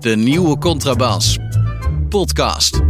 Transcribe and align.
De 0.00 0.16
nieuwe 0.16 0.58
Contrabas. 0.58 1.38
Podcast. 2.08 2.80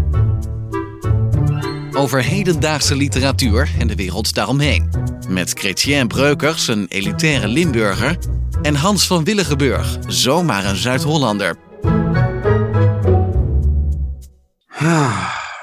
Over 1.92 2.22
hedendaagse 2.22 2.96
literatuur 2.96 3.70
en 3.78 3.86
de 3.86 3.94
wereld 3.94 4.34
daaromheen. 4.34 4.90
Met 5.28 5.52
Chrétien 5.52 6.08
Breukers, 6.08 6.68
een 6.68 6.86
elitaire 6.88 7.48
Limburger. 7.48 8.18
En 8.62 8.74
Hans 8.74 9.06
van 9.06 9.24
Willigenburg, 9.24 9.98
zomaar 10.06 10.64
een 10.64 10.76
Zuid-Hollander. 10.76 11.56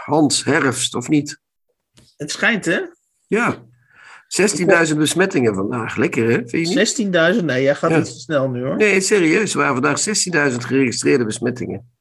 Hans, 0.06 0.44
herfst 0.44 0.96
of 0.96 1.08
niet? 1.08 1.42
Het 2.18 2.32
schijnt, 2.32 2.66
hè? 2.66 2.80
Ja. 3.28 3.64
16.000 4.92 4.98
besmettingen 4.98 5.56
vandaag. 5.56 5.96
Lekker, 5.96 6.30
hè? 6.30 6.42
Vind 6.46 6.70
je 6.70 6.76
niet? 7.08 7.36
16.000? 7.40 7.44
Nee, 7.46 7.64
jij 7.64 7.76
gaat 7.76 7.90
Ja. 7.92 8.00
iets 8.00 8.14
te 8.14 8.20
snel 8.20 8.50
nu, 8.50 8.64
hoor. 8.64 8.76
Nee, 8.76 9.02
serieus. 9.02 9.52
Er 9.52 9.58
waren 9.58 9.74
vandaag 9.74 10.00
16.000 10.52 10.58
geregistreerde 10.66 11.26
besmettingen. 11.26 11.92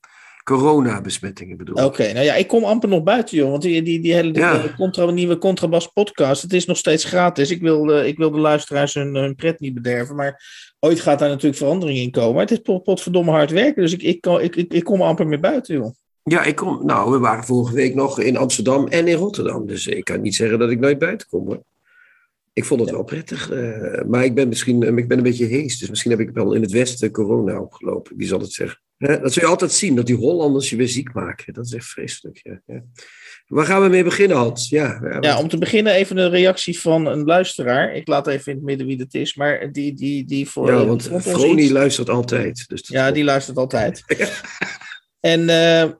Corona-besmettingen 0.44 1.56
bedoel 1.56 1.78
ik. 1.78 1.84
Oké, 1.84 2.12
nou 2.12 2.24
ja, 2.24 2.34
ik 2.34 2.48
kom 2.48 2.64
amper 2.64 2.88
nog 2.88 3.02
buiten, 3.02 3.36
joh. 3.36 3.50
Want 3.50 3.62
die, 3.62 3.82
die, 3.82 4.00
die 4.00 4.12
hele 4.14 4.32
Ja. 4.34 4.58
die 4.58 4.74
contra, 4.74 5.10
nieuwe 5.10 5.38
Contrabas 5.38 5.86
podcast, 5.86 6.42
het 6.42 6.52
is 6.52 6.66
nog 6.66 6.76
steeds 6.76 7.04
gratis. 7.04 7.50
Ik 7.50 7.60
wil, 7.60 7.98
ik 8.00 8.16
wil 8.16 8.30
de 8.30 8.38
luisteraars 8.38 8.94
hun, 8.94 9.14
hun 9.14 9.34
pret 9.34 9.60
niet 9.60 9.74
bederven. 9.74 10.16
Maar 10.16 10.42
ooit 10.80 11.00
gaat 11.00 11.18
daar 11.18 11.28
natuurlijk 11.28 11.56
verandering 11.56 11.98
in 11.98 12.10
komen. 12.10 12.32
Maar 12.32 12.42
het 12.42 12.50
is 12.50 12.58
pot, 12.58 12.82
potverdomme 12.82 13.30
hard 13.30 13.50
werken. 13.50 13.82
Dus 13.82 13.92
ik, 13.92 14.02
ik, 14.02 14.20
kan- 14.20 14.40
ik, 14.40 14.56
ik, 14.56 14.72
ik 14.72 14.84
kom 14.84 15.02
amper 15.02 15.26
meer 15.26 15.40
buiten, 15.40 15.74
joh. 15.74 15.94
Ja, 16.22 16.42
ik 16.44 16.56
kom. 16.56 16.86
Nou, 16.86 17.10
we 17.12 17.18
waren 17.18 17.44
vorige 17.44 17.74
week 17.74 17.94
nog 17.94 18.20
in 18.20 18.36
Amsterdam 18.36 18.86
en 18.88 19.08
in 19.08 19.16
Rotterdam. 19.16 19.66
Dus 19.66 19.86
ik 19.86 20.04
kan 20.04 20.20
niet 20.20 20.34
zeggen 20.34 20.58
dat 20.58 20.70
ik 20.70 20.78
nooit 20.80 20.98
buiten 20.98 21.28
kom. 21.28 21.46
Hoor. 21.46 21.62
Ik 22.52 22.64
vond 22.64 22.80
het 22.80 22.90
wel 22.90 23.04
prettig. 23.04 23.50
eh, 23.50 24.02
maar 24.06 24.24
ik 24.24 24.34
ben 24.34 24.48
misschien 24.48 24.82
eh, 24.82 24.96
ik 24.96 25.08
ben 25.08 25.16
een 25.16 25.22
beetje 25.24 25.44
hees. 25.46 25.78
Dus 25.78 25.88
misschien 25.88 26.10
heb 26.10 26.20
ik 26.20 26.30
wel 26.30 26.52
in 26.52 26.62
het 26.62 26.70
Westen 26.70 27.10
corona 27.10 27.60
opgelopen. 27.60 28.16
Wie 28.16 28.26
zal 28.26 28.40
het 28.40 28.52
zeggen? 28.52 28.80
Dat 28.98 29.32
zul 29.32 29.42
je 29.42 29.48
altijd 29.48 29.72
zien, 29.72 29.94
dat 29.96 30.06
die 30.06 30.16
Hollanders 30.16 30.70
je 30.70 30.76
weer 30.76 30.88
ziek 30.88 31.12
maken. 31.14 31.52
Dat 31.54 31.64
is 31.64 31.72
echt 31.74 31.86
vreselijk. 31.86 32.40
Ja, 32.42 32.60
ja. 32.66 32.82
Waar 33.46 33.64
gaan 33.66 33.82
we 33.82 33.88
mee 33.88 34.04
beginnen, 34.04 34.36
Hans? 34.36 34.68
Ja, 34.68 35.00
ja, 35.02 35.16
Ja, 35.20 35.38
om 35.38 35.48
te 35.48 35.58
beginnen 35.58 35.92
even 35.92 36.16
een 36.16 36.30
reactie 36.30 36.78
van 36.80 37.06
een 37.06 37.24
luisteraar. 37.24 37.94
Ik 37.94 38.08
laat 38.08 38.26
even 38.26 38.50
in 38.52 38.56
het 38.58 38.66
midden 38.66 38.86
wie 38.86 38.96
dat 38.96 39.14
is. 39.14 39.34
Maar 39.34 39.72
die, 39.72 39.94
die, 39.94 40.24
die 40.24 40.48
voor. 40.48 40.66
ja, 40.72 40.86
want 40.86 41.10
iets- 41.26 41.70
luistert 41.70 42.08
altijd. 42.08 42.64
Dus 42.68 42.88
Ja, 42.88 43.10
die 43.10 43.24
luistert 43.24 43.56
altijd. 43.56 44.02
En 45.20 45.48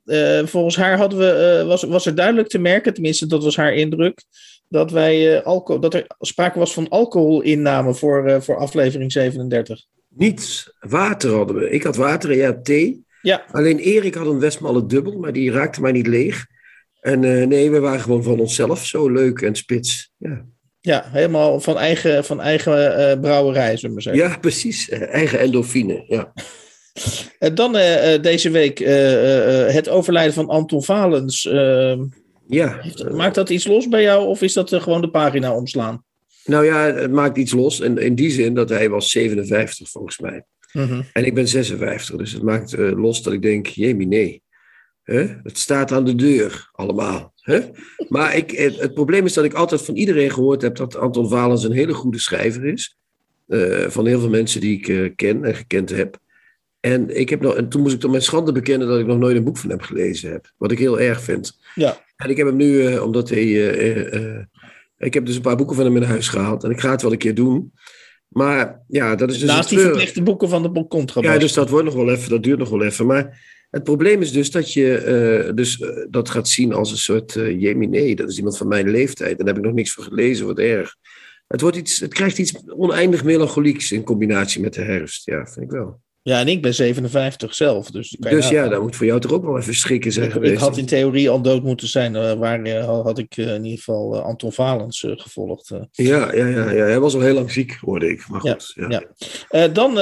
eh, 0.05 0.47
volgens 0.47 0.77
haar 0.77 0.97
hadden 0.97 1.19
we, 1.19 1.64
was, 1.67 1.83
was 1.83 2.06
er 2.06 2.14
duidelijk 2.14 2.48
te 2.48 2.58
merken, 2.58 2.95
tenminste 2.95 3.27
dat 3.27 3.45
was 3.45 3.56
haar 3.56 3.75
indruk, 3.75 4.23
dat, 4.73 4.91
wij, 4.91 5.37
eh, 5.39 5.47
alcohol, 5.47 5.81
dat 5.81 5.95
er 5.95 6.06
sprake 6.20 6.59
was 6.59 6.75
van 6.75 6.89
alcoholinname 6.89 7.95
voor, 7.95 8.27
eh, 8.27 8.41
voor 8.41 8.56
aflevering 8.56 9.12
37. 9.12 9.84
Niets. 10.09 10.77
Water 10.81 11.34
hadden 11.34 11.56
we. 11.56 11.70
Ik 11.70 11.83
had 11.83 11.97
water 11.97 12.31
en 12.31 12.37
ja, 12.37 12.61
thee. 12.62 13.05
Ja, 13.23 13.45
Alleen 13.51 13.79
Erik 13.79 14.14
had 14.14 14.27
een 14.27 14.41
Westmalle 14.41 14.87
dubbel, 14.87 15.19
maar 15.19 15.33
die 15.33 15.51
raakte 15.51 15.81
mij 15.81 15.92
niet 15.92 16.06
leeg. 16.06 16.47
En 17.03 17.25
eh, 17.25 17.47
nee, 17.47 17.70
we 17.70 17.81
waren 17.81 18.01
gewoon 18.01 18.23
van 18.23 18.41
onszelf 18.41 18.87
zo 18.87 19.09
leuk 19.09 19.41
en 19.41 19.55
spits. 19.55 20.11
Ja, 20.17 20.45
ja 20.81 21.05
helemaal 21.07 21.61
van 21.61 21.79
eigen, 21.79 22.25
van 22.25 22.41
eigen 22.41 22.97
eh, 22.97 23.20
brouwerij, 23.20 23.77
zullen 23.77 23.81
we 23.83 23.92
maar 23.92 24.03
zeggen. 24.03 24.23
ja 24.23 24.39
precies. 24.39 24.89
Eigen 24.89 25.39
endorfine. 25.39 26.05
Ja. 26.07 26.33
Eh, 27.39 27.55
dan 27.55 27.73
deze 28.23 28.51
week 28.51 28.79
het 29.73 29.89
overlijden 29.89 30.34
van 30.34 30.48
Anton 30.48 30.83
Valens. 30.83 31.45
Ja. 32.47 32.81
maakt 33.11 33.35
dat 33.35 33.51
iets 33.51 33.67
los 33.67 33.89
bij 33.89 34.03
jou 34.03 34.27
of 34.27 34.43
is 34.43 34.53
dat 34.53 34.73
eh, 34.73 34.83
gewoon 34.83 35.01
de 35.01 35.11
pagina 35.11 35.55
omslaan? 35.55 36.05
Nou 36.45 36.65
ja, 36.65 36.93
het 36.95 37.12
maakt 37.12 37.37
iets 37.37 37.53
los. 37.53 37.81
En 37.81 37.98
in 37.98 38.15
die 38.15 38.31
zin 38.31 38.55
dat 38.55 38.69
hij 38.69 38.89
was 38.91 39.11
57 39.11 39.91
volgens 39.91 40.19
mij. 40.19 40.45
Mhm. 40.73 41.03
En 41.13 41.25
ik 41.25 41.35
ben 41.35 41.48
56. 41.48 42.17
Dus 42.17 42.33
het 42.33 42.43
maakt 42.43 42.75
eh, 42.75 42.93
los 42.93 43.23
dat 43.23 43.33
ik 43.33 43.43
denk, 43.43 43.67
jemie 43.67 44.07
nee. 44.07 44.43
Hè? 45.03 45.27
Het 45.43 45.59
staat 45.59 45.93
aan 45.93 46.05
de 46.05 46.15
deur, 46.15 46.70
allemaal. 46.73 47.33
Hè? 47.36 47.61
Maar 48.08 48.36
ik, 48.36 48.51
het, 48.51 48.81
het 48.81 48.95
probleem 48.95 49.25
is 49.25 49.33
dat 49.33 49.45
ik 49.45 49.55
altijd 49.55 49.83
van 49.83 49.95
iedereen 49.95 50.31
gehoord 50.31 50.63
heb 50.63 50.77
dat 50.77 50.97
Anton 50.97 51.29
Valens 51.29 51.64
een 51.64 51.73
hele 51.73 51.95
goede 51.95 52.19
schrijver 52.19 52.64
is. 52.64 52.97
Eh, 53.47 53.89
van 53.89 54.07
heel 54.07 54.20
veel 54.20 54.29
mensen 54.29 54.61
die 54.61 54.81
ik 54.81 55.17
ken 55.17 55.45
en 55.45 55.55
gekend 55.55 55.91
heb. 55.91 56.19
En, 56.81 57.19
ik 57.19 57.29
heb 57.29 57.41
nog, 57.41 57.55
en 57.55 57.69
toen 57.69 57.83
moest 57.83 57.95
ik 57.95 58.01
tot 58.01 58.11
mijn 58.11 58.23
schande 58.23 58.52
bekennen 58.52 58.89
dat 58.89 58.98
ik 58.98 59.07
nog 59.07 59.19
nooit 59.19 59.36
een 59.36 59.45
boek 59.45 59.58
van 59.58 59.70
hem 59.70 59.81
gelezen 59.81 60.31
heb. 60.31 60.52
Wat 60.57 60.70
ik 60.73 60.79
heel 60.79 61.01
erg 61.01 61.23
vind. 61.23 61.58
Ja, 61.75 62.05
En 62.22 62.30
ik 62.30 62.36
heb 62.36 62.46
hem 62.46 62.56
nu, 62.56 62.86
eh, 62.86 63.02
omdat 63.02 63.28
hij. 63.28 63.40
eh, 63.40 64.14
eh, 64.14 64.44
ik 64.98 65.14
heb 65.14 65.27
dus 65.27 65.36
een 65.36 65.42
paar 65.42 65.56
boeken 65.56 65.77
van 65.77 65.84
hem 65.84 65.96
in 65.96 66.02
huis 66.02 66.28
gehaald. 66.28 66.64
En 66.64 66.70
ik 66.70 66.80
ga 66.80 66.90
het 66.90 67.02
wel 67.02 67.12
een 67.12 67.18
keer 67.18 67.34
doen. 67.34 67.72
Maar 68.28 68.83
ja, 68.88 69.14
dat 69.14 69.30
is 69.30 69.38
dus. 69.38 69.48
naast 69.48 69.68
die 69.68 69.78
verplichte 69.78 70.22
boeken 70.22 70.48
van 70.48 70.62
de 70.62 70.86
Contrabas. 70.88 71.33
Ja, 71.33 71.38
dus 71.38 71.52
dat 71.52 71.70
wordt 71.70 71.84
nog 71.84 71.94
wel 71.94 72.10
even, 72.10 72.30
dat 72.30 72.42
duurt 72.42 72.58
nog 72.58 72.68
wel 72.68 72.83
even. 72.83 73.06
Maar 73.06 73.40
het 73.70 73.84
probleem 73.84 74.20
is 74.20 74.33
dus 74.33 74.50
dat 74.50 74.72
je 74.72 75.52
dus, 75.55 75.84
dat 76.10 76.30
gaat 76.30 76.48
zien 76.48 76.72
als 76.72 76.90
een 76.90 76.96
soort 76.96 77.34
uh, 77.34 77.60
Jemine. 77.60 78.14
Dat 78.14 78.30
is 78.30 78.36
iemand 78.36 78.56
van 78.56 78.68
mijn 78.68 78.90
leeftijd. 78.90 79.30
En 79.30 79.36
daar 79.44 79.54
heb 79.54 79.56
ik 79.56 79.64
nog 79.64 79.74
niks 79.74 79.92
van 79.92 80.04
gelezen, 80.04 80.46
wat 80.46 80.58
erg. 80.58 80.96
Het, 81.46 81.60
wordt 81.60 81.77
iets, 81.77 82.00
het 82.00 82.14
krijgt 82.14 82.39
iets 82.39 82.54
oneindig 82.66 83.24
melancholieks 83.24 83.92
in 83.92 84.04
combinatie 84.04 84.60
met 84.60 84.74
de 84.74 84.83
herfst. 84.83 85.27
Ja, 85.27 85.46
vind 85.46 85.64
ik 85.64 85.70
wel. 85.70 86.00
Ja, 86.24 86.40
en 86.40 86.48
ik 86.48 86.62
ben 86.62 86.74
57 86.74 87.55
zelf. 87.55 87.90
Dus, 87.90 88.16
Dus 88.18 88.48
ja, 88.48 88.68
dat 88.68 88.83
moet 88.83 88.96
voor 88.96 89.06
jou 89.06 89.20
toch 89.20 89.33
ook 89.33 89.44
wel 89.44 89.58
even 89.58 89.74
schrikken 89.74 90.12
zijn 90.12 90.27
ik, 90.27 90.33
geweest. 90.33 90.52
ik 90.52 90.58
had 90.58 90.77
in 90.77 90.86
theorie 90.86 91.30
al 91.30 91.42
dood 91.42 91.62
moeten 91.62 91.88
zijn. 91.88 92.16
eh, 92.16 92.33
waar 92.33 92.62
eh, 92.62 92.84
had 93.02 93.18
ik 93.18 93.36
eh, 93.36 93.55
in 93.55 93.64
ieder 93.64 93.78
geval 93.78 94.22
Anton 94.22 94.52
Valens 94.52 95.06
gevolgd. 95.08 95.72
ja, 95.90 96.34
ja, 96.34 96.46
ja, 96.46 96.70
ja, 96.70 96.84
hij 96.84 97.00
was 97.00 97.14
al 97.14 97.20
heel 97.20 97.34
lang 97.34 97.50
ziek, 97.50 97.78
hoorde 97.80 98.10
ik. 98.10 98.28
Maar 98.28 98.40
goed, 98.40 98.72
ja. 98.74 99.05
ja. 99.50 99.68
Dan 99.68 99.98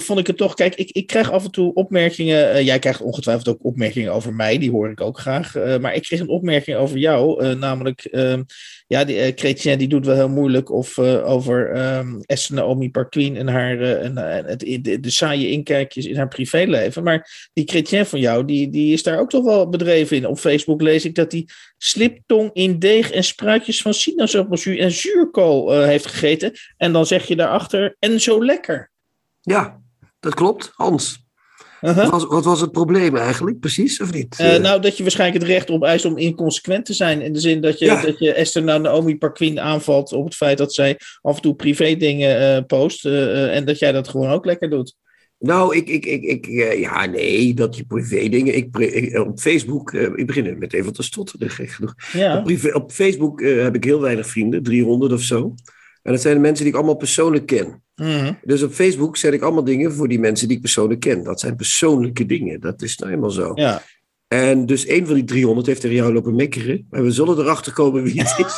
vond 0.00 0.18
ik 0.18 0.26
het 0.26 0.36
toch... 0.36 0.54
Kijk, 0.54 0.74
ik, 0.74 0.90
ik 0.90 1.06
krijg 1.06 1.30
af 1.30 1.44
en 1.44 1.50
toe 1.50 1.74
opmerkingen. 1.74 2.64
jij 2.64 2.78
krijgt 2.78 3.00
ongetwijfeld 3.00 3.48
ook 3.48 3.64
opmerkingen 3.64 4.12
over 4.12 4.34
mij. 4.34 4.58
Die 4.58 4.70
hoor 4.70 4.90
ik 4.90 5.00
ook 5.00 5.18
graag. 5.18 5.54
maar 5.80 5.94
ik 5.94 6.02
kreeg 6.02 6.20
een 6.20 6.28
opmerking 6.28 6.76
over 6.76 6.98
jou. 6.98 7.54
namelijk, 7.54 8.04
ehm, 8.04 8.42
ja, 8.90 9.04
die, 9.04 9.16
eh 9.16 9.32
Chrétien 9.34 9.78
die 9.78 9.88
doet 9.88 10.06
wel 10.06 10.14
heel 10.14 10.28
moeilijk. 10.28 10.70
Of 10.70 10.98
eh, 10.98 11.28
over 11.28 11.70
ehm 11.70 12.20
Esther 12.26 12.54
Naomi 12.54 12.90
Parquin 12.90 13.36
en 13.36 13.48
haar... 13.48 13.80
eh, 13.80 14.04
en, 14.04 14.16
het, 14.46 14.60
de, 15.02 15.10
saaie 15.10 15.50
inkijkjes 15.50 16.06
in 16.06 16.16
haar 16.16 16.28
privéleven. 16.28 17.02
Maar 17.02 17.50
die 17.52 17.68
Chrétien 17.68 18.06
van 18.06 18.20
jou, 18.20 18.44
die, 18.44 18.70
die 18.70 18.92
is 18.92 19.02
daar 19.02 19.18
ook 19.18 19.30
toch 19.30 19.44
wel 19.44 19.68
bedreven 19.68 20.16
in. 20.16 20.26
Op 20.26 20.38
Facebook 20.38 20.82
lees 20.82 21.04
ik 21.04 21.14
dat 21.14 21.32
hij 21.32 21.48
sliptong 21.78 22.50
in 22.52 22.78
deeg 22.78 23.10
en 23.10 23.24
spruitjes 23.24 23.82
van 23.82 23.94
sinaasappelzuur 23.94 24.78
en 24.78 24.90
zuurkool 24.90 25.82
heeft 25.82 26.06
gegeten. 26.06 26.52
En 26.76 26.92
dan 26.92 27.06
zeg 27.06 27.26
je 27.26 27.36
daarachter, 27.36 27.96
en 27.98 28.20
zo 28.20 28.44
lekker. 28.44 28.90
Ja, 29.40 29.80
dat 30.20 30.34
klopt. 30.34 30.70
Hans, 30.74 31.24
Uh-huh. 31.82 31.96
wat, 32.02 32.10
was, 32.10 32.24
wat 32.24 32.44
was 32.44 32.60
het 32.60 32.72
probleem 32.72 33.16
eigenlijk, 33.16 33.60
precies, 33.60 34.00
of 34.00 34.12
niet? 34.12 34.34
Eh, 34.38 34.56
nou, 34.58 34.80
dat 34.80 34.96
je 34.96 35.02
waarschijnlijk 35.02 35.42
het 35.42 35.50
recht 35.52 35.70
opeist 35.70 36.04
om 36.04 36.16
inconsequent 36.18 36.84
te 36.84 36.92
zijn. 36.94 37.20
In 37.20 37.32
de 37.32 37.40
zin 37.40 37.60
dat 37.60 37.78
je, 37.78 37.84
Ja. 37.84 38.02
dat 38.02 38.18
je 38.18 38.32
Esther 38.32 38.62
Naomi 38.62 39.16
Parquin 39.18 39.60
aanvalt 39.60 40.12
op 40.12 40.24
het 40.24 40.34
feit 40.34 40.58
dat 40.58 40.74
zij 40.74 40.98
af 41.22 41.36
en 41.36 41.42
toe 41.42 41.54
privé 41.54 41.94
dingen 41.96 42.56
eh, 42.56 42.64
post. 42.66 43.06
eh, 43.06 43.56
en 43.56 43.64
dat 43.64 43.78
jij 43.78 43.92
dat 43.92 44.08
gewoon 44.08 44.30
ook 44.30 44.44
lekker 44.44 44.70
doet. 44.70 44.94
Nou, 45.38 45.76
ik, 45.76 45.88
ik, 45.88 46.04
ik, 46.06 46.22
ik 46.22 46.46
ja, 46.78 47.06
nee, 47.06 47.54
dat 47.54 47.76
je 47.76 47.84
privé 47.84 48.28
dingen. 48.28 48.56
Ik, 48.56 49.18
op 49.18 49.40
Facebook, 49.40 49.92
ik 49.92 50.26
begin 50.26 50.58
met 50.58 50.72
even 50.72 50.92
te 50.92 51.02
stotteren, 51.02 51.50
gek 51.50 51.70
genoeg. 51.70 51.90
Op, 51.90 52.04
Ja, 52.12 52.40
privé, 52.40 52.74
op 52.74 52.92
Facebook 52.92 53.40
heb 53.42 53.74
ik 53.74 53.84
heel 53.84 54.00
weinig 54.00 54.26
vrienden, 54.26 54.62
300 54.62 55.12
of 55.12 55.20
zo. 55.20 55.54
En 56.02 56.12
dat 56.12 56.20
zijn 56.20 56.34
de 56.34 56.40
mensen 56.40 56.64
die 56.64 56.72
ik 56.72 56.78
allemaal 56.78 56.96
persoonlijk 56.96 57.46
ken. 57.46 57.82
Mhm. 57.94 58.32
Dus 58.44 58.62
op 58.62 58.72
Facebook 58.72 59.16
zet 59.16 59.32
ik 59.32 59.42
allemaal 59.42 59.64
dingen 59.64 59.92
voor 59.92 60.08
die 60.08 60.18
mensen 60.20 60.46
die 60.48 60.56
ik 60.56 60.62
persoonlijk 60.62 61.00
ken. 61.00 61.24
Dat 61.24 61.40
zijn 61.40 61.56
persoonlijke 61.56 62.26
dingen, 62.26 62.60
dat 62.60 62.82
is 62.82 62.98
nou 62.98 63.12
eenmaal 63.12 63.30
zo. 63.30 63.52
ja. 63.54 63.82
En 64.28 64.66
dus 64.66 64.88
een 64.88 65.06
van 65.06 65.14
die 65.14 65.24
300 65.24 65.66
heeft 65.66 65.80
tegen 65.80 65.96
jou 65.96 66.12
lopen 66.12 66.34
mekkeren. 66.34 66.86
Maar 66.90 67.02
we 67.02 67.10
zullen 67.10 67.38
erachter 67.38 67.72
komen 67.72 68.02
wie 68.02 68.20
het 68.22 68.38
is. 68.46 68.54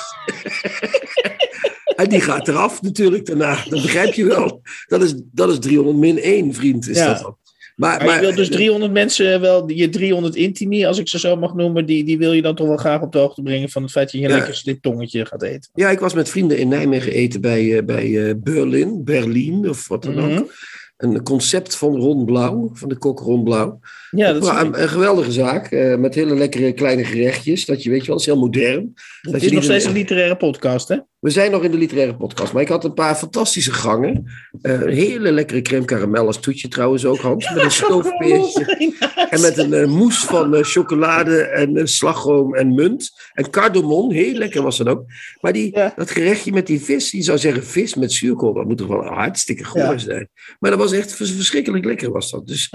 en 2.02 2.08
die 2.08 2.20
gaat 2.20 2.48
eraf 2.48 2.82
natuurlijk 2.82 3.26
daarna. 3.26 3.54
Dat 3.68 3.82
begrijp 3.82 4.14
je 4.14 4.24
wel. 4.24 4.62
Dat 4.86 5.02
is, 5.02 5.14
dat 5.32 5.50
is 5.50 5.58
300 5.58 5.96
min 5.96 6.18
1, 6.18 6.54
vriend. 6.54 6.88
Is 6.88 6.96
Ja. 6.96 7.06
dat 7.14 7.36
Maar, 7.82 8.04
Maar, 8.04 8.14
je 8.14 8.20
wil 8.20 8.34
dus 8.34 8.48
300 8.48 8.92
mensen 8.92 9.40
wel, 9.40 9.70
je 9.70 9.88
300 9.88 10.34
intimi, 10.34 10.84
als 10.86 10.98
ik 10.98 11.08
ze 11.08 11.18
zo 11.18 11.36
mag 11.36 11.54
noemen, 11.54 11.86
die, 11.86 12.04
die 12.04 12.18
wil 12.18 12.32
je 12.32 12.42
dan 12.42 12.54
toch 12.54 12.66
wel 12.66 12.76
graag 12.76 13.00
op 13.02 13.12
de 13.12 13.18
hoogte 13.18 13.42
brengen 13.42 13.68
van 13.70 13.82
het 13.82 13.90
feit 13.90 14.12
dat 14.12 14.20
je 14.20 14.26
een 14.26 14.32
Ja. 14.32 14.36
lekker 14.38 14.54
sliptongetje 14.54 15.26
gaat 15.26 15.42
eten. 15.42 15.70
Ja, 15.74 15.90
ik 15.90 15.98
was 15.98 16.14
met 16.14 16.28
vrienden 16.28 16.58
in 16.58 16.68
Nijmegen 16.68 17.12
eten 17.12 17.40
bij, 17.40 17.76
eh, 17.76 17.84
bij 17.84 18.28
eh, 18.28 18.34
Berlin, 18.36 19.04
Berlin 19.04 19.68
of 19.68 19.88
wat 19.88 20.02
dan 20.02 20.14
Mhm. 20.14 20.38
ook. 20.38 20.52
Een 20.96 21.22
concept 21.22 21.76
van 21.76 21.96
Ron 21.96 22.24
Blauw, 22.24 22.70
van 22.72 22.88
de 22.88 22.96
kok 22.98 23.20
Ron 23.20 23.44
Blauw. 23.44 23.80
Ja, 24.10 24.32
dat 24.32 24.42
is, 24.42 24.48
een, 24.48 24.82
een 24.82 24.88
geweldige 24.88 25.32
zaak, 25.32 25.70
eh, 25.70 25.96
met 25.96 26.14
hele 26.14 26.34
lekkere 26.36 26.72
kleine 26.72 27.04
gerechtjes. 27.04 27.64
Dat 27.66 27.82
je, 27.82 27.90
weet 27.90 28.00
je 28.00 28.06
wel, 28.06 28.16
dat 28.16 28.26
is 28.26 28.32
heel 28.32 28.42
modern. 28.42 28.92
het 29.22 29.32
dat 29.32 29.42
is 29.42 29.50
nog 29.52 29.62
steeds 29.64 29.84
een 29.84 29.92
literaire 29.92 30.36
podcast, 30.36 30.88
hè? 30.88 30.96
We 31.22 31.30
zijn 31.30 31.50
nog 31.50 31.62
in 31.64 31.70
de 31.70 31.76
literaire 31.76 32.16
podcast, 32.16 32.52
maar 32.52 32.62
ik 32.62 32.68
had 32.68 32.84
een 32.84 32.94
paar 32.94 33.14
fantastische 33.14 33.72
gangen. 33.72 34.24
Een 34.62 34.88
hele 34.88 35.32
lekkere 35.32 35.62
crème 35.62 35.84
caramel 35.84 36.26
als 36.26 36.40
toetje 36.40 36.68
trouwens 36.68 37.04
ook, 37.04 37.18
Hans. 37.18 37.50
Met 37.54 37.62
een 37.64 37.70
stoofpeertje. 37.86 38.96
En 39.30 39.40
met 39.40 39.58
een 39.58 39.72
eh, 39.72 39.86
mousse 39.88 40.26
van 40.26 40.54
eh, 40.54 40.62
chocolade 40.62 41.40
en 41.42 41.88
slagroom 41.88 42.54
en 42.54 42.74
munt. 42.74 43.10
En 43.32 43.50
cardamom, 43.50 44.10
heel 44.12 44.32
lekker 44.34 44.62
was 44.62 44.78
dat 44.78 44.86
ook. 44.88 45.04
Maar 45.40 45.52
die, 45.52 45.76
Ja. 45.76 45.92
dat 45.96 46.10
gerechtje 46.10 46.52
met 46.52 46.66
die 46.66 46.80
vis, 46.80 47.10
je 47.10 47.22
zou 47.22 47.38
zeggen 47.38 47.64
vis 47.64 47.94
met 47.94 48.12
zuurkool, 48.12 48.54
dat 48.54 48.64
moet 48.64 48.78
toch 48.78 48.86
wel 48.86 49.04
hartstikke 49.04 49.64
goed 49.64 49.80
Ja. 49.80 49.98
zijn. 49.98 50.28
Maar 50.58 50.70
dat 50.70 50.80
was 50.80 50.92
echt 50.92 51.12
vers- 51.14 51.32
verschrikkelijk 51.32 51.84
lekker 51.84 52.10
was 52.10 52.30
dat. 52.30 52.46
Dus 52.46 52.70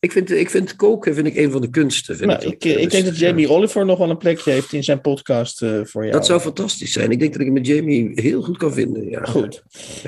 ik 0.00 0.12
vind, 0.12 0.30
ik 0.30 0.50
vind 0.50 0.76
koken 0.76 1.14
vind 1.14 1.26
ik 1.26 1.36
een 1.36 1.50
van 1.50 1.60
de 1.60 1.70
kunsten. 1.70 2.16
Vind 2.16 2.30
Nou, 2.30 2.42
ik, 2.42 2.52
ik, 2.52 2.64
ik 2.64 2.82
Dus, 2.82 2.92
denk 2.92 3.04
dat 3.04 3.18
ja. 3.18 3.26
Jamie 3.26 3.48
Oliver 3.50 3.84
nog 3.86 3.98
wel 3.98 4.10
een 4.10 4.16
plekje 4.18 4.50
heeft 4.50 4.72
in 4.72 4.84
zijn 4.84 5.00
podcast 5.00 5.58
voor 5.82 6.02
jou. 6.02 6.10
Dat 6.10 6.26
zou 6.26 6.40
fantastisch 6.40 6.92
zijn. 6.92 7.10
Ik 7.10 7.18
denk 7.18 7.32
dat 7.32 7.42
ik 7.42 7.50
met 7.52 7.66
Jamie 7.66 7.80
heel 8.14 8.42
goed 8.42 8.56
kan 8.56 8.72
vinden. 8.72 9.08
Ja. 9.08 9.24
Goed. 9.24 9.62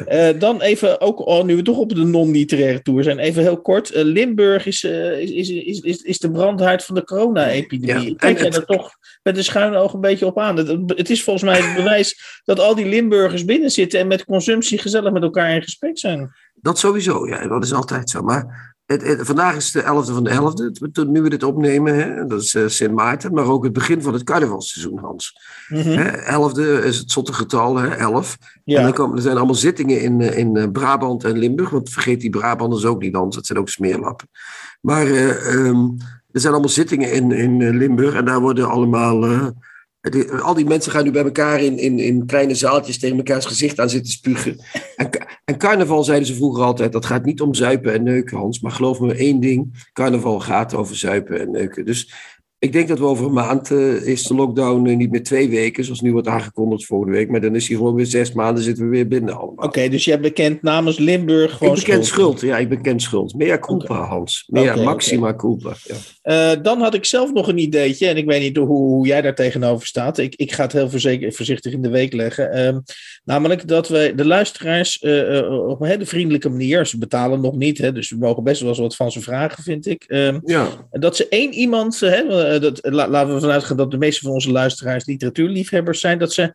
Eh, 0.06 0.28
dan 0.38 0.60
even, 0.60 1.00
ook 1.00 1.18
al 1.18 1.44
nu 1.44 1.56
we 1.56 1.62
toch 1.62 1.78
op 1.78 1.94
de 1.94 2.04
non-literaire 2.04 2.82
tour 2.82 3.02
zijn, 3.02 3.18
even 3.18 3.42
heel 3.42 3.60
kort. 3.60 3.90
Eh, 3.90 4.02
Limburg 4.04 4.66
is, 4.66 4.84
eh, 4.84 5.18
is, 5.20 5.30
is, 5.30 5.80
is, 5.80 6.02
is, 6.02 6.18
de 6.18 6.30
brandhaard 6.30 6.84
van 6.84 6.94
de 6.94 7.04
corona-epidemie. 7.04 8.08
Ja, 8.10 8.16
Kijk 8.16 8.36
jij 8.36 8.46
het- 8.46 8.56
er 8.56 8.64
toch 8.64 8.90
met 9.22 9.36
een 9.36 9.44
schuine 9.44 9.76
oog 9.76 9.92
een 9.92 10.00
beetje 10.00 10.26
op 10.26 10.38
aan? 10.38 10.56
Het, 10.56 10.68
het 10.86 11.10
is 11.10 11.22
volgens 11.22 11.44
mij 11.44 11.60
het 11.60 11.76
bewijs 11.82 12.40
dat 12.44 12.60
al 12.60 12.74
die 12.74 12.86
Limburgers 12.86 13.44
binnen 13.44 13.70
zitten 13.70 14.00
en 14.00 14.06
met 14.06 14.24
consumptie 14.24 14.78
gezellig 14.78 15.12
met 15.12 15.22
elkaar 15.22 15.54
in 15.54 15.62
gesprek 15.62 15.98
zijn. 15.98 16.32
Dat 16.54 16.78
sowieso, 16.78 17.26
ja, 17.28 17.46
dat 17.48 17.64
is 17.64 17.72
altijd 17.72 18.10
zo. 18.10 18.22
Maar 18.22 18.73
het, 18.86 19.02
het- 19.02 19.20
vandaag 19.26 19.56
is 19.56 19.70
de 19.72 19.82
11e 19.82 20.12
van 20.12 20.24
de 20.24 20.30
11e, 20.30 20.90
toen- 20.92 21.10
nu 21.12 21.22
we 21.22 21.30
dit 21.30 21.42
opnemen. 21.42 21.94
Hè? 21.94 22.26
Dat 22.26 22.40
is 22.42 22.54
eh, 22.54 22.62
Sint 22.66 22.94
Maarten, 22.94 23.32
maar 23.34 23.44
ook 23.46 23.64
het 23.64 23.72
begin 23.72 24.02
van 24.02 24.12
het 24.12 24.24
carnavalseizoen, 24.24 24.98
Hans. 24.98 25.36
Hè, 25.98 26.10
11e 26.32 26.84
is 26.84 26.98
het 26.98 27.10
zotte 27.10 27.32
getal, 27.32 27.76
hè, 27.76 27.88
11. 27.88 28.36
En 28.40 28.82
dan 28.82 28.92
komen, 28.92 29.16
er 29.16 29.22
zijn 29.22 29.36
allemaal 29.36 29.54
zittingen 29.54 30.00
in, 30.00 30.20
eh, 30.20 30.38
in 30.38 30.56
eh, 30.56 30.70
Brabant 30.72 31.24
en 31.24 31.38
Limburg, 31.38 31.70
want 31.70 31.90
vergeet 31.90 32.20
die 32.20 32.30
Brabanders 32.30 32.84
ook 32.84 33.02
niet, 33.02 33.14
Hans. 33.14 33.34
Dat 33.34 33.46
zijn 33.46 33.58
ook 33.58 33.68
smeerlappen. 33.68 34.28
Maar 34.80 35.06
eh, 35.06 35.54
ehm, 35.54 35.84
er 36.32 36.40
zijn 36.40 36.52
allemaal 36.52 36.70
zittingen 36.72 37.12
in, 37.12 37.32
in 37.32 37.76
Limburg 37.76 38.14
en 38.14 38.24
daar 38.24 38.40
worden 38.40 38.68
allemaal. 38.68 39.52
Al 40.42 40.54
die 40.54 40.64
mensen 40.64 40.92
gaan 40.92 41.04
nu 41.04 41.10
bij 41.10 41.24
elkaar 41.24 41.60
in, 41.60 41.78
in, 41.78 41.98
in 41.98 42.26
kleine 42.26 42.54
zaaltjes 42.54 42.98
tegen 42.98 43.16
elkaars 43.16 43.44
gezicht 43.44 43.80
aan 43.80 43.90
zitten 43.90 44.12
spugen. 44.12 44.56
En, 44.96 45.10
en 45.44 45.58
carnaval 45.58 46.04
zeiden 46.04 46.26
ze 46.26 46.34
vroeger 46.34 46.64
altijd: 46.64 46.92
dat 46.92 47.06
gaat 47.06 47.24
niet 47.24 47.40
om 47.40 47.54
zuipen 47.54 47.92
en 47.92 48.02
neuken, 48.02 48.36
Hans. 48.36 48.60
Maar 48.60 48.72
geloof 48.72 49.00
me 49.00 49.14
één 49.14 49.40
ding: 49.40 49.88
carnaval 49.92 50.40
gaat 50.40 50.74
over 50.74 50.96
zuipen 50.96 51.40
en 51.40 51.50
neuken. 51.50 51.84
Dus 51.84 52.12
ik 52.64 52.72
denk 52.72 52.88
dat 52.88 52.98
we 52.98 53.04
over 53.04 53.26
een 53.26 53.32
maand 53.32 53.70
eh, 53.70 54.06
is 54.06 54.22
de 54.22 54.34
lockdown 54.34 54.86
eh, 54.86 54.96
niet 54.96 55.10
meer 55.10 55.22
twee 55.22 55.48
weken, 55.48 55.84
zoals 55.84 56.00
nu 56.00 56.12
wordt 56.12 56.28
aangekondigd 56.28 56.86
volgende 56.86 57.12
week. 57.12 57.30
Maar 57.30 57.40
dan 57.40 57.54
is 57.54 57.68
hij 57.68 57.76
gewoon 57.76 57.94
weer 57.94 58.06
zes 58.06 58.32
maanden, 58.32 58.64
zitten 58.64 58.84
we 58.84 58.90
weer 58.90 59.08
binnen 59.08 59.36
allemaal. 59.36 59.66
oké, 59.66 59.88
dus 59.88 60.04
jij 60.04 60.20
bekent 60.20 60.62
namens 60.62 60.98
Limburg 60.98 61.50
Ik 61.50 61.56
gewoon 61.56 61.74
beken 61.74 62.04
schuld, 62.04 62.40
ja, 62.40 62.58
ik 62.58 62.68
beken 62.68 63.00
schuld. 63.00 63.34
Mea 63.34 63.58
culpa, 63.58 63.94
Hans. 63.94 64.48
Oké, 64.52 64.82
maxima 64.82 65.34
culpa. 65.34 65.74
Ja. 65.84 65.94
Eh, 66.22 66.62
dan 66.62 66.80
had 66.80 66.94
ik 66.94 67.04
zelf 67.04 67.32
nog 67.32 67.48
een 67.48 67.58
ideetje, 67.58 68.06
en 68.06 68.16
ik 68.16 68.26
weet 68.26 68.40
niet 68.40 68.56
hoe, 68.56 68.66
hoe 68.66 69.06
jij 69.06 69.22
daar 69.22 69.34
tegenover 69.34 69.86
staat. 69.86 70.18
Ik, 70.18 70.34
ik 70.34 70.52
ga 70.52 70.62
het 70.62 70.72
heel 70.72 70.90
voorzichtig 70.90 71.72
in 71.72 71.82
de 71.82 71.90
week 71.90 72.12
leggen. 72.12 72.52
Ehm, 72.52 72.78
namelijk 73.24 73.68
dat 73.68 73.88
we 73.88 74.12
de 74.16 74.26
luisteraars 74.26 74.98
op 75.68 75.80
een 75.80 75.88
hele 75.88 76.06
vriendelijke 76.06 76.48
manier, 76.48 76.86
ze 76.86 76.98
betalen 76.98 77.40
nog 77.40 77.56
niet, 77.56 77.78
hè, 77.78 77.92
dus 77.92 78.10
we 78.10 78.16
mogen 78.16 78.44
best 78.44 78.60
wel 78.60 78.68
eens 78.68 78.78
wat 78.78 78.96
van 78.96 79.10
ze 79.10 79.20
vragen, 79.20 79.62
vind 79.62 79.86
ik. 79.86 80.04
Ehm, 80.06 80.40
ja, 80.44 80.68
dat 80.90 81.16
ze 81.16 81.28
één 81.28 81.52
iemand, 81.52 82.00
hè, 82.00 82.53
dat, 82.60 82.78
la- 82.82 83.08
laten 83.08 83.34
we 83.34 83.40
vanuit 83.40 83.64
gaan 83.64 83.76
dat 83.76 83.90
de 83.90 83.98
meeste 83.98 84.20
van 84.20 84.32
onze 84.32 84.50
luisteraars 84.50 85.04
literatuurliefhebbers 85.06 86.00
zijn, 86.00 86.18
dat 86.18 86.32
ze 86.32 86.54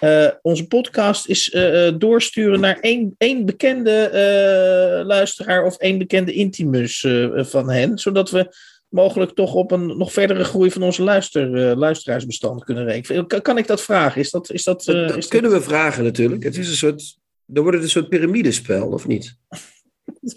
eh, 0.00 0.28
onze 0.42 0.66
podcast 0.66 1.28
is 1.28 1.50
eh, 1.50 1.86
eh, 1.86 1.94
doorsturen 1.98 2.60
naar 2.60 2.78
één, 2.80 3.14
één 3.18 3.44
bekende 3.44 3.90
eh, 3.90 5.06
luisteraar 5.06 5.64
of 5.64 5.76
één 5.76 5.98
bekende 5.98 6.32
intimus 6.32 7.04
eh, 7.04 7.44
van 7.44 7.70
hen, 7.70 7.98
zodat 7.98 8.30
we 8.30 8.54
mogelijk 8.88 9.34
toch 9.34 9.54
op 9.54 9.70
een 9.70 9.86
nog 9.98 10.12
verdere 10.12 10.44
groei 10.44 10.70
van 10.70 10.82
onze 10.82 11.02
luister, 11.02 11.68
eh, 11.70 11.76
luisteraarsbestand 11.76 12.64
kunnen 12.64 12.84
rekenen. 12.84 13.26
Kan, 13.26 13.42
kan 13.42 13.58
ik 13.58 13.66
dat 13.66 13.82
vragen? 13.82 14.20
Is 14.20 14.30
dat, 14.30 14.50
is 14.50 14.64
dat, 14.64 14.86
eh, 14.86 14.94
dat, 14.94 15.08
dat 15.08 15.16
is 15.16 15.28
kunnen 15.28 15.50
we 15.50 15.62
vragen 15.62 16.04
natuurlijk. 16.04 16.42
Het 16.42 16.56
is 16.58 16.68
een 16.68 16.74
soort, 16.74 17.16
dan 17.46 17.62
wordt 17.62 17.76
het 17.76 17.86
een 17.86 17.92
soort 17.92 18.08
piramidespel, 18.08 18.88
of 18.88 19.06
niet? 19.06 19.36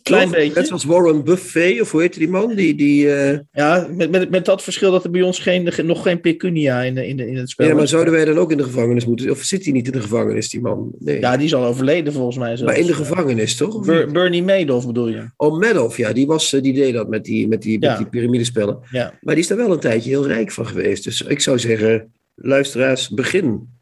Klein 0.04 0.32
beetje? 0.32 0.54
Net 0.56 0.68
zoals 0.68 0.84
Warren 0.84 1.24
Buffet, 1.24 1.82
of 1.82 1.92
hoe 1.92 2.02
heet 2.02 2.14
die 2.14 2.30
man? 2.30 2.56
Die, 2.56 2.76
die, 2.76 3.14
eh, 3.14 3.40
Ja, 3.52 3.88
met, 3.96 4.12
met, 4.12 4.30
met 4.30 4.46
dat 4.46 4.64
verschil 4.64 4.92
dat 4.92 5.04
er 5.04 5.12
bij 5.12 5.22
ons 5.22 5.40
geen, 5.40 5.70
nog 5.84 6.04
geen 6.04 6.22
pecunia 6.22 6.82
in, 6.82 6.98
in, 6.98 7.20
in 7.20 7.36
het 7.36 7.50
spel 7.50 7.68
ja, 7.68 7.74
maar 7.74 7.88
zouden 7.88 8.14
wij 8.14 8.26
dan 8.26 8.38
ook 8.38 8.52
in 8.52 8.58
de 8.58 8.64
gevangenis 8.64 9.06
moeten? 9.06 9.30
Of 9.30 9.42
zit 9.42 9.64
hij 9.64 9.74
niet 9.74 9.86
in 9.86 9.92
de 9.92 10.02
gevangenis, 10.02 10.50
die 10.50 10.62
man? 10.62 10.92
Nee. 11.00 11.20
Ja, 11.20 11.38
die 11.38 11.46
is 11.46 11.54
al 11.54 11.66
overleden 11.66 12.14
volgens 12.14 12.38
mij. 12.38 12.48
zelfs. 12.58 12.62
maar 12.72 12.82
in 12.82 12.88
de 12.88 12.94
gevangenis, 12.94 13.56
toch? 13.56 13.86
Ber-? 13.86 14.12
Bernie 14.12 14.44
Madoff 14.44 14.88
bedoel 14.88 15.08
je? 15.08 15.30
Oh, 15.38 15.60
Madoff, 15.60 15.98
ja, 15.98 16.14
die, 16.14 16.28
was, 16.28 16.54
eh, 16.54 16.62
die 16.62 16.74
deed 16.74 16.94
dat 16.94 17.10
met 17.10 17.24
die, 17.24 17.48
met 17.48 17.62
die, 17.62 17.78
Ja. 17.82 17.90
met 17.90 17.98
die 17.98 18.08
piramidespellen. 18.08 18.80
Ja. 18.92 19.14
Maar 19.22 19.34
die 19.36 19.44
is 19.44 19.50
daar 19.50 19.58
wel 19.58 19.72
een 19.72 19.80
tijdje 19.80 20.10
heel 20.10 20.28
rijk 20.28 20.52
van 20.52 20.66
geweest. 20.68 21.04
Dus 21.04 21.22
ik 21.22 21.40
zou 21.42 21.60
zeggen, 21.60 22.14
luisteraars, 22.36 23.10
begin. 23.10 23.78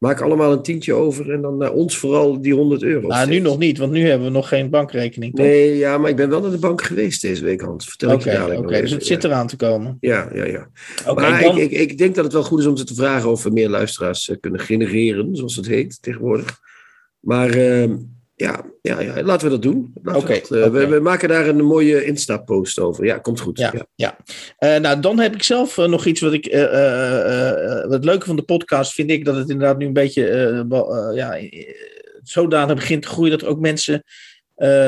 Maak 0.00 0.20
allemaal 0.20 0.52
een 0.52 0.62
tientje 0.62 0.92
over 0.94 1.30
en 1.32 1.40
dan 1.42 1.56
naar 1.56 1.72
ons 1.72 1.96
vooral 1.98 2.40
die 2.40 2.54
100 2.54 2.82
euro. 2.82 3.08
Nou, 3.08 3.28
nu 3.28 3.38
nog 3.38 3.58
niet, 3.58 3.78
want 3.78 3.92
nu 3.92 4.06
hebben 4.08 4.26
we 4.26 4.32
nog 4.32 4.48
geen 4.48 4.70
bankrekening. 4.70 5.34
toch? 5.34 5.46
Nee, 5.46 5.76
ja, 5.76 5.98
maar 5.98 6.10
ik 6.10 6.16
ben 6.16 6.28
wel 6.30 6.40
naar 6.40 6.50
de 6.50 6.58
bank 6.58 6.82
geweest 6.82 7.22
deze 7.22 7.44
week, 7.44 7.60
Hans. 7.60 7.88
Vertel 7.88 8.10
ik 8.10 8.14
Oké, 8.16 8.30
je 8.30 8.36
dadelijk 8.36 8.60
oké, 8.60 8.80
dus 8.80 8.90
het 8.90 9.06
zit 9.06 9.24
eraan 9.24 9.46
te 9.46 9.56
komen. 9.56 9.96
Ja, 10.00 10.30
ja, 10.34 10.44
ja. 10.44 10.68
Oké, 11.06 11.20
maar 11.20 11.42
dan- 11.42 11.58
ik, 11.58 11.70
ik, 11.70 11.90
ik 11.90 11.98
denk 11.98 12.14
dat 12.14 12.24
het 12.24 12.32
wel 12.32 12.42
goed 12.42 12.58
is 12.58 12.66
om 12.66 12.76
ze 12.76 12.84
te 12.84 12.94
vragen 12.94 13.30
of 13.30 13.42
we 13.42 13.50
meer 13.50 13.68
luisteraars 13.68 14.28
eh, 14.28 14.36
kunnen 14.40 14.60
genereren, 14.60 15.36
zoals 15.36 15.56
het 15.56 15.66
heet 15.66 16.02
tegenwoordig. 16.02 16.58
Maar 17.20 17.50
ehm, 17.50 17.96
ja, 18.40 18.64
ja, 18.82 19.00
ja, 19.00 19.22
laten 19.22 19.46
we 19.46 19.52
dat 19.52 19.62
doen. 19.62 19.92
Oké, 20.04 20.32
eh, 20.32 20.48
we, 20.48 20.86
we 20.86 21.00
maken 21.00 21.28
daar 21.28 21.48
een 21.48 21.64
mooie 21.64 22.04
Insta-post 22.04 22.78
over. 22.78 23.04
Ja, 23.04 23.18
komt 23.18 23.40
goed. 23.40 23.58
Ja, 23.58 23.72
Ja. 23.74 23.86
ja. 23.94 24.16
Eh, 24.56 24.80
nou, 24.80 25.00
dan 25.00 25.18
heb 25.18 25.34
ik 25.34 25.42
zelf 25.42 25.78
eh, 25.78 25.86
nog 25.88 26.06
iets 26.06 26.20
wat 26.20 26.32
ik. 26.32 26.46
eh, 26.46 27.90
het 27.90 28.04
leuke 28.04 28.26
van 28.26 28.36
de 28.36 28.42
podcast 28.42 28.92
vind 28.92 29.10
ik 29.10 29.24
dat 29.24 29.36
het 29.36 29.50
inderdaad 29.50 29.78
nu 29.78 29.86
een 29.86 29.92
beetje. 29.92 30.22
ja, 31.14 31.38
zodanig 32.22 32.74
begint 32.74 33.02
te 33.02 33.08
groeien 33.08 33.30
dat 33.30 33.42
er 33.42 33.48
ook 33.48 33.60
mensen. 33.60 34.02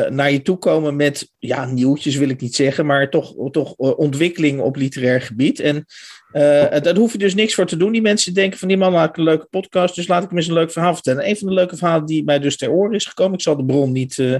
naar 0.08 0.32
je 0.32 0.42
toe 0.42 0.58
komen 0.58 0.96
met, 0.96 1.30
ja, 1.38 1.64
nieuwtjes 1.66 2.16
wil 2.16 2.28
ik 2.28 2.40
niet 2.40 2.54
zeggen, 2.54 2.86
maar 2.86 3.10
toch, 3.10 3.34
toch 3.50 3.74
ontwikkeling 3.76 4.60
op 4.60 4.76
literair 4.76 5.20
gebied. 5.20 5.60
En 5.60 5.84
eh, 6.32 6.80
daar 6.82 6.96
hoef 6.96 7.12
je 7.12 7.18
dus 7.18 7.34
niks 7.34 7.54
voor 7.54 7.66
te 7.66 7.76
doen. 7.76 7.92
Die 7.92 8.02
mensen 8.02 8.34
denken 8.34 8.58
van, 8.58 8.68
die 8.68 8.76
man 8.76 8.92
maakt 8.92 9.18
een 9.18 9.24
leuke 9.24 9.46
podcast, 9.50 9.94
dus 9.94 10.06
laat 10.08 10.22
ik 10.22 10.28
hem 10.28 10.38
eens 10.38 10.46
een 10.46 10.54
leuk 10.54 10.72
verhaal 10.72 10.94
vertellen. 10.94 11.28
Een 11.28 11.36
van 11.36 11.48
de 11.48 11.54
leuke 11.54 11.76
verhalen 11.76 12.06
die 12.06 12.24
mij 12.24 12.38
dus 12.38 12.56
ter 12.56 12.70
oren 12.70 12.94
is 12.94 13.06
gekomen, 13.06 13.34
ik 13.34 13.42
zal 13.42 13.56
de 13.56 13.64
bron 13.64 13.92
niet, 13.92 14.18
eh, 14.18 14.34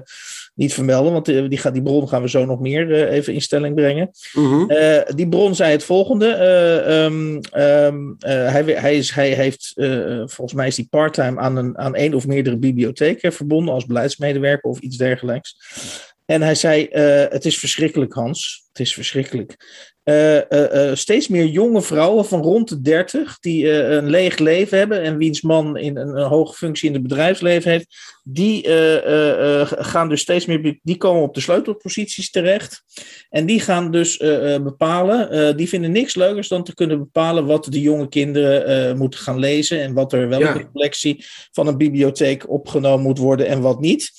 niet 0.54 0.74
vermelden, 0.74 1.12
want 1.12 1.28
eh, 1.28 1.48
die, 1.48 1.58
gaat, 1.58 1.72
die 1.72 1.82
bron 1.82 2.08
gaan 2.08 2.22
we 2.22 2.28
zo 2.28 2.44
nog 2.44 2.60
meer 2.60 3.08
even 3.08 3.34
in 3.34 3.40
stelling 3.40 3.74
brengen. 3.74 4.10
Mhm. 4.32 4.66
Die 5.14 5.28
bron 5.28 5.54
zei 5.54 5.70
het 5.70 5.84
volgende. 5.84 6.26
eh, 6.26 7.04
ehm, 7.04 7.40
ehm, 7.50 8.12
eh, 8.18 8.52
hij, 8.52 8.62
hij, 8.64 8.96
is, 8.96 9.10
hij 9.10 9.30
heeft, 9.32 9.72
volgens 10.24 10.52
mij 10.52 10.66
is 10.66 10.76
hij 10.76 10.86
parttime 10.90 11.40
aan 11.40 11.56
een, 11.56 11.78
aan 11.78 11.94
één 11.94 12.14
of 12.14 12.26
meerdere 12.26 12.58
bibliotheken 12.58 13.32
verbonden 13.32 13.74
als 13.74 13.86
beleidsmedewerker 13.86 14.70
of 14.70 14.78
iets 14.78 14.96
dergelijks. 14.96 15.56
En 16.26 16.42
hij 16.42 16.54
zei: 16.54 16.86
Het 17.31 17.44
is 17.44 17.58
verschrikkelijk, 17.58 18.12
Hans. 18.12 18.61
Het 18.72 18.81
is 18.81 18.94
verschrikkelijk. 18.94 19.56
Eh, 20.02 20.50
eh, 20.50 20.91
eh, 20.91 20.96
steeds 20.96 21.29
meer 21.29 21.46
jonge 21.46 21.82
vrouwen 21.82 22.24
van 22.24 22.43
rond 22.43 22.69
de 22.69 22.81
30 22.81 23.38
die 23.38 23.70
een 23.70 24.08
leeg 24.08 24.38
leven 24.38 24.79
hebben 24.79 25.02
en 25.02 25.17
wiens 25.17 25.41
man 25.41 25.76
in 25.76 25.96
een, 25.96 26.17
een 26.17 26.26
hoge 26.26 26.55
functie 26.55 26.88
in 26.88 26.94
het 26.94 27.02
bedrijfsleven 27.02 27.70
heeft, 27.70 28.20
die 28.24 28.69
gaan 29.67 30.08
dus 30.08 30.20
steeds 30.20 30.46
meer, 30.46 30.79
die 30.82 30.96
komen 30.96 31.22
op 31.22 31.34
de 31.34 31.41
sleutelposities 31.41 32.31
terecht. 32.31 32.82
En 33.31 33.46
die 33.46 33.60
gaan 33.60 33.91
dus 33.91 34.17
bepalen, 34.62 35.56
die 35.56 35.69
vinden 35.69 35.93
niks 35.93 36.14
leukers 36.14 36.48
dan 36.48 36.64
te 36.64 36.74
kunnen 36.74 36.98
bepalen 36.98 37.46
wat 37.46 37.64
de 37.64 37.81
jonge 37.81 38.08
kinderen 38.08 38.96
moeten 38.96 39.20
gaan 39.20 39.38
lezen 39.38 39.81
en 39.82 39.93
wat 39.93 40.12
er 40.12 40.29
welke 40.29 40.44
Ja. 40.44 40.70
collectie 40.72 41.24
van 41.52 41.67
een 41.67 41.76
bibliotheek 41.76 42.50
opgenomen 42.50 43.02
moet 43.02 43.19
worden 43.19 43.46
en 43.46 43.60
wat 43.60 43.81
niet. 43.81 44.12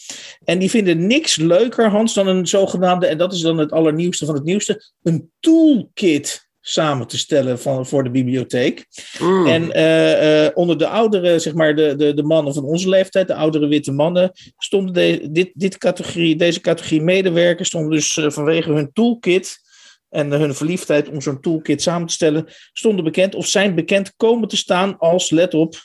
En 0.43 0.59
die 0.59 0.69
vinden 0.69 1.07
niks 1.07 1.35
leuker, 1.35 1.89
Hans, 1.89 2.13
dan 2.13 2.27
een 2.27 2.47
zogenaamde, 2.47 3.07
en 3.07 3.17
dat 3.17 3.33
is 3.33 3.41
dan 3.41 3.57
het 3.57 3.71
allernieuwste 3.71 4.25
van 4.25 4.35
het 4.43 4.51
nieuwste, 4.51 4.91
een 5.03 5.31
toolkit 5.39 6.51
samen 6.65 7.07
te 7.07 7.17
stellen 7.17 7.59
van, 7.59 7.85
voor 7.85 8.03
de 8.03 8.09
bibliotheek. 8.09 8.85
Mm. 9.19 9.47
En 9.47 9.71
eh, 9.71 10.45
eh, 10.45 10.51
onder 10.53 10.77
de 10.77 10.87
oudere, 10.87 11.39
zeg 11.39 11.53
maar, 11.53 11.75
de, 11.75 11.95
de, 11.95 12.13
de 12.13 12.23
mannen 12.23 12.53
van 12.53 12.63
onze 12.63 12.89
leeftijd, 12.89 13.27
de 13.27 13.35
oudere 13.35 13.67
witte 13.67 13.91
mannen, 13.91 14.31
stonden 14.57 14.93
de, 14.93 15.31
dit, 15.31 15.51
dit 15.53 15.77
categorie, 15.77 16.35
deze 16.35 16.59
categorie 16.61 17.01
medewerkers 17.01 17.67
stonden 17.67 17.91
dus 17.91 18.17
eh, 18.17 18.29
vanwege 18.29 18.71
hun 18.71 18.91
toolkit 18.93 19.61
en 20.09 20.31
hun 20.31 20.55
verliefdheid 20.55 21.09
om 21.09 21.21
zo'n 21.21 21.41
toolkit 21.41 21.81
samen 21.81 22.07
te 22.07 22.13
stellen, 22.13 22.45
stonden 22.73 23.03
bekend 23.03 23.35
of 23.35 23.47
zijn 23.47 23.75
bekend 23.75 24.13
komen 24.15 24.47
te 24.47 24.57
staan 24.57 24.97
als, 24.97 25.29
let 25.29 25.53
op, 25.53 25.75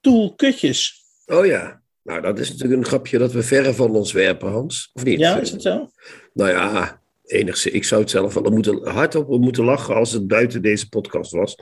toolkutjes. 0.00 1.04
Oh 1.26 1.46
ja. 1.46 1.80
Nou, 2.02 2.20
dat 2.20 2.38
is 2.38 2.50
natuurlijk 2.50 2.80
een 2.80 2.86
grapje 2.86 3.18
dat 3.18 3.32
we 3.32 3.42
verre 3.42 3.74
van 3.74 3.90
ons 3.90 4.12
werpen, 4.12 4.50
Hans. 4.50 4.90
Of 4.92 5.04
niet? 5.04 5.18
Ja, 5.18 5.38
is 5.38 5.50
dat 5.50 5.62
zo? 5.62 5.90
Nou 6.32 6.50
ja, 6.50 7.01
enigszins. 7.32 7.74
Ik 7.74 7.84
zou 7.84 8.00
het 8.00 8.10
zelf 8.10 8.34
wel 8.34 8.50
moeten, 8.50 8.88
hardop 8.88 9.40
moeten 9.40 9.64
lachen 9.64 9.94
als 9.94 10.12
het 10.12 10.26
buiten 10.26 10.62
deze 10.62 10.88
podcast 10.88 11.32
was. 11.32 11.56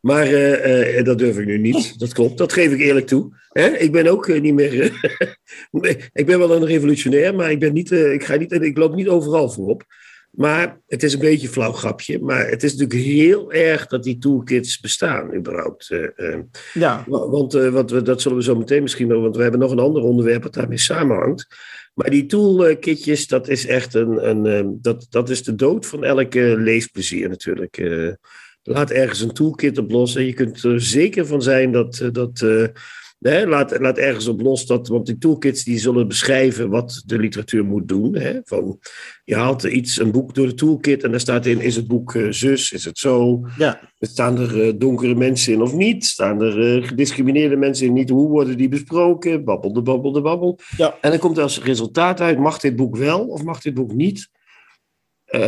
Maar 0.00 0.26
eh, 0.26 0.98
eh, 0.98 1.04
dat 1.04 1.18
durf 1.18 1.38
ik 1.38 1.46
nu 1.46 1.58
niet. 1.58 1.98
Dat 1.98 2.12
klopt. 2.12 2.38
Dat 2.38 2.52
geef 2.52 2.72
ik 2.72 2.80
eerlijk 2.80 3.06
toe. 3.06 3.34
Hè? 3.48 3.66
Ik 3.66 3.92
ben 3.92 4.06
ook 4.06 4.28
eh, 4.28 4.40
niet 4.40 4.54
meer. 4.54 4.84
ik 6.12 6.26
ben 6.26 6.38
wel 6.38 6.52
een 6.52 6.66
revolutionair, 6.66 7.34
maar 7.34 7.50
ik, 7.50 7.58
ben 7.58 7.72
niet, 7.72 7.90
ik, 7.90 8.24
ga 8.24 8.36
niet, 8.36 8.52
ik 8.52 8.76
loop 8.76 8.94
niet 8.94 9.08
overal 9.08 9.50
voorop. 9.50 9.84
Maar 10.30 10.80
het 10.86 11.02
is 11.02 11.12
een 11.12 11.20
beetje 11.20 11.46
een 11.46 11.52
flauw 11.52 11.72
grapje. 11.72 12.18
Maar 12.18 12.48
het 12.48 12.62
is 12.62 12.74
natuurlijk 12.76 13.06
heel 13.06 13.52
erg 13.52 13.86
dat 13.86 14.02
die 14.02 14.18
toolkits 14.18 14.80
bestaan, 14.80 15.34
überhaupt. 15.34 15.94
Ja. 16.72 17.04
Wa- 17.06 17.28
Want, 17.28 17.52
want 17.52 17.90
we, 17.90 18.02
dat 18.02 18.22
zullen 18.22 18.38
we 18.38 18.44
zo 18.44 18.54
meteen 18.54 18.82
misschien 18.82 19.08
nog, 19.08 19.22
want 19.22 19.36
we 19.36 19.42
hebben 19.42 19.60
nog 19.60 19.70
een 19.70 19.78
ander 19.78 20.02
onderwerp 20.02 20.42
dat 20.42 20.54
daarmee 20.54 20.78
samenhangt. 20.78 21.46
Maar 21.96 22.10
die 22.10 22.26
toolkitjes, 22.26 23.26
dat 23.26 23.48
is 23.48 23.66
echt 23.66 23.94
een, 23.94 24.28
een 24.28 24.46
ehm, 24.46 24.68
dat, 24.80 25.06
dat 25.10 25.30
is 25.30 25.42
de 25.42 25.54
dood 25.54 25.86
van 25.86 26.04
elke 26.04 26.54
leesplezier 26.58 27.28
natuurlijk. 27.28 27.78
Eh, 27.78 28.12
laat 28.62 28.90
ergens 28.90 29.20
een 29.20 29.32
toolkit 29.32 29.78
op 29.78 29.90
los 29.90 30.16
en 30.16 30.26
je 30.26 30.32
kunt 30.32 30.62
er 30.62 30.80
zeker 30.80 31.26
van 31.26 31.42
zijn 31.42 31.72
dat, 31.72 31.98
eh, 31.98 32.08
dat 32.12 32.44
Hè, 33.26 33.46
laat, 33.46 33.80
laat 33.80 33.98
ergens 33.98 34.26
op 34.26 34.40
los 34.40 34.66
dat, 34.66 34.88
want 34.88 35.06
die 35.06 35.18
toolkits 35.18 35.64
die 35.64 35.78
zullen 35.78 36.08
beschrijven 36.08 36.70
wat 36.70 37.02
de 37.06 37.18
literatuur 37.18 37.64
moet 37.64 37.88
doen. 37.88 38.16
Hè? 38.16 38.40
Van, 38.44 38.78
je 39.24 39.34
haalt 39.34 39.62
iets, 39.62 39.98
een 39.98 40.10
boek 40.10 40.34
door 40.34 40.46
de 40.46 40.54
toolkit 40.54 41.02
en 41.02 41.10
daar 41.10 41.20
staat 41.20 41.46
in: 41.46 41.60
is 41.60 41.76
het 41.76 41.86
boek 41.86 42.14
uh, 42.14 42.32
zus, 42.32 42.72
is 42.72 42.84
het 42.84 42.98
zo? 42.98 43.46
Ja. 43.58 43.80
Staan 44.00 44.38
er 44.38 44.66
uh, 44.66 44.72
donkere 44.76 45.14
mensen 45.14 45.52
in 45.52 45.62
of 45.62 45.74
niet? 45.74 46.04
Staan 46.04 46.42
er 46.42 46.76
uh, 46.76 46.86
gediscrimineerde 46.86 47.56
mensen 47.56 47.86
in 47.86 47.92
niet? 47.92 48.10
Hoe 48.10 48.28
worden 48.28 48.56
die 48.56 48.68
besproken? 48.68 49.44
Babbel 49.44 49.72
de 49.72 49.82
babbel 49.82 50.12
de 50.12 50.20
babbel. 50.20 50.58
Ja. 50.76 50.96
En 51.00 51.10
dan 51.10 51.18
komt 51.18 51.36
er 51.36 51.42
als 51.42 51.62
resultaat 51.62 52.20
uit: 52.20 52.38
mag 52.38 52.58
dit 52.58 52.76
boek 52.76 52.96
wel 52.96 53.26
of 53.26 53.42
mag 53.42 53.60
dit 53.60 53.74
boek 53.74 53.92
niet? 53.92 54.34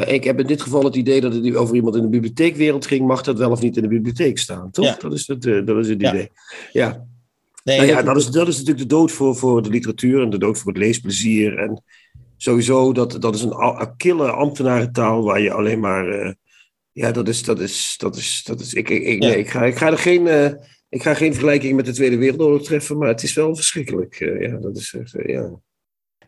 ik 0.06 0.24
heb 0.24 0.40
in 0.40 0.46
dit 0.46 0.62
geval 0.62 0.84
het 0.84 0.96
idee 0.96 1.20
dat 1.20 1.34
het 1.34 1.56
over 1.56 1.74
iemand 1.74 1.96
in 1.96 2.02
de 2.02 2.08
bibliotheekwereld 2.08 2.86
ging. 2.86 3.06
Mag 3.06 3.22
dat 3.22 3.38
wel 3.38 3.50
of 3.50 3.60
niet 3.60 3.76
in 3.76 3.82
de 3.82 3.88
bibliotheek 3.88 4.38
staan? 4.38 4.70
Toch? 4.70 4.84
Ja. 4.84 4.96
Dat, 5.00 5.12
is 5.12 5.26
het, 5.26 5.42
dat 5.42 5.76
is 5.76 5.88
het 5.88 6.02
idee. 6.02 6.30
ja. 6.72 7.06
Nee, 7.68 7.76
nou 7.76 7.88
ja, 7.88 8.02
dat 8.02 8.16
is, 8.16 8.26
dat 8.26 8.48
is 8.48 8.56
natuurlijk 8.56 8.88
de 8.88 8.94
dood 8.94 9.12
voor, 9.12 9.36
voor 9.36 9.62
de 9.62 9.70
literatuur 9.70 10.22
en 10.22 10.30
de 10.30 10.38
dood 10.38 10.58
voor 10.58 10.72
het 10.72 10.80
leesplezier. 10.80 11.58
En 11.58 11.82
sowieso, 12.36 12.92
dat, 12.92 13.16
dat 13.20 13.34
is 13.34 13.42
een 13.42 13.96
kille 13.96 14.30
ambtenarentaal 14.30 15.22
waar 15.22 15.40
je 15.40 15.52
alleen 15.52 15.80
maar. 15.80 16.08
Uh, 16.08 16.32
ja, 16.92 17.12
dat 17.12 17.28
is. 17.28 17.42
Dat 17.42 17.60
is, 17.60 17.94
dat 17.98 18.16
is, 18.16 18.42
dat 18.44 18.60
is 18.60 18.74
ik, 18.74 18.88
ik, 18.88 19.18
nee, 19.18 19.38
ik, 19.38 19.50
ga, 19.50 19.64
ik 19.64 19.76
ga 19.76 19.86
er 19.86 19.98
geen. 19.98 20.26
uh, 20.26 20.50
ik 20.88 21.02
ga 21.02 21.14
geen 21.14 21.32
vergelijking 21.32 21.76
met 21.76 21.86
de 21.86 21.92
Tweede 21.92 22.16
Wereldoorlog 22.16 22.62
treffen, 22.62 22.98
maar 22.98 23.08
het 23.08 23.22
is 23.22 23.34
wel 23.34 23.54
verschrikkelijk. 23.54 24.20
Uh, 24.20 24.40
ja, 24.40 24.56
dat 24.56 24.76
is 24.76 24.96
echt, 25.00 25.14
ja. 25.26 25.50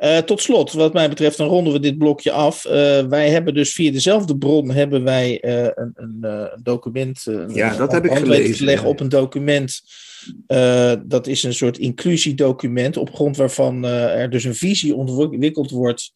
Uh, 0.00 0.18
tot 0.18 0.40
slot, 0.40 0.72
wat 0.72 0.92
mij 0.92 1.08
betreft, 1.08 1.36
dan 1.36 1.48
ronden 1.48 1.72
we 1.72 1.80
dit 1.80 1.98
blokje 1.98 2.32
af. 2.32 2.64
Uh, 2.64 2.72
wij 3.06 3.30
hebben 3.30 3.54
dus 3.54 3.72
via 3.72 3.92
dezelfde 3.92 4.36
bron 4.38 4.70
hebben 4.70 5.04
wij 5.04 5.44
uh, 5.44 5.68
een, 5.74 5.92
een, 5.94 6.50
document. 6.62 7.26
ja, 7.48 7.76
dat 7.76 7.92
heb 7.92 8.04
ik 8.04 8.16
gelezen. 8.16 8.56
Te 8.56 8.64
leggen 8.64 8.88
op 8.88 9.00
een 9.00 9.08
document. 9.08 9.80
Uh, 10.48 10.92
dat 11.02 11.26
is 11.26 11.42
een 11.42 11.54
soort 11.54 11.78
inclusiedocument, 11.78 12.96
op 12.96 13.14
grond 13.14 13.36
waarvan 13.36 13.84
er 13.84 14.30
dus 14.30 14.44
een 14.44 14.54
visie 14.54 14.94
ontwikkeld 14.94 15.70
wordt 15.70 16.12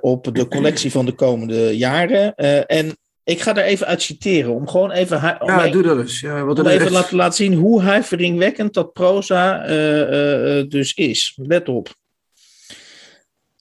op 0.00 0.34
de 0.34 0.48
collectie 0.48 0.90
van 0.90 1.06
de 1.06 1.12
komende 1.12 1.76
jaren. 1.76 2.34
en 2.66 2.96
ik 3.24 3.40
ga 3.40 3.52
daar 3.52 3.64
even 3.64 3.86
uit 3.86 4.02
citeren, 4.02 4.54
om 4.54 4.68
gewoon 4.68 4.90
even... 4.90 5.40
Om 5.40 5.48
ja, 5.48 5.58
even, 5.58 5.72
doe 5.72 5.82
dat 5.82 5.98
eens. 5.98 6.20
Ja, 6.20 6.44
om 6.44 6.50
even 6.50 6.70
echt... 6.70 6.90
laten, 6.90 7.16
laten 7.16 7.36
zien 7.36 7.54
hoe 7.54 7.80
huiveringwekkend 7.80 8.74
dat 8.74 8.92
proza 8.92 9.66
dus 10.62 10.94
is. 10.94 11.38
Let 11.42 11.68
op. 11.68 11.94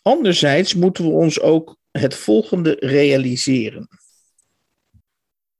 Anderzijds 0.01 0.73
moeten 0.73 1.03
we 1.03 1.09
ons 1.09 1.39
ook 1.39 1.77
het 1.91 2.15
volgende 2.15 2.75
realiseren. 2.79 3.87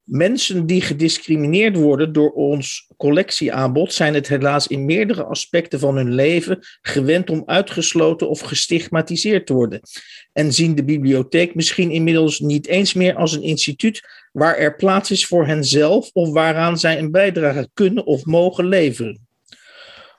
Mensen 0.08 0.66
die 0.66 0.82
gediscrimineerd 0.82 1.76
worden 1.76 2.14
door 2.14 2.32
ons 2.32 2.88
collectieaanbod 2.98 3.94
zijn 3.94 4.14
het 4.14 4.28
helaas 4.28 4.68
in 4.68 4.86
meerdere 4.86 5.24
aspecten 5.24 5.80
van 5.80 5.96
hun 5.96 6.14
leven 6.14 6.60
gewend 6.82 7.30
om 7.30 7.44
uitgesloten 7.46 8.30
of 8.30 8.40
gestigmatiseerd 8.40 9.46
te 9.46 9.54
worden. 9.54 9.80
En 10.34 10.54
zien 10.54 10.76
de 10.76 10.84
bibliotheek 10.84 11.56
misschien 11.56 11.92
inmiddels 11.92 12.40
niet 12.40 12.68
eens 12.68 12.94
meer 12.94 13.16
als 13.16 13.34
een 13.34 13.42
instituut 13.42 14.02
waar 14.32 14.58
er 14.58 14.76
plaats 14.76 15.12
is 15.12 15.26
voor 15.26 15.48
henzelf 15.48 16.10
of 16.14 16.32
waaraan 16.32 16.80
zij 16.80 17.00
een 17.00 17.12
bijdrage 17.12 17.70
kunnen 17.74 18.06
of 18.06 18.26
mogen 18.26 18.68
leveren. 18.68 19.28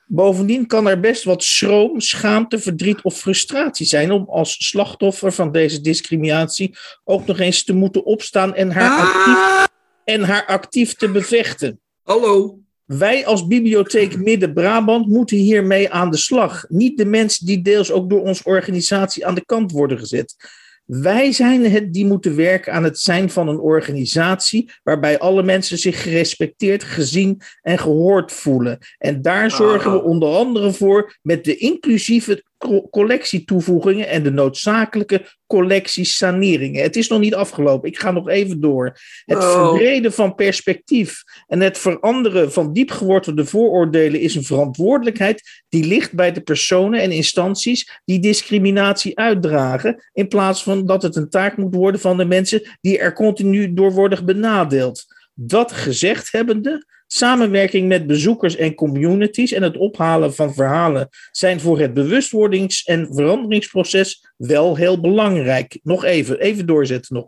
Bovendien 0.07 0.67
kan 0.67 0.89
er 0.89 1.01
best 1.01 1.25
wat 1.25 1.45
schroom, 1.45 2.01
schaamte, 2.01 2.59
verdriet 2.59 3.03
of 3.03 3.19
frustratie 3.19 3.87
zijn 3.87 4.11
om 4.11 4.27
als 4.29 4.67
slachtoffer 4.69 5.33
van 5.33 5.53
deze 5.53 5.81
discriminatie 5.81 6.77
ook 7.05 7.27
nog 7.27 7.39
eens 7.39 7.65
te 7.65 7.75
moeten 7.75 8.05
opstaan 8.05 8.55
en 8.55 8.71
haar, 8.71 9.01
actief, 9.01 9.67
en 10.09 10.23
haar 10.23 10.47
actief 10.47 10.95
te 10.95 11.11
bevechten. 11.11 11.81
Hallo. 12.03 12.59
Wij 12.85 13.27
als 13.27 13.47
Bibliotheek 13.47 14.19
Midden-Brabant 14.19 15.07
moeten 15.07 15.37
hiermee 15.37 15.91
aan 15.91 16.11
de 16.11 16.17
slag. 16.17 16.65
Niet 16.69 16.99
de 16.99 17.05
mensen 17.05 17.47
die 17.47 17.63
deels 17.63 17.91
ook 17.93 18.11
door 18.11 18.23
onze 18.23 18.45
organisatie 18.45 19.27
aan 19.27 19.35
de 19.35 19.45
kant 19.45 19.73
worden 19.73 19.99
gezet. 19.99 20.37
Wij 20.85 21.33
zijn 21.33 21.71
het 21.71 21.93
die 21.93 22.07
moeten 22.07 22.37
werken 22.37 22.73
aan 22.73 22.85
het 22.85 22.99
zijn 22.99 23.31
van 23.31 23.49
een 23.49 23.61
organisatie 23.61 24.71
waarbij 24.83 25.19
alle 25.19 25.43
mensen 25.43 25.79
zich 25.79 26.03
gerespecteerd, 26.03 26.85
gezien 26.85 27.41
en 27.63 27.79
gehoord 27.79 28.33
voelen. 28.33 28.79
En 28.99 29.23
daar 29.23 29.51
zorgen 29.51 29.93
we 29.93 30.03
onder 30.03 30.29
andere 30.29 30.73
voor 30.73 31.17
met 31.23 31.45
de 31.45 31.57
inclusieve 31.57 32.45
collectietoevoegingen 32.91 34.09
en 34.09 34.23
de 34.23 34.31
noodzakelijke 34.31 35.27
collectiesaneringen. 35.47 36.83
Het 36.83 36.97
is 36.97 37.09
nog 37.09 37.21
niet 37.21 37.35
afgelopen, 37.35 37.89
ik 37.89 37.99
ga 37.99 38.11
nog 38.11 38.29
even 38.29 38.61
door. 38.61 38.99
Het 39.25 39.39
Oh. 39.39 39.53
verbreden 39.53 40.13
van 40.13 40.35
perspectief 40.35 41.23
en 41.47 41.61
het 41.61 41.79
veranderen 41.79 42.53
van 42.53 42.73
diepgewortelde 42.73 43.45
vooroordelen 43.45 44.21
is 44.21 44.35
een 44.35 44.45
verantwoordelijkheid 44.45 45.63
die 45.69 45.87
ligt 45.87 46.15
bij 46.15 46.33
de 46.33 46.41
personen 46.41 47.01
en 47.01 47.11
instanties 47.11 48.01
die 48.05 48.21
discriminatie 48.21 49.19
uitdragen, 49.19 50.09
in 50.13 50.29
plaats 50.29 50.63
van 50.63 50.87
dat 50.87 51.03
het 51.03 51.17
een 51.17 51.31
taak 51.31 51.57
moet 51.57 51.75
worden 51.75 52.01
van 52.01 52.17
de 52.17 52.25
mensen 52.25 52.63
die 52.81 52.99
er 52.99 53.13
continu 53.13 53.75
door 53.75 53.93
worden 53.93 54.25
benadeeld. 54.25 55.05
Dat 55.35 55.73
gezegd 55.73 56.33
hebbende, 56.33 56.87
samenwerking 57.09 57.89
met 57.89 58.07
bezoekers 58.07 58.57
en 58.57 58.75
communities 58.75 59.53
en 59.53 59.63
het 59.63 59.77
ophalen 59.77 60.35
van 60.35 60.55
verhalen 60.55 61.09
zijn 61.31 61.61
voor 61.61 61.79
het 61.79 61.95
bewustwordings- 61.95 62.85
en 62.85 63.09
veranderingsproces 63.11 64.28
wel 64.39 64.77
heel 64.77 65.01
belangrijk. 65.01 65.79
Nog 65.83 66.05
even, 66.05 66.41
even 66.41 66.67
doorzetten 66.67 67.15
nog. 67.15 67.27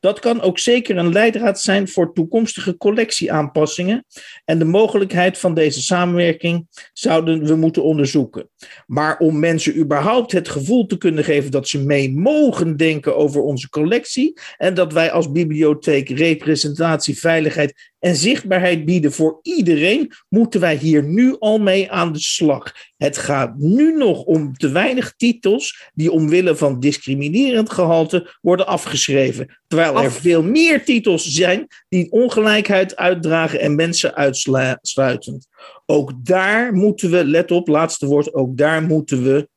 Dat 0.00 0.18
kan 0.18 0.40
ook 0.40 0.58
zeker 0.58 0.96
een 0.96 1.12
leidraad 1.12 1.60
zijn 1.60 1.88
voor 1.88 2.12
toekomstige 2.12 2.76
collectieaanpassingen 2.76 4.04
en 4.44 4.58
de 4.58 4.64
mogelijkheid 4.64 5.38
van 5.38 5.54
deze 5.54 5.82
samenwerking 5.82 6.66
zouden 6.92 7.44
we 7.44 7.54
moeten 7.54 7.84
onderzoeken. 7.84 8.48
Maar 8.86 9.18
om 9.18 9.38
mensen 9.38 9.76
überhaupt 9.76 10.32
het 10.32 10.48
gevoel 10.48 10.86
te 10.86 10.98
kunnen 10.98 11.24
geven 11.24 11.50
dat 11.50 11.68
ze 11.68 11.84
mee 11.84 12.12
mogen 12.12 12.76
denken 12.76 13.16
over 13.16 13.40
onze 13.40 13.68
collectie 13.68 14.40
en 14.56 14.74
dat 14.74 14.92
wij 14.92 15.10
als 15.10 15.32
bibliotheek 15.32 16.08
representatie, 16.08 17.18
veiligheid 17.18 17.90
en 17.98 18.16
zichtbaarheid 18.16 18.84
bieden 18.84 19.12
voor 19.12 19.38
iedereen, 19.42 20.12
moeten 20.28 20.60
wij 20.60 20.76
hier 20.76 21.02
nu 21.04 21.36
al 21.38 21.58
mee 21.58 21.90
aan 21.90 22.12
de 22.12 22.18
slag. 22.18 22.72
Het 22.96 23.18
gaat 23.18 23.56
nu 23.56 23.96
nog 23.96 24.22
om 24.22 24.54
te 24.54 24.68
weinig 24.68 25.14
titels 25.16 25.90
die 25.94 26.12
omwille 26.12 26.51
van 26.56 26.80
discriminerend 26.80 27.72
gehalte 27.72 28.36
worden 28.40 28.66
afgeschreven, 28.66 29.60
terwijl 29.66 30.02
er 30.02 30.12
veel 30.12 30.42
meer 30.42 30.84
titels 30.84 31.24
zijn 31.24 31.66
die 31.88 32.10
ongelijkheid 32.10 32.96
uitdragen 32.96 33.60
en 33.60 33.74
mensen 33.74 34.14
uitsluiten. 34.14 35.46
Ook 35.86 36.12
daar 36.24 36.72
moeten 36.72 37.10
we, 37.10 37.24
let 37.24 37.50
op, 37.50 37.68
laatste 37.68 38.06
woord, 38.06 38.34
ook 38.34 38.56
daar 38.56 38.82
moeten 38.82 39.22
we 39.22 39.48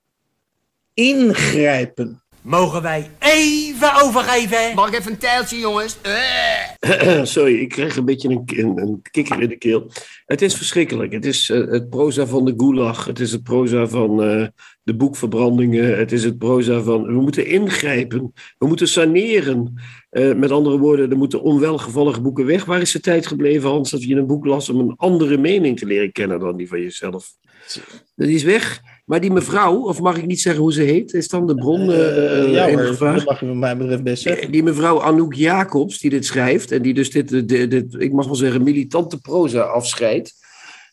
ingrijpen. 0.93 2.23
Mogen 2.45 2.81
wij 2.81 3.09
even 3.19 4.01
overgeven? 4.01 4.75
Mag 4.75 4.87
ik 4.87 4.99
even 4.99 5.11
een 5.11 5.17
tijltje, 5.17 5.59
jongens? 5.59 5.97
Uh. 6.05 7.23
Sorry, 7.35 7.55
ik 7.59 7.69
krijg 7.69 7.95
een 7.95 8.05
beetje 8.05 8.29
een, 8.29 8.43
een, 8.45 8.77
een, 8.77 9.01
kikker 9.11 9.41
in 9.41 9.49
de 9.49 9.57
keel. 9.57 9.91
Het 10.25 10.41
is 10.41 10.55
verschrikkelijk. 10.55 11.13
Het 11.13 11.25
is 11.25 11.49
uh, 11.49 11.71
het 11.71 11.89
proza 11.89 12.25
van 12.25 12.45
de 12.45 12.53
gulag. 12.57 13.05
Het 13.05 13.19
is 13.19 13.31
het 13.31 13.43
proza 13.43 13.87
van 13.87 14.23
uh, 14.23 14.47
de 14.83 14.95
boekverbrandingen. 14.95 15.97
Het 15.97 16.11
is 16.11 16.23
het 16.23 16.37
proza 16.37 16.81
van... 16.81 17.03
We 17.03 17.21
moeten 17.21 17.47
ingrijpen. 17.47 18.33
We 18.57 18.67
moeten 18.67 18.87
saneren. 18.87 19.81
Uh, 20.11 20.35
met 20.35 20.51
andere 20.51 20.77
woorden, 20.77 21.11
er 21.11 21.17
moeten 21.17 21.41
onwelgevallige 21.41 22.21
boeken 22.21 22.45
weg. 22.45 22.65
Waar 22.65 22.81
is 22.81 22.91
de 22.91 22.99
tijd 22.99 23.27
gebleven, 23.27 23.69
Hans, 23.69 23.91
dat 23.91 24.03
je 24.03 24.15
een 24.15 24.27
boek 24.27 24.45
las 24.45 24.69
om 24.69 24.79
een 24.79 24.93
andere 24.97 25.37
mening 25.37 25.79
te 25.79 25.85
leren 25.85 26.11
kennen 26.11 26.39
dan 26.39 26.57
die 26.57 26.67
van 26.67 26.81
jezelf? 26.81 27.27
Die 28.15 28.35
is 28.35 28.43
weg. 28.43 28.81
Maar 29.05 29.21
die 29.21 29.31
mevrouw, 29.31 29.81
of 29.81 29.99
mag 29.99 30.17
ik 30.17 30.25
niet 30.25 30.41
zeggen 30.41 30.61
hoe 30.61 30.73
ze 30.73 30.81
heet, 30.81 31.13
is 31.13 31.27
dan 31.27 31.47
de 31.47 31.55
bron 31.55 31.89
uh, 31.89 32.51
ja, 32.51 32.71
hoor, 32.71 32.97
dat 32.99 33.25
mag 33.25 33.39
je 33.39 33.45
wat 33.45 33.55
mij 33.55 33.77
betreft 33.77 34.03
best 34.03 34.23
zeggen. 34.23 34.51
Die 34.51 34.63
mevrouw 34.63 35.01
Anouk 35.01 35.33
Jacobs, 35.33 35.99
die 35.99 36.09
dit 36.09 36.25
schrijft, 36.25 36.71
en 36.71 36.81
die 36.81 36.93
dus 36.93 37.11
dit, 37.11 37.29
dit, 37.29 37.71
dit 37.71 37.95
ik 37.97 38.13
mag 38.13 38.25
wel 38.25 38.35
zeggen, 38.35 38.63
militante 38.63 39.19
proza 39.19 39.61
afscheidt, 39.61 40.33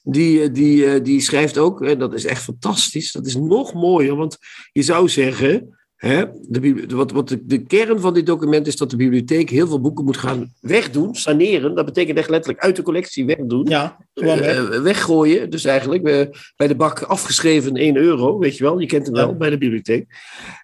die, 0.03 0.51
die, 0.51 1.03
die 1.03 1.21
schrijft 1.21 1.59
ook, 1.59 1.83
en 1.83 1.99
dat 1.99 2.15
is 2.15 2.25
echt 2.25 2.43
fantastisch, 2.43 3.13
dat 3.13 3.27
is 3.27 3.37
nog 3.37 3.73
mooier, 3.75 4.17
want 4.17 4.39
je 4.73 4.83
zou 4.83 5.09
zeggen, 5.09 5.79
hè, 6.09 6.25
de, 6.49 6.87
wat, 6.89 7.13
wat 7.13 7.29
de, 7.29 7.47
de 7.47 7.59
kern 7.59 8.01
van 8.01 8.15
dit 8.15 8.27
document 8.27 8.67
is 8.67 8.77
dat 8.77 8.91
de 8.91 8.97
bibliotheek 8.97 9.51
heel 9.51 9.67
veel 9.67 9.81
boeken 9.81 10.05
moet 10.05 10.17
gaan 10.17 10.53
wegdoen, 10.61 11.15
saneren, 11.15 11.75
dat 11.75 11.85
betekent 11.85 12.19
echt 12.19 12.31
letterlijk 12.31 12.65
uit 12.65 12.77
de 12.77 12.83
collectie 12.83 13.27
wegdoen. 13.27 13.67
Ja, 13.69 13.97
weg. 14.15 14.41
Uh, 14.41 14.81
weggooien, 14.81 15.51
dus 15.51 15.65
eigenlijk 15.65 16.09
uh, 16.09 16.27
bij 16.57 16.69
de 16.69 16.75
bak 16.75 17.03
afgeschreven 17.03 17.77
1 17.77 17.97
euro, 17.97 18.39
weet 18.39 18.57
je 18.57 18.65
wel, 18.65 18.79
je 18.79 18.87
kent 18.87 19.07
hem 19.07 19.15
wel, 19.15 19.29
ja. 19.29 19.35
bij 19.35 19.51
de 19.51 19.59
bibliotheek. 19.59 20.07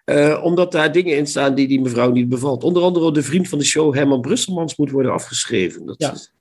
Uh, 0.05 0.39
omdat 0.43 0.71
daar 0.71 0.91
dingen 0.91 1.17
in 1.17 1.27
staan 1.27 1.55
die 1.55 1.67
die 1.67 1.81
mevrouw 1.81 2.11
niet 2.11 2.29
bevalt. 2.29 2.63
Onder 2.63 2.83
andere 2.83 3.11
de 3.11 3.23
vriend 3.23 3.47
van 3.47 3.59
de 3.59 3.65
show, 3.65 3.95
Herman 3.95 4.21
Brusselmans, 4.21 4.75
moet 4.75 4.91
worden 4.91 5.11
afgeschreven. 5.11 5.85
Dat, 5.85 5.95
ja. 5.97 6.11
is, 6.11 6.31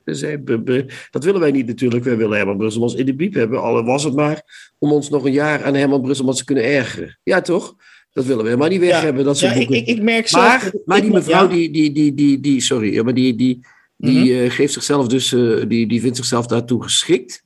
dat 1.10 1.24
willen 1.24 1.40
wij 1.40 1.50
niet 1.50 1.66
natuurlijk, 1.66 2.04
wij 2.04 2.16
willen 2.16 2.36
Herman 2.36 2.56
Brusselmans 2.56 2.94
in 2.94 3.06
de 3.06 3.14
biep 3.14 3.34
hebben, 3.34 3.62
al 3.62 3.84
was 3.84 4.04
het 4.04 4.14
maar 4.14 4.72
om 4.78 4.92
ons 4.92 5.08
nog 5.08 5.24
een 5.24 5.32
jaar 5.32 5.64
aan 5.64 5.74
Herman 5.74 6.02
Brusselmans 6.02 6.38
te 6.38 6.44
kunnen 6.44 6.64
ergeren. 6.64 7.18
Ja, 7.22 7.40
toch? 7.40 7.76
Dat 8.18 8.26
willen 8.26 8.42
we 8.42 8.48
helemaal 8.48 8.70
niet 8.70 8.80
weg 8.80 8.90
Ja. 8.90 9.00
hebben, 9.00 9.24
dat 9.24 9.38
soort 9.38 9.52
Ja, 9.52 9.58
boeken. 9.58 9.76
ik, 9.76 9.86
ik 9.86 10.02
merk 10.02 10.30
maar, 10.30 10.72
maar 10.84 10.96
ik 10.96 11.02
die 11.02 11.12
mevrouw, 11.12 11.42
ja. 11.42 11.54
die, 11.54 11.70
die, 11.70 11.92
die, 11.92 12.14
die, 12.14 12.40
die, 12.40 12.60
sorry, 12.60 13.04
maar 13.04 13.14
die, 13.14 13.34
die, 13.34 13.60
die 13.96 14.42
eh, 14.42 14.50
geeft 14.50 14.72
zichzelf 14.72 15.08
dus, 15.08 15.32
eh, 15.32 15.68
die, 15.68 15.86
die 15.86 16.00
vindt 16.00 16.16
zichzelf 16.16 16.46
daartoe 16.46 16.82
geschikt. 16.82 17.42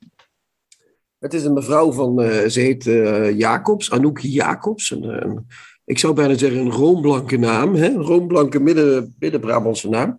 Het 1.19 1.35
is 1.35 1.45
een 1.45 1.52
mevrouw 1.52 1.93
van, 1.93 2.23
eh, 2.23 2.49
ze 2.49 2.61
heet 2.61 2.85
Jacobs, 3.38 3.91
Anouk 3.91 4.19
Jacobs. 4.19 4.91
Een, 4.91 5.25
een- 5.25 5.47
ik 5.85 5.99
zou 5.99 6.14
bijna 6.14 6.37
zeggen 6.38 6.61
een 6.61 6.71
roomblanke 6.71 7.37
naam, 7.37 7.75
hè? 7.75 7.87
een 7.87 8.02
roomblanke 8.02 8.61
midden, 8.61 9.14
midden-Brabantse 9.19 9.88
naam. 9.88 10.19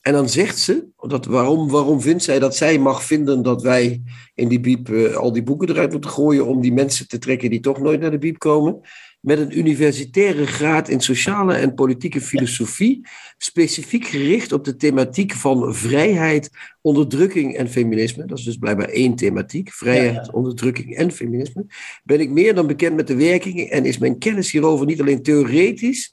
En 0.00 0.12
dan 0.12 0.28
zegt 0.28 0.58
ze, 0.58 0.86
dat, 0.96 1.26
waarom, 1.26 1.68
waarom 1.70 2.00
vindt 2.00 2.22
zij 2.22 2.38
dat 2.38 2.56
zij 2.56 2.78
mag 2.78 3.02
vinden 3.04 3.42
dat 3.42 3.62
wij 3.62 4.02
in 4.34 4.48
die 4.48 4.60
biep 4.60 4.88
al 5.14 5.32
die 5.32 5.42
boeken 5.42 5.68
eruit 5.68 5.92
moeten 5.92 6.10
gooien 6.10 6.46
om 6.46 6.60
die 6.60 6.72
mensen 6.72 7.08
te 7.08 7.18
trekken 7.18 7.50
die 7.50 7.60
toch 7.60 7.78
nooit 7.80 8.00
naar 8.00 8.10
de 8.10 8.18
biep 8.18 8.38
komen? 8.38 8.80
Met 9.20 9.38
een 9.38 9.58
universitaire 9.58 10.46
graad 10.46 10.88
in 10.88 11.00
sociale 11.00 11.54
en 11.54 11.74
politieke 11.74 12.20
filosofie, 12.20 13.06
specifiek 13.38 14.06
gericht 14.06 14.52
op 14.52 14.64
de 14.64 14.76
thematiek 14.76 15.32
van 15.32 15.74
vrijheid, 15.74 16.50
onderdrukking 16.80 17.56
en 17.56 17.68
feminisme. 17.68 18.24
Dat 18.24 18.38
is 18.38 18.44
dus 18.44 18.56
blijkbaar 18.56 18.88
één 18.88 19.14
thematiek, 19.14 19.72
vrijheid, 19.72 20.32
onderdrukking 20.32 20.96
en 20.96 21.12
feminisme. 21.12 21.66
Ben 22.04 22.20
ik 22.20 22.30
meer 22.30 22.54
dan 22.54 22.66
bekend 22.66 22.96
met 22.96 23.06
de 23.06 23.16
werkingen 23.16 23.70
en 23.70 23.84
is 23.84 23.98
mijn 23.98 24.18
kennis 24.18 24.50
hierover 24.52 24.86
niet 24.86 25.00
alleen 25.00 25.22
theoretisch, 25.22 26.12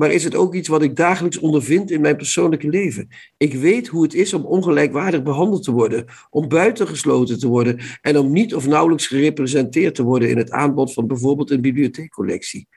maar 0.00 0.12
is 0.12 0.24
het 0.24 0.34
ook 0.34 0.54
iets 0.54 0.68
wat 0.68 0.82
ik 0.82 0.96
dagelijks 0.96 1.38
ondervind 1.38 1.90
in 1.90 2.00
mijn 2.00 2.16
persoonlijke 2.16 2.68
leven. 2.68 3.08
Ik 3.36 3.54
weet 3.54 3.88
hoe 3.88 4.02
het 4.02 4.14
is 4.14 4.34
om 4.34 4.44
ongelijkwaardig 4.44 5.22
behandeld 5.22 5.62
te 5.62 5.72
worden, 5.72 6.04
om 6.30 6.48
buitengesloten 6.48 7.38
te 7.38 7.48
worden 7.48 7.78
en 8.00 8.18
om 8.18 8.32
niet 8.32 8.54
of 8.54 8.66
nauwelijks 8.66 9.06
gerepresenteerd 9.06 9.94
te 9.94 10.02
worden 10.02 10.30
in 10.30 10.36
het 10.36 10.50
aanbod 10.50 10.92
van 10.92 11.06
bijvoorbeeld 11.06 11.50
een 11.50 11.60
bibliotheekcollectie. 11.60 12.68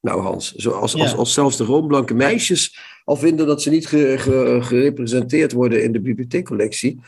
Nou 0.00 0.20
Hans, 0.20 0.52
zoals 0.54 0.94
als, 0.94 1.16
als 1.16 1.34
zelfs 1.34 1.56
de 1.56 1.64
roomblanke 1.64 2.14
meisjes 2.14 2.78
al 3.04 3.16
vinden 3.16 3.46
dat 3.46 3.62
ze 3.62 3.70
niet 3.70 3.86
ge- 3.86 4.14
ge- 4.18 4.58
gerepresenteerd 4.62 5.52
worden 5.52 5.82
in 5.82 5.92
de 5.92 6.00
bibliotheekcollectie. 6.00 7.00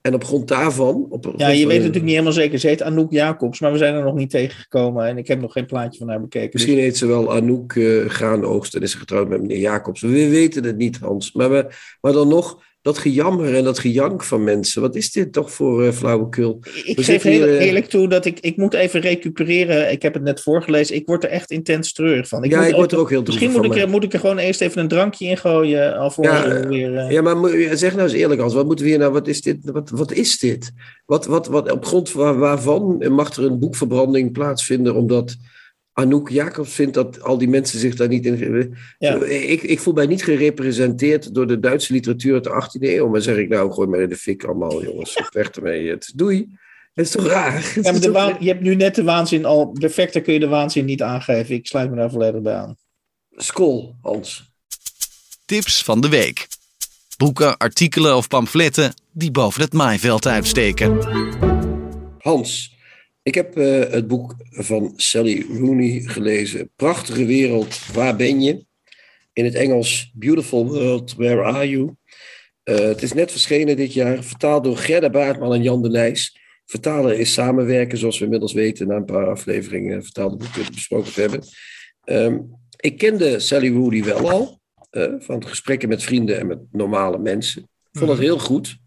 En 0.00 0.14
op 0.14 0.24
grond 0.24 0.48
daarvan... 0.48 1.06
Op, 1.08 1.34
Ja, 1.36 1.48
je 1.48 1.66
weet 1.66 1.76
natuurlijk 1.76 2.04
niet 2.04 2.12
helemaal 2.12 2.32
zeker. 2.32 2.58
Ze 2.58 2.66
heet 2.66 2.82
Anouk 2.82 3.12
Jacobs, 3.12 3.60
maar 3.60 3.72
we 3.72 3.78
zijn 3.78 3.94
er 3.94 4.04
nog 4.04 4.14
niet 4.14 4.30
tegengekomen. 4.30 5.06
En 5.06 5.18
ik 5.18 5.28
heb 5.28 5.40
nog 5.40 5.52
geen 5.52 5.66
plaatje 5.66 5.98
van 5.98 6.08
haar 6.08 6.20
bekeken. 6.20 6.50
Dus- 6.50 6.60
Misschien 6.60 6.82
heet 6.82 6.96
ze 6.96 7.06
wel 7.06 7.32
Anouk 7.32 7.72
eh 7.72 8.08
Graanoogst 8.08 8.74
en 8.74 8.82
is 8.82 8.90
ze 8.90 8.98
getrouwd 8.98 9.28
met 9.28 9.40
meneer 9.40 9.58
Jacobs. 9.58 10.00
We 10.00 10.28
weten 10.28 10.64
het 10.64 10.76
niet, 10.76 10.98
Hans. 10.98 11.32
Maar, 11.32 11.50
we, 11.50 11.66
maar 12.00 12.12
dan 12.12 12.28
nog, 12.28 12.62
dat 12.82 12.98
gejammer 12.98 13.54
en 13.54 13.64
dat 13.64 13.78
gejank 13.78 14.22
van 14.24 14.44
mensen. 14.44 14.82
Wat 14.82 14.96
is 14.96 15.12
dit 15.12 15.32
toch 15.32 15.52
voor 15.52 15.84
eh, 15.84 15.92
flauwekul? 15.92 16.58
Ik 16.84 16.96
We 16.96 17.02
geef 17.02 17.22
heel 17.22 17.46
eh, 17.46 17.66
eerlijk 17.66 17.86
toe 17.86 18.08
dat 18.08 18.24
ik, 18.24 18.40
ik 18.40 18.56
moet 18.56 18.74
even 18.74 19.00
recupereren. 19.00 19.90
Ik 19.92 20.02
heb 20.02 20.14
het 20.14 20.22
net 20.22 20.40
voorgelezen. 20.40 20.96
Ik 20.96 21.06
word 21.06 21.24
er 21.24 21.30
echt 21.30 21.50
intens 21.50 21.92
treurig 21.92 22.28
van. 22.28 22.42
ja, 22.48 22.58
moet 22.58 22.68
ik 22.68 22.74
word 22.74 22.92
er 22.92 22.98
ook 22.98 23.10
heel 23.10 23.22
Misschien 23.22 23.50
moet 23.50 23.66
van. 23.66 23.74
ik, 23.76 23.82
er- 23.82 23.88
moet 23.88 24.04
ik 24.04 24.12
er 24.12 24.20
gewoon 24.20 24.38
eerst 24.38 24.60
even 24.60 24.80
een 24.82 24.88
drankje 24.88 25.26
in 25.26 25.36
gooien. 25.36 25.96
Alvorens 25.96 26.38
Ja, 26.44 26.60
we 26.60 26.66
weer... 26.68 26.96
eh, 26.96 27.10
Ja, 27.10 27.22
maar 27.22 27.50
zeg 27.76 27.92
nou 27.94 28.02
eens 28.08 28.12
eerlijk, 28.18 28.40
Hans. 28.40 28.54
Wat 28.54 28.66
moeten 28.66 28.84
we 28.84 28.90
hier 28.90 29.00
nou? 29.00 29.12
Wat 29.12 29.28
is 29.28 29.42
dit? 29.42 29.56
Wat, 29.62 29.90
wat 29.90 30.12
is 30.12 30.38
dit? 30.38 30.72
Wat, 31.06 31.26
wat, 31.26 31.46
wat, 31.46 31.70
op 31.72 31.84
grond 31.84 32.12
waar- 32.12 32.38
waarvan 32.38 33.04
mag 33.12 33.36
er 33.36 33.44
een 33.44 33.58
boekverbranding 33.58 34.32
plaatsvinden? 34.32 34.94
Omdat 34.94 35.36
Anouk 35.98 36.28
Jacobs 36.28 36.72
vindt 36.72 36.94
dat 36.94 37.22
al 37.22 37.38
die 37.38 37.48
mensen 37.48 37.78
zich 37.78 37.94
daar 37.94 38.08
niet 38.08 38.26
in. 38.26 38.76
Ja. 38.98 39.24
Ik, 39.24 39.62
ik 39.62 39.80
voel 39.80 39.94
mij 39.94 40.06
niet 40.06 40.24
gerepresenteerd 40.24 41.34
door 41.34 41.46
de 41.46 41.58
Duitse 41.58 41.92
literatuur 41.92 42.34
uit 42.34 42.44
de 42.44 42.50
18e 42.50 42.82
eeuw. 42.82 43.08
Maar 43.08 43.20
zeg 43.20 43.36
ik 43.36 43.48
nou, 43.48 43.72
gooi 43.72 43.88
maar 43.88 44.00
in 44.00 44.08
de 44.08 44.16
fik 44.16 44.44
allemaal, 44.44 44.82
jongens. 44.82 45.22
Weg 45.32 45.50
ermee. 45.50 45.88
Het, 45.88 46.12
doei. 46.14 46.58
Het 46.94 47.06
is 47.06 47.12
toch 47.12 47.26
raar? 47.26 47.72
Ja, 47.82 47.92
maar 47.92 48.00
de 48.00 48.36
je 48.40 48.48
hebt 48.48 48.60
nu 48.60 48.74
net 48.74 48.94
de 48.94 49.02
waanzin 49.02 49.44
al. 49.44 49.66
Perfecter 49.66 50.20
kun 50.20 50.32
je 50.32 50.40
de 50.40 50.48
waanzin 50.48 50.84
niet 50.84 51.02
aangeven. 51.02 51.54
Ik 51.54 51.66
sluit 51.66 51.90
me 51.90 51.96
daar 51.96 52.10
volledig 52.10 52.40
bij 52.40 52.54
aan. 52.54 52.76
Skol, 53.30 53.94
Hans. 54.02 54.52
Tips 55.44 55.82
van 55.82 56.00
de 56.00 56.08
week. 56.08 56.46
Boeken, 57.16 57.56
artikelen 57.56 58.16
of 58.16 58.28
pamfletten 58.28 58.94
die 59.12 59.30
boven 59.30 59.62
het 59.62 59.72
maaiveld 59.72 60.26
uitsteken. 60.26 60.98
Hans, 62.18 62.76
ik 63.28 63.34
heb 63.34 63.56
eh, 63.56 63.92
het 63.92 64.06
boek 64.06 64.34
van 64.50 64.92
Sally 64.96 65.46
Rooney 65.48 66.00
gelezen. 66.04 66.70
Prachtige 66.76 67.24
wereld, 67.24 67.86
waar 67.92 68.16
ben 68.16 68.40
je? 68.40 68.66
In 69.32 69.44
het 69.44 69.54
Engels 69.54 70.12
Beautiful 70.14 70.66
World, 70.66 71.14
Where 71.14 71.42
Are 71.42 71.68
You? 71.68 71.94
Eh, 72.62 72.78
het 72.78 73.02
is 73.02 73.12
net 73.12 73.30
verschenen 73.30 73.76
dit 73.76 73.92
jaar, 73.92 74.22
vertaald 74.24 74.64
door 74.64 74.76
Gerda 74.76 75.10
Baartman 75.10 75.54
en 75.54 75.62
Jan 75.62 75.82
de 75.82 75.88
Nijs. 75.88 76.38
Vertalen 76.66 77.18
is 77.18 77.32
samenwerken, 77.32 77.98
zoals 77.98 78.18
we 78.18 78.24
inmiddels 78.24 78.52
weten, 78.52 78.86
na 78.86 78.96
een 78.96 79.04
paar 79.04 79.26
afleveringen 79.26 80.02
vertaalde 80.02 80.36
boeken 80.36 80.72
besproken 80.74 81.12
te 81.12 81.20
hebben. 81.20 81.42
Ehm, 82.04 82.38
ik 82.76 82.98
kende 82.98 83.38
Sally 83.38 83.72
Rooney 83.72 84.04
wel 84.04 84.30
al, 84.30 84.60
eh, 84.90 85.12
van 85.18 85.46
gesprekken 85.46 85.88
met 85.88 86.02
vrienden 86.02 86.38
en 86.38 86.46
met 86.46 86.58
normale 86.72 87.18
mensen. 87.18 87.62
Ik 87.62 87.98
vond 87.98 88.10
het 88.10 88.20
heel 88.20 88.38
goed. 88.38 88.78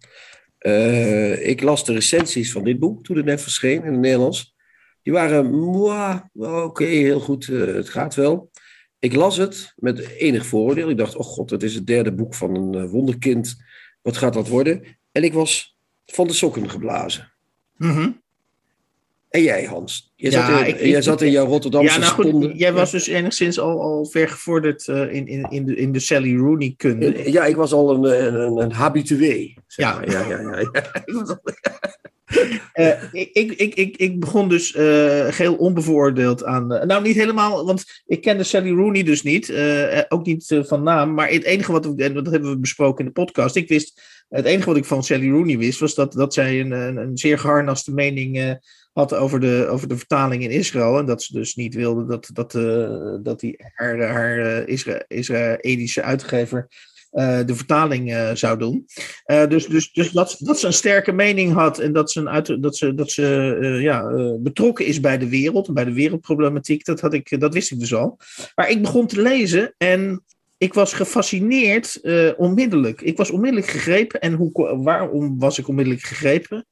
Eh, 0.62 1.48
ik 1.48 1.62
las 1.62 1.86
de 1.86 1.94
recensies 1.94 2.52
van 2.52 2.64
dit 2.64 2.80
boek 2.80 3.04
toen 3.04 3.16
het 3.16 3.26
net 3.26 3.42
verscheen 3.42 3.84
in 3.84 3.92
het 3.92 4.02
Nederlands. 4.02 4.56
Die 5.02 5.14
waren, 5.14 5.54
oké, 6.34 6.84
heel 6.84 7.20
goed, 7.20 7.48
eh, 7.48 7.66
het 7.66 7.90
gaat 7.90 8.16
wel. 8.16 8.52
Ik 9.00 9.16
las 9.16 9.38
het 9.38 9.74
met 9.76 10.00
enig 10.00 10.46
vooroordeel. 10.46 10.90
Ik 10.90 10.98
dacht, 10.98 11.16
oh 11.16 11.26
god, 11.26 11.50
het 11.50 11.64
is 11.64 11.76
het 11.76 11.88
derde 11.88 12.14
boek 12.14 12.36
van 12.36 12.56
een 12.56 12.84
eh, 12.84 12.90
wonderkind. 12.90 13.64
Wat 14.02 14.18
gaat 14.18 14.34
dat 14.34 14.48
worden? 14.48 14.84
En 15.12 15.24
ik 15.24 15.34
was 15.34 15.78
van 16.06 16.28
de 16.28 16.34
sokken 16.34 16.70
geblazen. 16.70 17.34
En 19.32 19.42
jij, 19.42 19.66
Hans? 19.66 20.12
Ja, 20.16 20.32
zat, 20.32 20.60
in, 20.60 20.68
ik- 20.68 20.80
ik- 20.80 20.88
jij 20.88 21.02
zat 21.02 21.22
in 21.22 21.32
jouw 21.32 21.46
Rotterdamse 21.46 21.94
Ja, 21.94 22.00
nou 22.00 22.12
goed, 22.12 22.26
stonden. 22.28 22.56
jij 22.58 22.74
was 22.74 22.92
dus 22.92 23.08
enigszins 23.08 23.60
al, 23.60 23.82
al 23.82 24.06
ver 24.06 24.30
gevorderd 24.30 24.88
eh, 24.88 25.14
in, 25.14 25.28
in, 25.28 25.48
in, 25.50 25.66
de, 25.66 25.76
in 25.76 25.92
de 25.92 26.00
Sally 26.00 26.38
Rooney-kunde. 26.38 27.32
Ja, 27.32 27.46
ik 27.46 27.56
was 27.56 27.72
al 27.74 27.90
een, 27.96 28.26
een, 28.26 28.34
een, 28.42 28.58
een 28.58 28.72
habitué. 28.72 29.54
zeg 29.68 29.86
Ja. 29.86 29.94
maar. 29.94 30.12
ja, 30.12 30.30
ja, 30.30 30.40
ja, 30.40 30.60
ja. 30.60 31.02
Ik 33.12 33.52
ik, 33.52 33.74
ik, 33.76 33.98
ik, 33.98 34.20
begon 34.20 34.50
dus 34.50 34.76
eh 34.76 35.26
geheel 35.28 35.56
onbevooroordeeld 35.56 36.44
aan. 36.44 36.68
nou, 36.68 37.02
niet 37.04 37.16
helemaal, 37.16 37.66
want 37.66 38.02
ik 38.06 38.22
kende 38.22 38.44
Sally 38.44 38.72
Rooney 38.72 39.04
dus 39.04 39.24
niet. 39.24 39.54
ook 40.10 40.26
niet 40.26 40.62
van 40.62 40.84
naam. 40.84 41.14
Maar 41.14 41.30
het 41.30 41.44
enige 41.44 41.72
wat, 41.72 41.86
en 41.98 42.14
dat 42.14 42.26
hebben 42.32 42.50
we 42.50 42.60
besproken 42.60 43.00
in 43.00 43.06
de 43.06 43.12
podcast. 43.22 43.56
Ik 43.56 43.68
wist, 43.68 44.02
het 44.30 44.46
enige 44.46 44.66
wat 44.68 44.78
ik 44.78 44.86
van 44.86 45.04
Sally 45.04 45.30
Rooney 45.30 45.58
wist, 45.58 45.80
was 45.80 45.96
dat, 45.96 46.14
dat 46.14 46.34
zij 46.34 46.60
een, 46.60 46.72
een, 46.72 46.98
een 46.98 47.18
zeer 47.18 47.40
geharnaste 47.40 47.94
mening 47.94 48.60
had 48.94 49.14
over 49.14 49.40
de, 49.40 49.68
over 49.70 49.88
de 49.88 49.98
vertaling 49.98 50.44
in 50.44 50.50
Israël. 50.50 50.98
En 50.98 51.06
dat 51.06 51.24
ze 51.24 51.34
dus 51.34 51.56
niet 51.56 51.76
wilde 51.76 52.06
dat, 52.06 52.30
dat, 52.34 52.56
eh, 52.56 53.16
dat 53.24 53.40
die, 53.40 53.56
haar, 53.74 54.02
haar 54.02 54.40
eh, 54.40 54.74
Isra- 54.74 55.04
Israëlische 55.08 56.02
uitgever 56.02 56.68
eh, 57.12 57.40
de 57.46 57.56
vertaling 57.56 58.32
zou 58.34 58.58
doen. 58.58 58.86
Dus 59.26 59.68
dus, 59.68 59.92
dus 59.92 60.12
dat, 60.12 60.36
dat 60.40 60.60
ze 60.60 60.68
een 60.68 60.74
sterke 60.74 61.12
mening 61.12 61.54
had 61.54 61.80
en 61.80 61.94
dat 61.94 62.12
ze, 62.12 62.20
een 62.20 62.30
uit, 62.30 62.62
dat 62.62 62.78
ze, 62.78 62.94
dat 62.94 63.12
ze 63.12 63.78
ja, 63.82 64.12
betrokken 64.40 64.86
is 64.86 65.00
bij 65.00 65.18
de 65.18 65.30
wereld 65.30 65.68
en 65.68 65.74
bij 65.74 65.86
de 65.86 65.94
wereldproblematiek, 65.94 66.86
dat, 66.86 67.00
had 67.00 67.14
ik, 67.14 67.40
dat 67.40 67.54
wist 67.54 67.72
ik 67.72 67.80
dus 67.80 67.94
al. 67.94 68.20
Maar 68.56 68.70
ik 68.70 68.82
begon 68.82 69.08
te 69.08 69.22
lezen 69.22 69.74
en 69.78 70.24
ik 70.58 70.74
was 70.74 70.94
gefascineerd 70.94 72.02
onmiddellijk. 72.38 73.02
Ik 73.02 73.18
was 73.18 73.32
onmiddellijk 73.32 73.70
gegrepen. 73.70 74.20
En 74.20 74.34
hoe, 74.34 74.78
waarom 74.84 75.40
was 75.40 75.60
ik 75.60 75.68
onmiddellijk 75.68 76.04
gegrepen? 76.04 76.66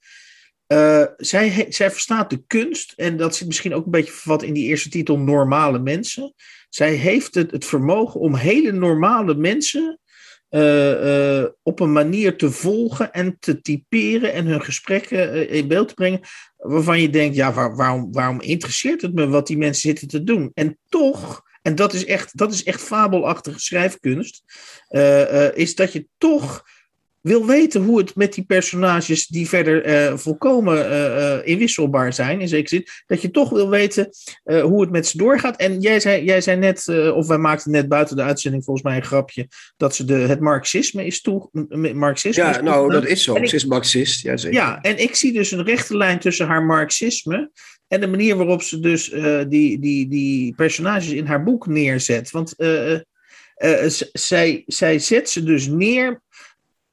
Eh, 0.69 1.03
zij, 1.17 1.65
zij 1.69 1.91
verstaat 1.91 2.29
de 2.29 2.43
kunst, 2.47 2.93
en 2.95 3.17
dat 3.17 3.35
zit 3.35 3.47
misschien 3.47 3.73
ook 3.73 3.85
een 3.85 3.91
beetje 3.91 4.11
vervat 4.11 4.43
in 4.43 4.53
die 4.53 4.65
eerste 4.67 4.89
titel, 4.89 5.19
Normale 5.19 5.79
Mensen. 5.79 6.33
Zij 6.69 6.93
heeft 6.93 7.35
het, 7.35 7.51
het 7.51 7.65
vermogen 7.65 8.19
om 8.19 8.35
hele 8.35 8.71
normale 8.71 9.35
mensen 9.35 9.99
eh, 10.49 11.37
eh, 11.37 11.45
op 11.63 11.79
een 11.79 11.91
manier 11.91 12.37
te 12.37 12.51
volgen 12.51 13.11
en 13.11 13.37
te 13.39 13.61
typeren 13.61 14.33
en 14.33 14.45
hun 14.45 14.63
gesprekken 14.63 15.49
in 15.49 15.67
beeld 15.67 15.87
te 15.87 15.93
brengen, 15.93 16.21
waarvan 16.57 17.01
je 17.01 17.09
denkt, 17.09 17.35
ja, 17.35 17.53
waar- 17.53 17.75
waarom, 17.75 18.11
waarom 18.11 18.41
interesseert 18.41 19.01
het 19.01 19.13
me 19.13 19.27
wat 19.27 19.47
die 19.47 19.57
mensen 19.57 19.81
zitten 19.89 20.07
te 20.07 20.23
doen? 20.23 20.51
En 20.53 20.77
toch, 20.89 21.41
en 21.61 21.75
dat 21.75 21.93
is 21.93 22.05
echt, 22.05 22.37
dat 22.37 22.53
is 22.53 22.63
echt 22.63 22.81
fabelachtige 22.81 23.59
schrijfkunst, 23.59 24.43
is 25.53 25.75
dat 25.75 25.93
je 25.93 26.07
toch 26.17 26.63
wil 27.21 27.45
weten 27.45 27.81
hoe 27.81 27.97
het 27.97 28.15
met 28.15 28.33
die 28.33 28.43
personages 28.45 29.27
die 29.27 29.47
verder 29.49 29.83
eh, 29.83 30.17
volkomen 30.17 30.89
eh, 30.89 31.33
eh, 31.33 31.47
inwisselbaar 31.47 32.13
zijn, 32.13 32.41
in 32.41 32.47
zekere 32.47 32.69
zin, 32.69 32.85
dat 33.05 33.21
je 33.21 33.31
toch 33.31 33.49
wil 33.49 33.69
weten 33.69 34.09
hoe 34.43 34.81
het 34.81 34.91
met 34.91 35.07
ze 35.07 35.17
doorgaat. 35.17 35.57
En 35.57 35.79
jij 35.79 35.99
zei, 35.99 36.23
jij 36.23 36.41
zei 36.41 36.57
net, 36.57 36.87
of 37.13 37.27
wij 37.27 37.37
maakten 37.37 37.71
net 37.71 37.87
buiten 37.87 38.15
de 38.15 38.21
uitzending 38.21 38.63
volgens 38.63 38.85
mij 38.85 38.95
een 38.95 39.03
grapje, 39.03 39.47
dat 39.77 39.95
ze 39.95 40.05
de, 40.05 40.13
het 40.13 40.39
marxisme 40.39 41.05
is 41.05 41.21
toe. 41.21 41.49
Marxisme 41.93 42.49
is 42.49 42.55
Ja, 42.55 42.61
nou, 42.61 42.91
dat 42.91 43.05
is 43.05 43.23
zo. 43.23 43.35
Ik- 43.35 43.49
Ze 43.49 43.55
is 43.55 43.65
marxist, 43.65 44.21
ja 44.21 44.37
zeker. 44.37 44.57
Ja, 44.59 44.81
en 44.81 45.01
ik 45.01 45.15
zie 45.15 45.33
dus 45.33 45.51
een 45.51 45.63
rechte 45.63 45.97
lijn 45.97 46.19
tussen 46.19 46.47
haar 46.47 46.63
marxisme 46.63 47.51
en 47.87 47.99
de 47.99 48.07
manier 48.07 48.35
waarop 48.35 48.61
ze 48.61 48.79
dus 48.79 49.09
die, 49.47 49.79
die, 49.79 50.07
die 50.07 50.55
personages 50.55 51.11
in 51.11 51.25
haar 51.25 51.43
boek 51.43 51.67
neerzet. 51.67 52.31
Want 52.31 52.53
zij, 54.13 54.63
zij 54.65 54.99
zet 54.99 55.29
ze 55.29 55.43
dus 55.43 55.67
neer 55.67 56.21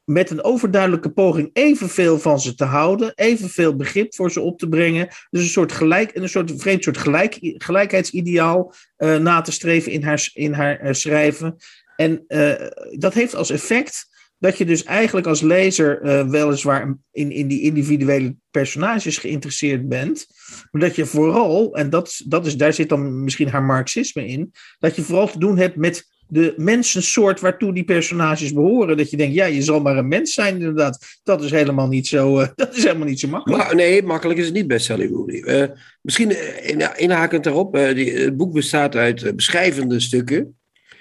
met 0.07 0.31
een 0.31 0.45
overduidelijke 0.45 1.11
poging 1.11 1.51
evenveel 1.53 2.19
van 2.19 2.41
ze 2.41 2.55
te 2.55 2.65
houden, 2.65 3.13
evenveel 3.15 3.77
begrip 3.77 4.15
voor 4.15 4.31
ze 4.31 4.41
op 4.41 4.59
te 4.59 4.69
brengen. 4.69 5.09
Dus 5.31 5.43
een 5.43 5.49
soort, 5.49 5.73
gelijk, 5.73 6.15
een 6.15 6.29
soort 6.29 6.53
vreemd 6.57 6.83
soort 6.83 6.99
gelijk, 6.99 7.39
gelijkheidsideaal 7.41 8.75
uh, 8.99 9.17
na 9.17 9.41
te 9.41 9.53
streven 9.53 9.93
in 9.93 10.03
haar, 10.03 10.31
in 10.33 10.53
haar 10.53 10.85
uh, 10.85 10.93
schrijven. 10.93 11.57
En 11.97 12.25
uh, 12.29 12.53
dat 12.99 13.15
heeft 13.15 13.35
als 13.35 13.51
effect 13.51 14.15
dat 14.39 14.59
je 14.59 14.65
dus 14.65 14.85
eigenlijk 14.85 15.27
als 15.27 15.41
lezer 15.41 16.01
weliswaar 16.31 16.97
in, 17.13 17.31
in 17.31 17.47
die 17.47 17.61
individuele 17.61 18.37
personages 18.51 19.19
geïnteresseerd 19.19 19.89
bent, 19.89 20.27
maar 20.71 20.81
dat 20.81 20.97
je 20.97 21.07
vooral, 21.07 21.77
en 21.77 21.91
dat, 21.91 22.23
dat 22.27 22.47
is, 22.47 22.57
daar 22.57 22.73
zit 22.73 22.89
dan 22.89 23.25
misschien 23.25 23.49
haar 23.49 23.63
marxisme 23.63 24.27
in, 24.27 24.53
dat 24.79 24.97
je 24.97 25.03
vooral 25.03 25.31
te 25.31 25.39
doen 25.39 25.59
hebt 25.59 25.77
met 25.77 26.16
de 26.29 26.55
mensensoort 26.57 27.41
waartoe 27.41 27.75
die 27.75 27.85
personages 27.85 28.53
behoren. 28.53 28.97
Dat 28.97 29.11
je 29.11 29.17
denkt, 29.17 29.35
ja, 29.35 29.45
je 29.45 29.63
zal 29.63 29.81
maar 29.81 29.97
een 29.97 30.09
mens 30.09 30.35
zijn, 30.35 30.55
inderdaad. 30.55 31.19
Dat 31.23 31.43
is 31.43 31.51
helemaal 31.51 31.89
niet 31.89 32.07
zo, 32.07 32.41
uh, 32.41 32.47
dat 32.55 32.77
is 32.77 32.85
helemaal 32.85 33.07
niet 33.07 33.21
zo 33.21 33.29
makkelijk. 33.29 33.63
Maar, 33.63 33.75
nee, 33.75 34.03
makkelijk 34.03 34.39
is 34.39 34.45
het 34.45 34.55
niet 34.55 34.67
bij 34.67 34.79
Sally 34.79 35.07
Rooney. 35.07 35.63
Uh, 35.63 35.77
misschien 36.01 36.63
in, 36.63 36.97
inhakend 36.97 37.45
daarop, 37.45 37.73
die, 37.95 38.13
het 38.13 38.37
boek 38.37 38.53
bestaat 38.53 38.97
uit 38.97 39.37
beschrijvende 39.37 40.01
stukken. 40.01 40.57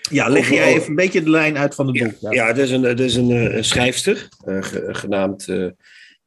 Ja, 0.10 0.30
leg 0.30 0.50
jij 0.50 0.74
even 0.74 0.90
een 0.90 0.96
beetje 0.96 1.24
de 1.24 1.30
lijn 1.30 1.58
uit 1.58 1.76
van 1.76 1.88
het 1.88 1.98
boek. 2.04 2.14
Ja, 2.20 2.32
ja 2.32 2.48
het 2.48 2.58
is 2.58 2.72
een, 2.72 2.84
het 2.84 3.00
is 3.00 3.16
een, 3.16 3.30
een 3.30 3.64
schrijfster, 3.64 4.28
uh, 4.48 4.64
ge, 4.64 4.88
genaamd 4.92 5.48
uh, 5.48 5.70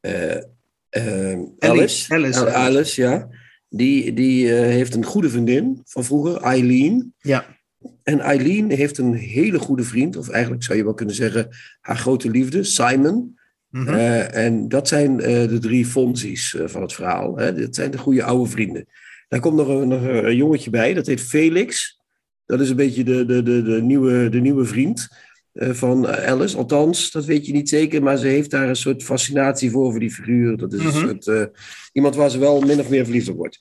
uh, 0.01 1.39
Alice. 1.59 2.15
Alice, 2.15 2.53
Alice, 2.53 3.03
ja. 3.03 3.29
Die, 3.71 4.13
die 4.13 4.49
heeft 4.49 4.95
een 4.95 5.05
goede 5.05 5.31
vriendin 5.31 5.81
van 5.85 6.05
vroeger, 6.05 6.37
Eileen. 6.37 7.15
Ja. 7.19 7.58
En 8.03 8.21
Eileen 8.21 8.71
heeft 8.71 8.99
een 8.99 9.15
hele 9.15 9.59
goede 9.59 9.83
vriend, 9.83 10.17
of 10.17 10.29
eigenlijk 10.29 10.63
zou 10.63 10.79
je 10.79 10.85
wel 10.85 10.95
kunnen 10.95 11.15
zeggen 11.15 11.49
haar 11.81 11.97
grote 11.97 12.31
liefde, 12.31 12.65
Simon. 12.65 13.37
Mm 13.71 13.87
-hmm. 13.87 13.95
en 13.95 14.69
dat 14.69 14.89
zijn 14.89 15.17
de 15.17 15.59
drie 15.61 15.87
Fonzies 15.87 16.57
van 16.65 16.83
het 16.83 16.93
verhaal. 16.93 17.37
Hè. 17.37 17.55
Dat 17.55 17.75
zijn 17.75 17.91
de 17.91 17.99
goede 17.99 18.23
oude 18.23 18.51
vrienden. 18.51 18.87
Daar 19.29 19.41
komt 19.41 19.57
nog 19.57 19.69
een, 19.69 19.89
nog 19.89 20.03
een 20.03 20.37
jongetje 20.37 20.71
bij, 20.71 20.95
dat 20.95 21.07
heet 21.07 21.21
Felix. 21.21 22.01
Dat 22.47 22.61
is 22.61 22.71
een 22.71 22.77
beetje 22.77 23.05
de, 23.05 23.25
de, 23.25 23.43
de, 23.43 23.63
de, 23.63 23.83
nieuwe, 23.83 24.29
de 24.29 24.41
nieuwe 24.41 24.65
vriend 24.65 25.09
van 25.53 26.07
Alice. 26.07 26.57
Althans, 26.57 27.11
dat 27.11 27.25
weet 27.25 27.47
je 27.47 27.53
niet 27.53 27.69
zeker, 27.69 28.03
maar 28.03 28.17
ze 28.17 28.27
heeft 28.27 28.51
daar 28.51 28.69
een 28.69 28.77
soort 28.77 29.03
fascinatie 29.03 29.71
voor, 29.71 29.91
voor 29.91 30.01
die 30.01 30.11
figuur. 30.11 30.57
Dat 30.57 30.73
is 30.73 30.83
mm 30.83 30.87
-hmm. 30.87 31.09
een 31.09 31.23
soort, 31.23 31.27
uh, 31.27 31.61
iemand 31.93 32.15
waar 32.15 32.31
ze 32.31 32.39
wel 32.39 32.61
min 32.61 32.81
of 32.81 32.89
meer 32.89 33.05
verliefd 33.05 33.29
op 33.29 33.37
wordt. 33.37 33.59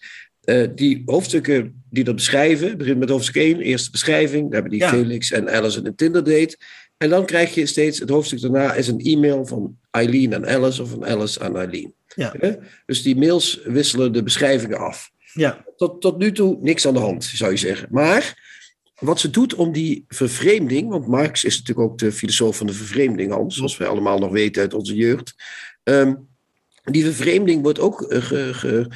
Uh, 0.49 0.67
die 0.75 1.03
hoofdstukken 1.05 1.83
die 1.89 2.03
dat 2.03 2.15
beschrijven, 2.15 2.77
begint 2.77 2.99
met 2.99 3.09
hoofdstuk 3.09 3.35
1, 3.35 3.59
eerste 3.59 3.91
beschrijving. 3.91 4.43
Daar 4.43 4.61
hebben 4.61 4.71
die 4.71 4.79
ja. 4.79 4.89
Felix 4.89 5.31
en 5.31 5.49
Alice 5.49 5.81
een 5.83 5.95
Tinder 5.95 6.23
date. 6.23 6.57
En 6.97 7.09
dan 7.09 7.25
krijg 7.25 7.53
je 7.53 7.65
steeds, 7.65 7.99
het 7.99 8.09
hoofdstuk 8.09 8.41
daarna 8.41 8.73
is 8.73 8.87
een 8.87 8.99
e-mail 8.99 9.45
van 9.45 9.77
Eileen 9.91 10.35
aan 10.35 10.47
Alice 10.47 10.81
of 10.81 10.89
van 10.89 11.05
Alice 11.05 11.39
aan 11.39 11.57
Eileen. 11.57 11.93
Ja. 12.15 12.33
Dus 12.85 13.01
die 13.01 13.15
mails 13.15 13.59
wisselen 13.63 14.13
de 14.13 14.23
beschrijvingen 14.23 14.77
af. 14.77 15.11
Ja. 15.33 15.65
Tot, 15.75 16.01
tot 16.01 16.17
nu 16.17 16.31
toe 16.31 16.57
niks 16.61 16.87
aan 16.87 16.93
de 16.93 16.99
hand, 16.99 17.23
zou 17.23 17.51
je 17.51 17.57
zeggen. 17.57 17.87
Maar 17.91 18.45
wat 18.99 19.19
ze 19.19 19.29
doet 19.29 19.55
om 19.55 19.71
die 19.71 20.05
vervreemding, 20.07 20.89
want 20.89 21.07
Marx 21.07 21.43
is 21.43 21.57
natuurlijk 21.57 21.89
ook 21.89 21.97
de 21.97 22.11
filosoof 22.11 22.57
van 22.57 22.67
de 22.67 22.73
vervreemding, 22.73 23.31
Hans, 23.31 23.55
zoals 23.55 23.77
wij 23.77 23.87
allemaal 23.87 24.19
nog 24.19 24.31
weten 24.31 24.61
uit 24.61 24.73
onze 24.73 24.95
jeugd. 24.95 25.35
Um, 25.83 26.27
die 26.83 27.03
vervreemding 27.03 27.61
wordt 27.61 27.79
ook 27.79 28.05
ge, 28.09 28.53
ge, 28.53 28.87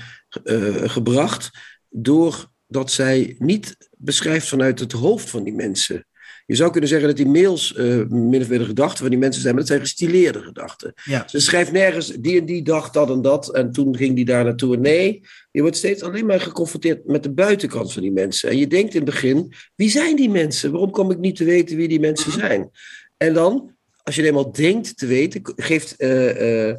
uh, 0.44 0.90
gebracht 0.90 1.50
doordat 1.90 2.92
zij 2.92 3.36
niet 3.38 3.78
beschrijft 3.98 4.48
vanuit 4.48 4.80
het 4.80 4.92
hoofd 4.92 5.30
van 5.30 5.44
die 5.44 5.54
mensen. 5.54 6.06
Je 6.46 6.58
zou 6.58 6.72
kunnen 6.72 6.90
zeggen 6.90 7.08
dat 7.08 7.18
die 7.18 7.28
mails 7.28 7.74
uh, 7.78 8.06
min 8.08 8.42
of 8.42 8.50
meer 8.50 8.60
de 8.60 8.66
gedachten 8.66 8.98
van 8.98 9.10
die 9.10 9.20
mensen 9.20 9.42
zijn, 9.42 9.54
maar 9.54 9.64
dat 9.64 9.72
zijn 9.72 9.88
gestileerde 9.88 10.42
gedachten. 10.42 10.94
Ja. 11.04 11.28
Ze 11.28 11.40
schrijft 11.40 11.72
nergens 11.72 12.08
die 12.08 12.40
en 12.40 12.46
die 12.46 12.64
dacht 12.64 12.94
dat 12.94 13.10
en 13.10 13.22
dat 13.22 13.56
en 13.56 13.72
toen 13.72 13.98
ging 13.98 14.16
die 14.16 14.26
daar 14.26 14.44
naartoe. 14.44 14.78
Nee, 14.78 15.22
je 15.52 15.62
wordt 15.62 15.78
steeds 15.78 16.02
alleen 16.02 16.26
maar 16.26 16.42
geconfronteerd 16.42 17.06
met 17.06 17.24
de 17.24 17.32
buitenkant 17.32 17.94
van 17.94 18.02
die 18.02 18.12
mensen. 18.12 18.50
En 18.50 18.58
je 18.58 18.68
denkt 18.68 18.94
in 18.94 19.02
het 19.02 19.10
begin, 19.10 19.54
wie 19.76 19.90
zijn 19.90 20.16
die 20.16 20.30
mensen? 20.30 20.72
Waarom 20.72 20.92
kom 20.92 21.12
ik 21.12 21.18
niet 21.18 21.36
te 21.36 21.44
weten 21.44 21.78
wie 21.78 21.88
die 21.88 22.00
mensen 22.00 22.32
zijn? 22.32 22.70
En 23.18 23.34
dan, 23.34 23.76
als 24.04 24.16
je 24.16 24.26
eenmaal 24.26 24.52
denkt 24.52 24.98
te 24.98 25.06
weten, 25.06 25.42
geeft 25.56 25.96
uh, 25.98 26.68
uh, 26.68 26.76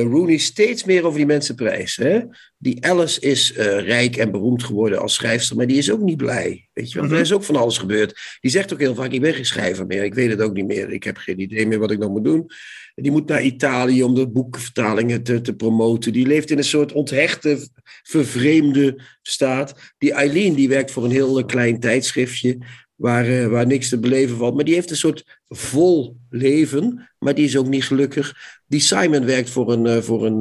Rooney 0.00 0.36
steeds 0.36 0.84
meer 0.84 1.04
over 1.04 1.18
die 1.18 1.26
mensen 1.26 1.54
prijs. 1.54 1.96
Hè? 1.96 2.20
Die 2.56 2.86
Alice 2.86 3.20
is 3.20 3.52
uh, 3.52 3.58
rijk 3.80 4.16
en 4.16 4.30
beroemd 4.30 4.64
geworden 4.64 5.00
als 5.00 5.14
schrijfster, 5.14 5.56
maar 5.56 5.66
die 5.66 5.78
is 5.78 5.90
ook 5.90 6.00
niet 6.00 6.16
blij. 6.16 6.68
Weet 6.72 6.92
je, 6.92 6.94
want 6.94 6.94
mm-hmm. 6.94 7.14
er 7.14 7.20
is 7.20 7.32
ook 7.32 7.44
van 7.44 7.56
alles 7.56 7.78
gebeurd. 7.78 8.38
Die 8.40 8.50
zegt 8.50 8.72
ook 8.72 8.78
heel 8.78 8.94
vaak: 8.94 9.12
Ik 9.12 9.20
ben 9.20 9.34
geen 9.34 9.46
schrijver 9.46 9.86
meer, 9.86 10.04
ik 10.04 10.14
weet 10.14 10.30
het 10.30 10.40
ook 10.40 10.54
niet 10.54 10.66
meer, 10.66 10.90
ik 10.90 11.04
heb 11.04 11.16
geen 11.16 11.40
idee 11.40 11.66
meer 11.66 11.78
wat 11.78 11.90
ik 11.90 11.98
nog 11.98 12.10
moet 12.10 12.24
doen. 12.24 12.50
Die 12.94 13.10
moet 13.10 13.28
naar 13.28 13.42
Italië 13.42 14.02
om 14.02 14.14
de 14.14 14.28
boekvertalingen 14.28 15.22
te, 15.22 15.40
te 15.40 15.54
promoten. 15.54 16.12
Die 16.12 16.26
leeft 16.26 16.50
in 16.50 16.58
een 16.58 16.64
soort 16.64 16.92
onthechte, 16.92 17.68
vervreemde 18.02 19.02
staat. 19.22 19.94
Die 19.98 20.12
Eileen, 20.12 20.54
die 20.54 20.68
werkt 20.68 20.90
voor 20.90 21.04
een 21.04 21.10
heel 21.10 21.44
klein 21.44 21.80
tijdschriftje 21.80 22.58
waar, 23.02 23.28
uh, 23.28 23.46
waar 23.46 23.66
niks 23.66 23.88
te 23.88 23.98
beleven 23.98 24.36
valt. 24.36 24.54
Maar 24.54 24.64
die 24.64 24.74
heeft 24.74 24.90
een 24.90 24.96
soort 24.96 25.40
vol 25.48 26.16
leven, 26.30 27.10
maar 27.18 27.34
die 27.34 27.44
is 27.44 27.56
ook 27.56 27.68
niet 27.68 27.84
gelukkig. 27.84 28.34
Die 28.66 28.80
Simon 28.80 29.24
werkt 29.24 29.50
voor 29.50 29.72
een, 29.72 29.86
uh, 29.86 29.96
voor 29.96 30.26
een, 30.26 30.40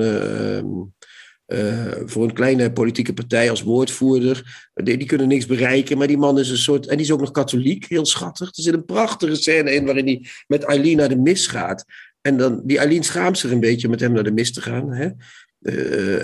uh, 1.48 1.92
voor 2.06 2.24
een 2.24 2.34
kleine 2.34 2.72
politieke 2.72 3.14
partij 3.14 3.50
als 3.50 3.62
woordvoerder. 3.62 4.70
Die, 4.74 4.98
die, 4.98 5.08
kunnen 5.08 5.28
niks 5.28 5.46
bereiken, 5.46 5.98
maar 5.98 6.08
die 6.08 6.18
man 6.18 6.40
is 6.40 6.50
een 6.50 6.58
soort... 6.58 6.88
En 6.88 6.98
die 6.98 7.06
is 7.06 7.12
ook 7.12 7.20
nog 7.20 7.32
katholiek, 7.32 7.86
heel 7.86 8.06
schattig. 8.06 8.48
Er 8.48 8.64
zit 8.64 8.74
een 8.74 8.86
prachtige 8.86 9.36
scène 9.36 9.74
in 9.74 9.86
waarin 9.86 10.06
hij 10.06 10.26
met 10.48 10.64
Eileen 10.64 10.98
naar 10.98 11.10
de 11.10 11.18
mis 11.18 11.48
gaat. 11.48 11.86
En 12.22 12.38
dan, 12.38 12.62
die 12.66 12.78
Eileen 12.78 13.04
schaamt 13.04 13.38
zich 13.38 13.52
een 13.52 13.60
beetje 13.60 13.90
met 13.90 14.00
hem 14.00 14.12
naar 14.12 14.24
de 14.24 14.32
mis 14.32 14.54
te 14.54 14.62
gaan. 14.62 14.92
Hè? 14.92 15.10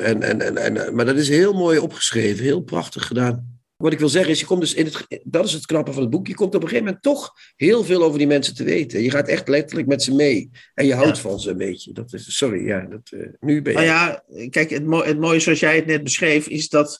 en, 0.04 0.22
en, 0.22 0.42
en, 0.42 0.58
en, 0.58 0.96
maar 0.96 1.06
dat 1.06 1.18
is 1.18 1.30
heel 1.30 1.54
mooi 1.54 1.80
opgeschreven, 1.80 2.44
heel 2.44 2.62
prachtig 2.62 3.08
gedaan. 3.08 3.57
Wat 3.78 3.94
ik 3.94 4.00
wil 4.00 4.10
zeggen 4.10 4.32
is, 4.32 4.40
je 4.40 4.46
komt 4.46 4.62
dus 4.62 4.74
in 4.74 4.86
het, 4.86 5.22
dat 5.24 5.46
is 5.46 5.54
het 5.54 5.66
knappe 5.66 5.94
van 5.94 6.02
het 6.02 6.12
boek. 6.12 6.28
Je 6.28 6.36
komt 6.36 6.56
op 6.56 6.62
een 6.62 6.68
gegeven 6.68 6.86
moment 6.86 7.04
toch 7.04 7.34
heel 7.56 7.84
veel 7.84 8.04
over 8.04 8.18
die 8.18 8.28
mensen 8.28 8.56
te 8.56 8.64
weten. 8.64 9.04
Je 9.04 9.12
gaat 9.12 9.28
echt 9.28 9.48
letterlijk 9.48 9.88
met 9.88 10.04
ze 10.04 10.16
mee. 10.16 10.50
En 10.74 10.86
je 10.86 10.94
houdt 10.94 11.16
ja. 11.16 11.22
van 11.22 11.40
ze 11.40 11.50
een 11.50 11.58
beetje. 11.58 11.94
Dat 11.94 12.14
is, 12.14 12.38
sorry, 12.38 12.66
ja, 12.66 12.82
dat, 12.82 13.12
uh, 13.14 13.28
nu 13.40 13.62
ben 13.62 13.74
je. 13.74 13.78
Nou 13.80 13.90
ja, 13.90 14.24
kijk, 14.50 14.70
het, 14.70 14.86
mo 14.86 15.04
het 15.04 15.20
mooie 15.20 15.40
zoals 15.40 15.60
jij 15.60 15.76
het 15.76 15.86
net 15.86 16.04
beschreef, 16.04 16.48
is 16.48 16.70
dat 16.70 17.00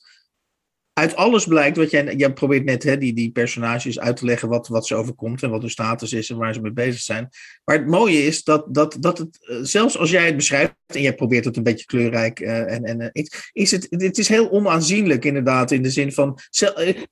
uit 0.98 1.16
alles 1.16 1.46
blijkt 1.46 1.78
wat 1.78 1.92
jij, 1.92 2.16
jij 2.16 2.34
probeert 2.34 2.66
net 2.66 2.84
hè, 2.84 2.98
die, 2.98 3.14
die 3.14 3.32
personages 3.32 4.00
uit 4.00 4.18
te 4.18 4.26
leggen 4.26 4.50
wat, 4.50 4.68
wat 4.68 4.88
ze 4.88 4.96
overkomt 4.96 5.44
en 5.44 5.50
wat 5.50 5.62
hun 5.62 5.70
status 5.70 6.14
is 6.14 6.30
en 6.30 6.38
waar 6.38 6.54
ze 6.54 6.62
mee 6.62 6.72
bezig 6.72 7.02
zijn. 7.02 7.30
Maar 7.64 7.78
het 7.78 7.88
mooie 7.88 8.26
is 8.26 8.44
dat, 8.44 8.66
dat, 8.70 8.98
dat 9.00 9.18
het, 9.18 9.40
zelfs 9.62 9.98
als 9.98 10.10
jij 10.10 10.26
het 10.26 10.36
beschrijft 10.36 10.74
en 10.86 11.02
jij 11.02 11.16
probeert 11.16 11.46
het 11.46 11.58
een 11.58 11.64
beetje 11.64 11.86
kleurrijk 11.86 12.40
uh, 12.40 12.74
en, 12.74 12.84
en 12.84 13.02
uh, 13.02 13.24
is 13.52 13.72
het, 13.72 13.88
het 13.90 14.18
is 14.18 14.28
heel 14.28 14.52
onaanzienlijk 14.52 15.26
inderdaad 15.26 15.72
in 15.72 15.82
de 15.82 15.90
zin 15.90 16.12
van, 16.12 16.40
uh, 16.62 17.04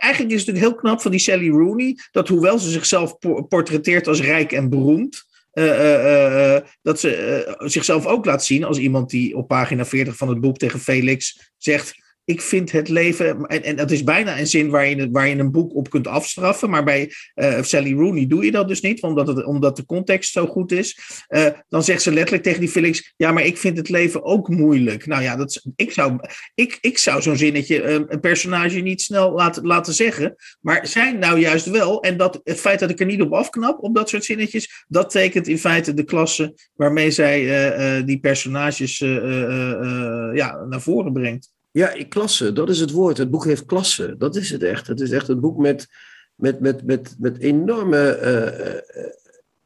eigenlijk 0.00 0.32
is 0.32 0.46
het 0.46 0.58
heel 0.58 0.74
knap 0.74 1.00
van 1.00 1.10
die 1.10 1.20
Sally 1.20 1.48
Rooney, 1.48 1.96
dat 2.10 2.28
hoewel 2.28 2.58
ze 2.58 2.70
zichzelf 2.70 3.18
portretteert 3.48 4.06
als 4.06 4.20
rijk 4.20 4.52
en 4.52 4.68
beroemd, 4.68 5.26
dat 6.82 7.00
ze 7.00 7.54
zichzelf 7.58 8.06
ook 8.06 8.24
laat 8.24 8.44
zien 8.44 8.64
als 8.64 8.78
iemand 8.78 9.10
die 9.10 9.36
op 9.36 9.48
pagina 9.48 9.84
40 9.84 10.16
van 10.16 10.28
het 10.28 10.40
boek 10.40 10.56
tegen 10.56 10.80
Felix 10.80 11.52
zegt 11.56 12.06
ik 12.28 12.40
vind 12.40 12.72
het 12.72 12.88
leven, 12.88 13.46
en, 13.46 13.62
en 13.62 13.76
dat 13.76 13.90
is 13.90 14.04
bijna 14.04 14.38
een 14.38 14.46
zin 14.46 14.70
waar 14.70 14.88
je, 14.88 15.10
waar 15.10 15.28
je 15.28 15.36
een 15.36 15.50
boek 15.50 15.74
op 15.74 15.90
kunt 15.90 16.06
afstraffen, 16.06 16.70
maar 16.70 16.84
bij 16.84 17.12
uh, 17.34 17.62
Sally 17.62 17.92
Rooney 17.92 18.26
doe 18.26 18.44
je 18.44 18.50
dat 18.50 18.68
dus 18.68 18.80
niet, 18.80 19.02
omdat, 19.02 19.26
het, 19.26 19.44
omdat 19.44 19.76
de 19.76 19.86
context 19.86 20.32
zo 20.32 20.46
goed 20.46 20.72
is. 20.72 20.98
Uh, 21.28 21.46
dan 21.68 21.84
zegt 21.84 22.02
ze 22.02 22.12
letterlijk 22.12 22.42
tegen 22.42 22.60
die 22.60 22.68
Felix, 22.68 23.14
ja, 23.16 23.32
maar 23.32 23.44
ik 23.44 23.56
vind 23.56 23.76
het 23.76 23.88
leven 23.88 24.22
ook 24.22 24.48
moeilijk. 24.48 25.06
Nou 25.06 25.22
ja, 25.22 25.36
dat, 25.36 25.66
ik 25.76 25.92
zou, 25.92 26.18
ik, 26.54 26.78
ik 26.80 26.98
zou 26.98 27.22
zo'n 27.22 27.36
zinnetje 27.36 27.82
uh, 27.82 27.92
een 27.92 28.20
personage 28.20 28.80
niet 28.80 29.02
snel 29.02 29.32
laten, 29.32 29.66
laten 29.66 29.94
zeggen, 29.94 30.34
maar 30.60 30.86
zij 30.86 31.12
nou 31.12 31.38
juist 31.38 31.66
wel, 31.66 32.02
en 32.02 32.16
dat, 32.16 32.40
het 32.44 32.60
feit 32.60 32.78
dat 32.80 32.90
ik 32.90 33.00
er 33.00 33.06
niet 33.06 33.22
op 33.22 33.32
afknap, 33.32 33.82
op 33.82 33.94
dat 33.94 34.08
soort 34.08 34.24
zinnetjes, 34.24 34.84
dat 34.88 35.10
tekent 35.10 35.48
in 35.48 35.58
feite 35.58 35.94
de 35.94 36.04
klasse 36.04 36.54
waarmee 36.74 37.10
zij 37.10 38.04
die 38.04 38.20
personages 38.20 38.98
ja, 38.98 40.64
naar 40.68 40.80
voren 40.80 41.12
brengt. 41.12 41.56
Ja, 41.78 41.94
klasse, 42.08 42.52
dat 42.52 42.68
is 42.68 42.80
het 42.80 42.90
woord. 42.90 43.18
Het 43.18 43.30
boek 43.30 43.44
heeft 43.44 43.64
klasse, 43.64 44.14
dat 44.18 44.36
is 44.36 44.50
het 44.50 44.62
echt. 44.62 44.86
Het 44.86 45.00
is 45.00 45.10
echt 45.10 45.28
een 45.28 45.40
boek 45.40 45.58
met, 45.58 45.86
met, 46.34 46.60
met, 46.60 46.84
met, 46.84 47.16
met, 47.18 47.38
enorme, 47.38 48.18
uh, 48.22 49.02
uh, 49.02 49.10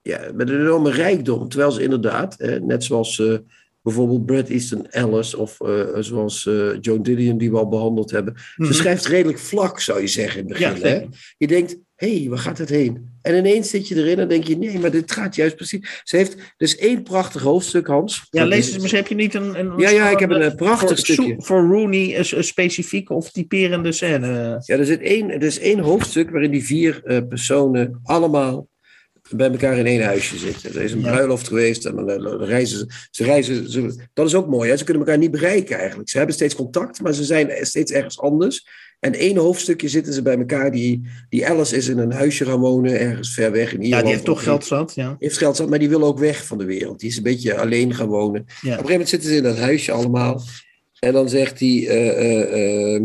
ja, 0.03 0.31
met 0.35 0.49
een 0.49 0.61
enorme 0.61 0.91
rijkdom. 0.91 1.49
Terwijl 1.49 1.71
ze 1.71 1.83
inderdaad, 1.83 2.37
uh, 2.39 2.61
net 2.61 2.85
zoals 2.85 3.19
uh, 3.19 3.39
bijvoorbeeld 3.83 4.27
Bret 4.27 4.51
Easton 4.51 4.87
Ellis 4.91 5.35
of 5.35 5.57
zoals 5.99 6.43
Joan 6.81 7.03
Didion, 7.03 7.39
die 7.39 7.51
we 7.51 7.57
al 7.57 7.69
behandeld 7.69 8.11
hebben. 8.11 8.35
Ze 8.57 8.73
schrijft 8.73 9.07
redelijk 9.07 9.39
vlak, 9.39 9.81
zou 9.81 10.01
je 10.01 10.07
zeggen 10.07 10.41
in 10.41 10.49
het 10.49 10.59
begin. 10.59 10.77
Ja, 10.77 10.87
hè? 10.87 11.07
Je 11.39 11.47
denkt, 11.47 11.77
hé, 12.07 12.19
hey, 12.19 12.29
waar 12.29 12.39
gaat 12.39 12.59
het 12.59 12.69
heen? 12.69 13.11
En 13.23 13.37
ineens 13.37 13.71
zit 13.71 13.89
je 13.89 13.95
erin 13.95 14.19
en 14.19 14.29
denk 14.29 14.45
je, 14.45 14.57
nee, 14.57 14.79
maar 14.79 14.91
dit 14.91 15.13
gaat 15.13 15.35
juist 15.35 15.57
precies. 15.57 16.01
Ze 16.05 16.17
heeft 16.17 16.37
dus 16.57 16.77
één 16.77 17.03
prachtig 17.03 17.43
hoofdstuk, 17.43 17.87
Hans. 17.87 18.27
Ja, 18.31 18.45
lees 18.45 18.67
eens, 18.67 18.79
misschien 18.79 18.97
heb 18.97 19.09
je 19.09 19.15
niet 19.15 19.35
een... 19.35 19.59
een 19.59 19.79
ja, 19.79 19.91
ja, 19.91 20.11
ik 20.11 20.19
heb 20.19 20.31
een, 20.31 20.43
een 20.43 20.55
prachtig 20.55 20.89
voor, 20.89 20.99
stukje. 20.99 21.35
Voor 21.39 21.67
Rooney 21.67 22.19
een, 22.19 22.37
een 22.37 22.45
specifieke 22.45 23.13
of 23.15 23.31
typerende 23.31 23.93
scène. 23.93 24.63
Ja, 24.65 24.77
er, 24.77 24.87
zit 24.87 25.01
één, 25.01 25.31
er 25.31 25.43
is 25.43 25.59
één 25.59 25.79
hoofdstuk 25.79 26.31
waarin 26.31 26.51
die 26.51 26.65
vier 26.65 27.01
uh, 27.05 27.19
personen 27.29 28.01
allemaal 28.05 28.69
bij 29.31 29.51
elkaar 29.51 29.79
in 29.79 29.87
één 29.87 30.05
huisje 30.05 30.39
zitten. 30.39 30.75
Er 30.75 30.83
is 30.83 30.93
een 30.93 31.01
Ja. 31.01 31.11
bruiloft 31.11 31.49
geweest 31.49 31.85
en 31.85 31.97
dan 31.97 32.11
eh, 32.11 32.49
reizen 32.49 32.79
ze. 32.79 32.87
ze, 33.11 33.25
reizen, 33.25 33.71
ze 33.71 34.07
dat 34.13 34.27
is 34.27 34.35
ook 34.35 34.49
mooi. 34.49 34.71
Hè? 34.71 34.77
Ze 34.77 34.85
kunnen 34.85 35.03
elkaar 35.03 35.19
niet 35.19 35.31
bereiken 35.31 35.79
eigenlijk. 35.79 36.09
Ze 36.09 36.17
hebben 36.17 36.35
steeds 36.35 36.55
contact, 36.55 37.01
maar 37.01 37.13
ze 37.15 37.25
zijn 37.25 37.67
steeds 37.67 37.93
ergens 37.93 38.21
anders. 38.21 38.67
En 39.03 39.15
één 39.15 39.37
hoofdstukje 39.37 39.89
zitten 39.89 40.13
ze 40.13 40.23
bij 40.23 40.39
elkaar. 40.39 40.71
Die, 40.71 41.03
die 41.29 41.47
Alice 41.47 41.77
is 41.77 41.89
in 41.89 41.99
een 41.99 42.13
huisje 42.13 42.45
gaan 42.45 42.61
wonen, 42.61 43.01
ergens 43.01 43.35
ver 43.35 43.53
weg 43.53 43.73
in 43.73 43.83
Ierland. 43.83 43.93
Ja, 43.93 44.01
die 44.03 44.13
heeft 44.13 44.25
toch 44.25 44.43
geld 44.43 44.65
zat, 44.65 44.93
ja. 44.95 45.17
heeft 45.19 45.39
geld 45.39 45.57
zat, 45.57 45.69
maar 45.69 45.79
die 45.79 45.89
wil 45.89 46.03
ook 46.03 46.19
weg 46.19 46.47
van 46.47 46.59
de 46.59 46.65
wereld. 46.65 47.01
Die 47.01 47.09
is 47.09 47.17
een 47.17 47.23
beetje 47.23 47.57
alleen 47.57 47.95
gaan 47.95 48.09
wonen. 48.09 48.41
Op 48.41 48.47
een 48.47 48.69
gegeven 48.69 48.91
moment 48.91 49.09
zitten 49.09 49.29
ze 49.31 49.37
in 49.37 49.43
dat 49.43 49.59
huisje 49.59 49.93
allemaal. 49.93 50.43
En 50.99 51.13
dan 51.13 51.29
zegt 51.29 51.61
hij. 51.61 51.89
ehm, 51.89 53.05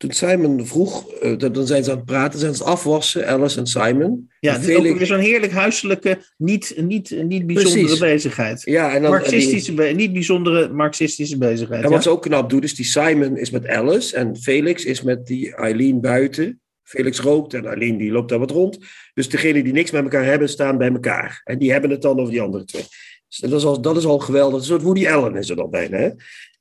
toen 0.00 0.12
Simon 0.12 0.66
vroeg, 0.66 1.10
eh, 1.12 1.38
dan 1.38 1.66
zijn 1.66 1.84
ze 1.84 1.90
aan 1.90 1.96
het 1.96 2.04
praten, 2.04 2.38
zijn 2.38 2.54
ze 2.54 2.62
het 2.62 2.72
afwassen, 2.72 3.28
Alice 3.28 3.58
en 3.58 3.66
Simon. 3.66 4.30
Ja, 4.40 4.54
En 4.54 4.60
dit 4.60 4.68
is 4.68 4.74
ook 4.76 4.82
Felix- 4.82 4.98
weer 4.98 5.06
zo'n 5.06 5.18
heerlijk 5.18 5.52
huiselijke, 5.52 6.18
niet, 6.36 6.74
niet, 6.76 7.10
niet 7.24 7.46
bijzondere 7.46 7.82
Precies. 7.84 7.98
bezigheid. 7.98 8.62
ja, 8.64 8.94
en 8.94 9.02
dan, 9.02 9.14
en 9.14 9.22
die- 9.22 9.30
Marxistische, 9.30 9.72
niet 9.72 10.12
bijzondere 10.12 10.68
marxistische 10.68 11.38
bezigheid. 11.38 11.82
En 11.82 11.88
ja. 11.88 11.94
wat 11.94 12.02
ze 12.02 12.10
ook 12.10 12.22
knap 12.22 12.50
doet, 12.50 12.64
is 12.64 12.74
die 12.74 12.84
Simon 12.84 13.36
is 13.36 13.50
met 13.50 13.66
Alice 13.68 14.16
en 14.16 14.36
Felix 14.36 14.84
is 14.84 15.02
met 15.02 15.26
die 15.26 15.54
Eileen 15.54 16.00
buiten. 16.00 16.60
Felix 16.82 17.20
rookt 17.20 17.54
en 17.54 17.66
Eileen 17.66 17.96
die 17.96 18.10
loopt 18.10 18.28
daar 18.28 18.38
wat 18.38 18.50
rond. 18.50 18.78
Dus 19.14 19.28
degenen 19.28 19.64
die 19.64 19.72
niks 19.72 19.90
met 19.90 20.02
elkaar 20.02 20.24
hebben, 20.24 20.48
staan 20.48 20.78
bij 20.78 20.92
elkaar. 20.92 21.40
En 21.44 21.58
die 21.58 21.72
hebben 21.72 21.90
het 21.90 22.02
dan 22.02 22.18
over 22.20 22.32
die 22.32 22.40
andere 22.40 22.64
twee. 22.64 22.84
Dus 23.28 23.38
dat, 23.38 23.52
is 23.52 23.64
al, 23.64 23.80
dat 23.80 23.96
is 23.96 24.04
al 24.04 24.18
geweldig. 24.18 24.58
Een 24.58 24.64
soort 24.64 24.82
Woody 24.82 25.08
Allen 25.08 25.36
is 25.36 25.50
er 25.50 25.56
dan 25.56 25.70
bijna. 25.70 25.96
Hè? 25.96 26.10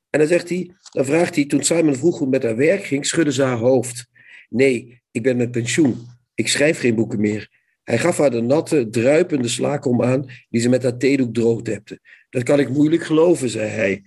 En 0.10 0.20
dan 0.20 0.28
zegt 0.28 0.50
hij, 0.50 0.72
dan 0.92 1.06
vraagt 1.06 1.36
hij, 1.36 1.46
toen 1.46 1.64
Simon 1.64 1.96
vroeg 1.96 2.18
hoe 2.18 2.28
met 2.28 2.44
haar 2.44 2.56
werk 2.56 2.84
ging, 2.84 3.06
schudde 3.06 3.32
ze 3.32 3.44
haar 3.44 3.58
hoofd. 3.58 4.08
Nee, 4.50 5.02
ik 5.12 5.24
ben 5.24 5.38
met 5.38 5.52
pensioen. 5.52 6.08
Ik 6.36 6.48
schrijf 6.48 6.80
geen 6.80 6.96
boeken 6.96 7.20
meer. 7.20 7.50
Hij 7.84 7.98
gaf 7.98 8.18
haar 8.18 8.32
de 8.32 8.42
natte, 8.42 8.90
druipende 8.90 9.48
slaakom 9.48 10.04
aan 10.04 10.26
die 10.50 10.62
ze 10.62 10.70
met 10.70 10.84
haar 10.84 10.98
theedoek 10.98 11.34
droogdepte. 11.34 12.00
Dat 12.30 12.44
kan 12.44 12.60
ik 12.60 12.70
moeilijk 12.70 13.04
geloven, 13.04 13.50
zei 13.50 13.70
hij. 13.70 14.04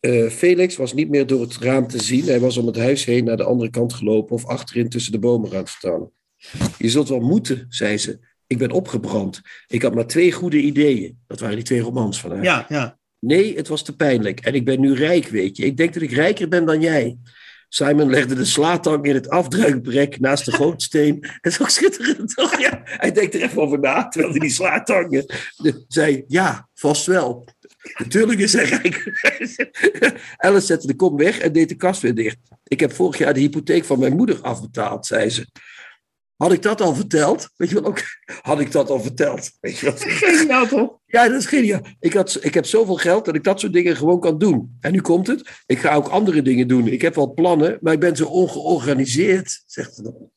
Eh, 0.00 0.26
Felix 0.26 0.76
was 0.76 0.94
niet 0.94 1.08
meer 1.08 1.26
door 1.26 1.40
het 1.40 1.56
raam 1.56 1.86
te 1.86 2.02
zien. 2.02 2.24
Hij 2.24 2.40
was 2.40 2.56
om 2.56 2.66
het 2.66 2.76
huis 2.76 3.04
heen 3.04 3.24
naar 3.24 3.36
de 3.36 3.44
andere 3.44 3.70
kant 3.70 3.92
gelopen 3.92 4.34
of 4.34 4.46
achterin 4.46 4.88
tussen 4.88 5.12
de 5.12 5.18
bomen 5.18 5.50
gaan 5.50 5.66
staan. 5.66 6.10
Je 6.78 6.90
zult 6.90 7.08
wel 7.08 7.20
moeten, 7.20 7.66
zei 7.68 7.98
ze. 7.98 8.18
Ik 8.46 8.58
ben 8.58 8.70
opgebrand. 8.70 9.40
Ik 9.66 9.82
had 9.82 9.94
maar 9.94 10.06
twee 10.06 10.32
goede 10.32 10.60
ideeën. 10.60 11.18
Dat 11.26 11.40
waren 11.40 11.56
die 11.56 11.64
twee 11.64 11.80
romans 11.80 12.20
van 12.20 12.30
haar. 12.30 12.42
ja, 12.44 12.66
ja. 12.68 13.00
Nee, 13.24 13.56
het 13.56 13.68
was 13.68 13.82
te 13.82 13.96
pijnlijk. 13.96 14.40
En 14.40 14.54
ik 14.54 14.64
ben 14.64 14.80
nu 14.80 14.94
rijk, 14.94 15.28
weet 15.28 15.56
je. 15.56 15.64
Ik 15.64 15.76
denk 15.76 15.94
dat 15.94 16.02
ik 16.02 16.10
rijker 16.10 16.48
ben 16.48 16.64
dan 16.64 16.80
jij. 16.80 17.16
Simon 17.68 18.10
legde 18.10 18.34
de 18.34 18.44
slaatang 18.44 19.04
in 19.04 19.14
het 19.14 19.28
afdruikbrek 19.28 20.20
naast 20.20 20.44
de 20.44 20.52
gootsteen. 20.52 21.20
Dat 21.40 21.52
is 21.52 21.60
ook 21.60 21.68
schitterend, 21.68 22.34
toch? 22.34 22.60
Ja, 22.60 22.80
hij 22.84 23.12
denkt 23.12 23.34
er 23.34 23.42
even 23.42 23.62
over 23.62 23.78
na, 23.78 24.08
terwijl 24.08 24.32
hij 24.32 24.40
die 24.40 24.50
slaatangen 24.50 25.26
zei... 25.88 26.24
Ja, 26.26 26.68
vast 26.74 27.06
wel. 27.06 27.48
Natuurlijk 27.98 28.38
is 28.38 28.52
hij 28.52 28.64
rijk. 28.64 29.12
Alice 30.36 30.66
zette 30.66 30.86
de 30.86 30.96
kom 30.96 31.16
weg 31.16 31.38
en 31.38 31.52
deed 31.52 31.68
de 31.68 31.74
kast 31.74 32.02
weer 32.02 32.14
dicht. 32.14 32.38
Ik 32.64 32.80
heb 32.80 32.92
vorig 32.92 33.18
jaar 33.18 33.34
de 33.34 33.40
hypotheek 33.40 33.84
van 33.84 33.98
mijn 33.98 34.16
moeder 34.16 34.40
afbetaald, 34.40 35.06
zei 35.06 35.30
ze. 35.30 35.46
Had 36.36 36.52
ik 36.52 36.62
dat 36.62 36.80
al 36.80 36.94
verteld? 36.94 37.50
Weet 37.56 37.68
je 37.68 37.74
wel 37.74 37.84
ook? 37.84 38.02
Had 38.40 38.60
ik 38.60 38.72
dat 38.72 38.90
al 38.90 39.00
verteld? 39.00 39.50
Weet 39.60 39.78
je 39.78 39.94
wel? 40.46 40.66
Toch? 40.66 41.00
Ja, 41.12 41.28
dat 41.28 41.38
is 41.38 41.46
geniaal. 41.46 41.80
Ik, 42.00 42.12
had, 42.12 42.38
ik 42.40 42.54
heb 42.54 42.66
zoveel 42.66 42.96
geld 42.96 43.24
dat 43.24 43.34
ik 43.34 43.44
dat 43.44 43.60
soort 43.60 43.72
dingen 43.72 43.96
gewoon 43.96 44.20
kan 44.20 44.38
doen. 44.38 44.76
En 44.80 44.92
nu 44.92 45.00
komt 45.00 45.26
het. 45.26 45.62
Ik 45.66 45.78
ga 45.78 45.94
ook 45.94 46.08
andere 46.08 46.42
dingen 46.42 46.68
doen. 46.68 46.86
Ik 46.88 47.02
heb 47.02 47.14
wel 47.14 47.34
plannen, 47.34 47.78
maar 47.80 47.92
ik 47.92 48.00
ben 48.00 48.16
zo 48.16 48.26
ongeorganiseerd, 48.26 49.62
zegt 49.66 49.94
ze 49.94 50.02
dan. 50.02 50.14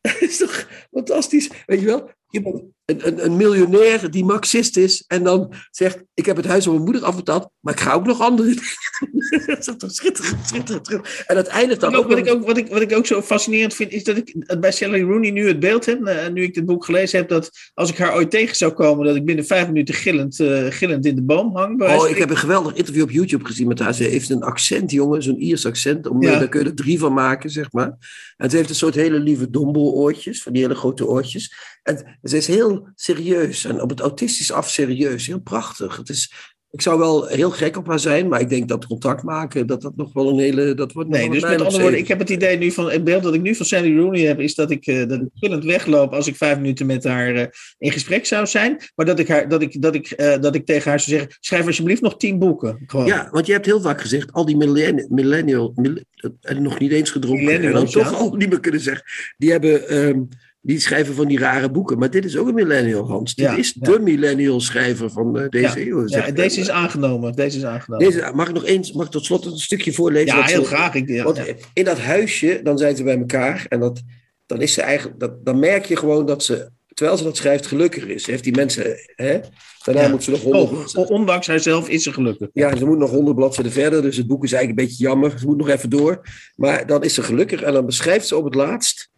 Dat 0.00 0.20
is 0.20 0.36
toch 0.36 0.68
fantastisch? 0.90 1.50
Weet 1.66 1.80
je 1.80 1.86
wel? 1.86 2.10
Je 2.30 2.42
bent 2.42 2.62
een, 2.90 3.06
een, 3.06 3.24
een 3.24 3.36
miljonair 3.36 4.10
die 4.10 4.24
marxist 4.24 4.76
is 4.76 5.04
en 5.06 5.22
dan 5.22 5.52
zegt: 5.70 6.02
Ik 6.14 6.26
heb 6.26 6.36
het 6.36 6.46
huis 6.46 6.64
van 6.64 6.72
mijn 6.72 6.84
moeder 6.84 7.04
afbetaald, 7.04 7.50
maar 7.60 7.74
ik 7.74 7.80
ga 7.80 7.92
ook 7.92 8.06
nog 8.06 8.20
andere 8.20 8.48
dingen. 8.54 9.46
Dat 9.46 9.58
is 9.58 9.74
toch 9.78 9.92
schitterend, 9.92 10.46
schitterend, 10.46 10.86
schitterend. 10.86 11.24
En 11.26 11.34
dat 11.34 11.46
eindigt 11.46 11.80
dan 11.80 11.92
Wat, 11.92 12.00
ook. 12.00 12.08
wat, 12.08 12.18
ik 12.18 12.28
ook, 12.28 12.46
wat, 12.46 12.56
ik, 12.56 12.68
wat 12.68 12.80
ik 12.80 12.96
ook 12.96 13.06
zo 13.06 13.22
fascinerend 13.22 13.74
vind, 13.74 13.92
is 13.92 14.04
dat 14.04 14.16
ik 14.16 14.58
bij 14.60 14.72
Sally 14.72 15.02
Rooney 15.02 15.30
nu 15.30 15.46
het 15.46 15.60
beeld 15.60 15.86
heb, 15.86 16.04
eh, 16.04 16.28
nu 16.28 16.42
ik 16.42 16.54
dit 16.54 16.64
boek 16.64 16.84
gelezen 16.84 17.18
heb, 17.18 17.28
dat 17.28 17.50
als 17.74 17.90
ik 17.90 17.98
haar 17.98 18.14
ooit 18.14 18.30
tegen 18.30 18.56
zou 18.56 18.72
komen, 18.72 19.06
dat 19.06 19.16
ik 19.16 19.24
binnen 19.24 19.46
vijf 19.46 19.66
minuten 19.66 19.94
gillend, 19.94 20.40
eh, 20.40 20.66
gillend 20.68 21.06
in 21.06 21.14
de 21.14 21.22
boom 21.22 21.56
hang. 21.56 21.82
Oh, 21.82 22.08
ik 22.08 22.16
heb 22.16 22.30
een 22.30 22.36
geweldig 22.36 22.74
interview 22.74 23.02
op 23.02 23.10
YouTube 23.10 23.44
gezien 23.44 23.68
met 23.68 23.78
haar. 23.78 23.94
Ze 23.94 24.04
heeft 24.04 24.30
een 24.30 24.42
accent, 24.42 24.90
jongen, 24.90 25.22
zo'n 25.22 25.42
Iers 25.42 25.66
accent. 25.66 26.06
Om, 26.06 26.22
Ja. 26.22 26.38
Daar 26.38 26.48
kun 26.48 26.60
je 26.60 26.66
er 26.66 26.74
drie 26.74 26.98
van 26.98 27.12
maken, 27.12 27.50
zeg 27.50 27.72
maar. 27.72 27.96
En 28.36 28.50
ze 28.50 28.56
heeft 28.56 28.68
een 28.68 28.74
soort 28.74 28.94
hele 28.94 29.18
lieve 29.18 29.50
dombo-oortjes, 29.50 30.42
van 30.42 30.52
die 30.52 30.62
hele 30.62 30.74
grote 30.74 31.06
oortjes. 31.06 31.54
En 31.82 32.18
ze 32.22 32.36
is 32.36 32.46
heel 32.46 32.88
serieus 32.94 33.64
en 33.64 33.82
op 33.82 33.90
het 33.90 34.00
autistisch 34.00 34.52
af 34.52 34.70
serieus. 34.70 35.26
Heel 35.26 35.40
prachtig. 35.40 35.96
Het 35.96 36.08
is, 36.08 36.32
ik 36.70 36.80
zou 36.80 36.98
wel 36.98 37.26
heel 37.26 37.50
gek 37.50 37.76
op 37.76 37.86
haar 37.86 37.98
zijn, 37.98 38.28
maar 38.28 38.40
ik 38.40 38.48
denk 38.48 38.68
dat 38.68 38.86
contact 38.86 39.22
maken, 39.22 39.66
dat 39.66 39.82
dat 39.82 39.96
nog 39.96 40.12
wel 40.12 40.28
een 40.28 40.38
hele... 40.38 40.74
Dat 40.74 40.92
wordt 40.92 41.08
Nee, 41.08 41.30
dus 41.30 41.42
met 41.42 41.60
andere 41.60 41.80
woorden, 41.80 41.98
ik 41.98 42.08
heb 42.08 42.18
het 42.18 42.30
idee 42.30 42.58
nu 42.58 42.70
van 42.70 42.90
het 42.90 43.04
beeld 43.04 43.22
dat 43.22 43.34
ik 43.34 43.40
nu 43.40 43.54
van 43.54 43.66
Sandy 43.66 43.94
Rooney 43.94 44.20
heb, 44.20 44.40
is 44.40 44.54
dat 44.54 44.70
ik, 44.70 44.86
eh, 44.86 45.08
dat 45.08 45.20
ik 45.20 45.28
gillend 45.34 45.64
wegloop 45.64 46.12
als 46.12 46.26
ik 46.26 46.36
vijf 46.36 46.56
minuten 46.56 46.86
met 46.86 47.04
haar 47.04 47.34
eh, 47.34 47.46
in 47.78 47.92
gesprek 47.92 48.26
zou 48.26 48.46
zijn. 48.46 48.80
Maar 48.94 49.06
dat 49.06 49.18
ik, 49.18 49.28
haar, 49.28 49.48
dat, 49.48 49.62
ik, 49.62 49.82
dat, 49.82 49.94
ik, 49.94 50.10
eh, 50.10 50.40
dat 50.40 50.54
ik 50.54 50.66
tegen 50.66 50.90
haar 50.90 51.00
zou 51.00 51.16
zeggen: 51.16 51.36
schrijf 51.40 51.66
alsjeblieft 51.66 52.02
nog 52.02 52.16
tien 52.16 52.38
boeken. 52.38 52.82
Gewoon. 52.86 53.06
Ja, 53.06 53.28
want 53.30 53.46
je 53.46 53.52
hebt 53.52 53.66
heel 53.66 53.80
vaak 53.80 54.00
gezegd, 54.00 54.32
al 54.32 54.44
die 54.44 54.56
millenni- 54.56 55.06
millennial, 55.08 55.72
mill- 55.74 56.04
en 56.40 56.62
nog 56.62 56.78
niet 56.78 56.92
eens 56.92 57.10
gedronken, 57.10 57.62
en 57.62 57.72
dan 57.72 57.86
toch 57.86 58.10
ja. 58.10 58.16
al 58.16 58.34
niet 58.34 58.48
meer 58.48 58.60
kunnen 58.60 58.80
zeggen, 58.80 59.04
die 59.36 59.50
hebben, 59.50 59.88
ehm, 59.88 60.20
die 60.62 60.80
schrijven 60.80 61.14
van 61.14 61.26
die 61.28 61.38
rare 61.38 61.70
boeken. 61.70 61.98
Maar 61.98 62.10
dit 62.10 62.24
is 62.24 62.36
ook 62.36 62.48
een 62.48 62.54
millennial, 62.54 63.06
Hans. 63.08 63.34
Dit 63.34 63.44
Ja, 63.46 63.56
is 63.56 63.76
ja. 63.80 63.90
de 63.92 63.98
millennial 64.00 64.60
schrijver 64.60 65.10
van 65.10 65.38
eh, 65.38 65.48
deze 65.48 65.86
eeuw. 65.88 66.06
Ja, 66.08 66.26
en 66.26 66.34
deze 66.34 66.60
is 66.60 66.70
aangenomen. 66.70 67.32
Deze 67.32 67.56
is 67.58 67.64
aangenomen. 67.64 68.06
Deze, 68.10 68.30
mag 68.34 68.48
ik 68.48 68.54
nog 68.54 68.64
eens, 68.64 68.92
mag 68.92 69.06
ik 69.06 69.12
tot 69.12 69.24
slot 69.24 69.44
een 69.44 69.58
stukje 69.58 69.92
voorlezen? 69.92 70.36
ja, 70.36 70.42
heel 70.44 70.60
ze- 70.64 70.66
graag. 70.68 70.94
Ik, 70.94 71.22
Want 71.22 71.40
in 71.72 71.84
dat 71.84 71.98
huisje, 71.98 72.60
dan 72.62 72.78
zijn 72.78 72.96
ze 72.96 73.02
bij 73.02 73.18
elkaar 73.18 73.66
en 73.68 73.80
dat, 73.80 74.02
dan 74.46 74.60
is 74.60 74.72
ze 74.72 74.82
eigenlijk, 74.82 75.20
dat, 75.20 75.44
dan 75.44 75.58
merk 75.58 75.84
je 75.84 75.96
gewoon 75.96 76.26
dat 76.26 76.44
ze, 76.44 76.70
terwijl 76.94 77.16
ze 77.18 77.24
dat 77.24 77.36
schrijft, 77.36 77.66
gelukkig 77.66 78.06
is. 78.06 78.24
Ze 78.24 78.30
heeft 78.30 78.44
die 78.44 78.54
mensen, 78.56 78.84
hè? 79.14 79.38
Daarna 79.84 80.08
moet 80.08 80.24
ze 80.24 80.30
nog 80.30 80.40
honderd 80.42 80.96
Oh, 80.96 81.10
ondanks 81.10 81.46
haarzelf 81.46 81.88
is 81.88 82.02
ze 82.02 82.12
gelukkig. 82.12 82.48
ja, 82.52 82.76
ze 82.76 82.86
moet 82.86 82.98
nog 82.98 83.10
honderd 83.10 83.36
bladzijden 83.36 83.72
verder, 83.72 84.02
dus 84.02 84.16
het 84.16 84.26
boek 84.26 84.44
is 84.44 84.52
eigenlijk 84.52 84.80
een 84.82 84.86
beetje 84.88 85.04
jammer. 85.04 85.38
Ze 85.38 85.46
moet 85.46 85.56
nog 85.56 85.68
even 85.68 85.90
door. 85.90 86.20
Maar 86.56 86.86
dan 86.86 87.02
is 87.04 87.14
ze 87.14 87.22
gelukkig 87.22 87.62
en 87.62 87.72
dan 87.72 87.86
beschrijft 87.86 88.26
ze 88.26 88.36
op 88.36 88.44
het 88.44 88.54
laatst. 88.54 89.09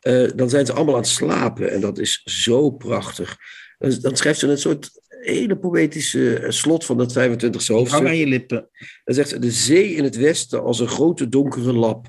Eh, 0.00 0.28
dan 0.34 0.50
zijn 0.50 0.66
ze 0.66 0.72
allemaal 0.72 0.94
aan 0.94 1.00
het 1.00 1.10
slapen 1.10 1.70
en 1.70 1.80
dat 1.80 1.98
is 1.98 2.22
zo 2.24 2.70
prachtig. 2.70 3.36
Dan, 3.78 3.98
dan 4.00 4.16
schrijft 4.16 4.38
ze 4.38 4.46
een 4.46 4.58
soort 4.58 4.90
hele 5.08 5.56
poëtische 5.56 6.38
eh, 6.38 6.50
slot 6.50 6.84
van 6.84 6.98
dat 6.98 7.12
25e 7.12 7.16
Hang 7.16 7.42
aan 7.42 7.76
hoofdstuk. 7.76 8.08
je 8.08 8.26
lippen. 8.26 8.68
Dan 9.04 9.14
zegt 9.14 9.28
ze: 9.28 9.38
De 9.38 9.50
zee 9.50 9.94
in 9.94 10.04
het 10.04 10.16
westen 10.16 10.62
als 10.62 10.80
een 10.80 10.88
grote 10.88 11.28
donkere 11.28 11.72
lap. 11.72 12.06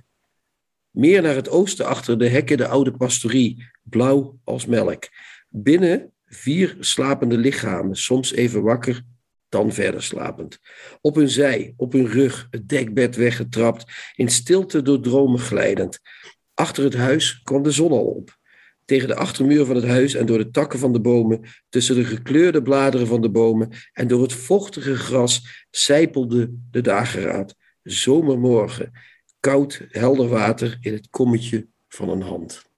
Meer 0.89 1.21
naar 1.21 1.35
het 1.35 1.49
oosten 1.49 1.85
achter 1.85 2.17
de 2.17 2.27
hekken 2.27 2.57
de 2.57 2.67
oude 2.67 2.91
pastorie, 2.91 3.69
blauw 3.81 4.39
als 4.43 4.65
melk. 4.65 5.07
Binnen 5.49 6.11
vier 6.25 6.77
slapende 6.79 7.37
lichamen, 7.37 7.95
soms 7.95 8.33
even 8.33 8.61
wakker, 8.61 9.01
dan 9.49 9.73
verder 9.73 10.03
slapend. 10.03 10.59
Op 11.01 11.15
hun 11.15 11.29
zij, 11.29 11.73
op 11.77 11.93
hun 11.93 12.07
rug, 12.07 12.47
het 12.49 12.69
dekbed 12.69 13.15
weggetrapt, 13.15 14.11
in 14.15 14.29
stilte 14.29 14.81
door 14.81 14.99
dromen 14.99 15.39
glijdend. 15.39 15.99
Achter 16.61 16.83
het 16.83 16.95
huis 16.95 17.41
kwam 17.43 17.63
de 17.63 17.71
zon 17.71 17.91
al 17.91 18.05
op. 18.05 18.37
Tegen 18.85 19.07
de 19.07 19.15
achtermuur 19.15 19.65
van 19.65 19.75
het 19.75 19.85
huis 19.85 20.13
en 20.13 20.25
door 20.25 20.37
de 20.37 20.49
takken 20.49 20.79
van 20.79 20.93
de 20.93 20.99
bomen, 20.99 21.41
tussen 21.69 21.95
de 21.95 22.03
gekleurde 22.03 22.61
bladeren 22.61 23.07
van 23.07 23.21
de 23.21 23.29
bomen 23.29 23.69
en 23.93 24.07
door 24.07 24.21
het 24.21 24.33
vochtige 24.33 24.95
gras 24.95 25.65
sijpelde 25.71 26.53
de 26.71 26.81
dageraad. 26.81 27.55
Zomermorgen, 27.83 28.91
koud, 29.39 29.81
helder 29.89 30.27
water 30.27 30.77
in 30.81 30.93
het 30.93 31.07
kommetje 31.09 31.67
van 31.87 32.09
een 32.09 32.21
hand. 32.21 32.69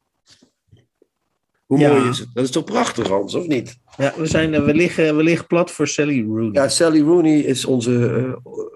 Hoe 1.66 1.80
Ja. 1.80 1.94
mooi 1.94 2.10
is 2.10 2.20
het? 2.20 2.30
Dat 2.34 2.44
is 2.44 2.52
toch 2.52 2.64
prachtig, 2.64 3.08
Hans, 3.08 3.36
of 3.36 3.48
niet? 3.48 3.78
Ja, 3.98 4.14
we, 4.18 4.26
zijn, 4.26 4.54
eh, 4.54 4.66
we, 4.66 4.74
liggen, 4.74 5.18
we 5.18 5.24
liggen 5.24 5.48
plat 5.48 5.72
voor 5.72 5.88
Sally 5.88 6.26
Rooney. 6.26 6.52
Ja, 6.52 6.68
Sally 6.68 7.02
Rooney 7.02 7.40
is 7.40 7.66
onze, 7.66 7.92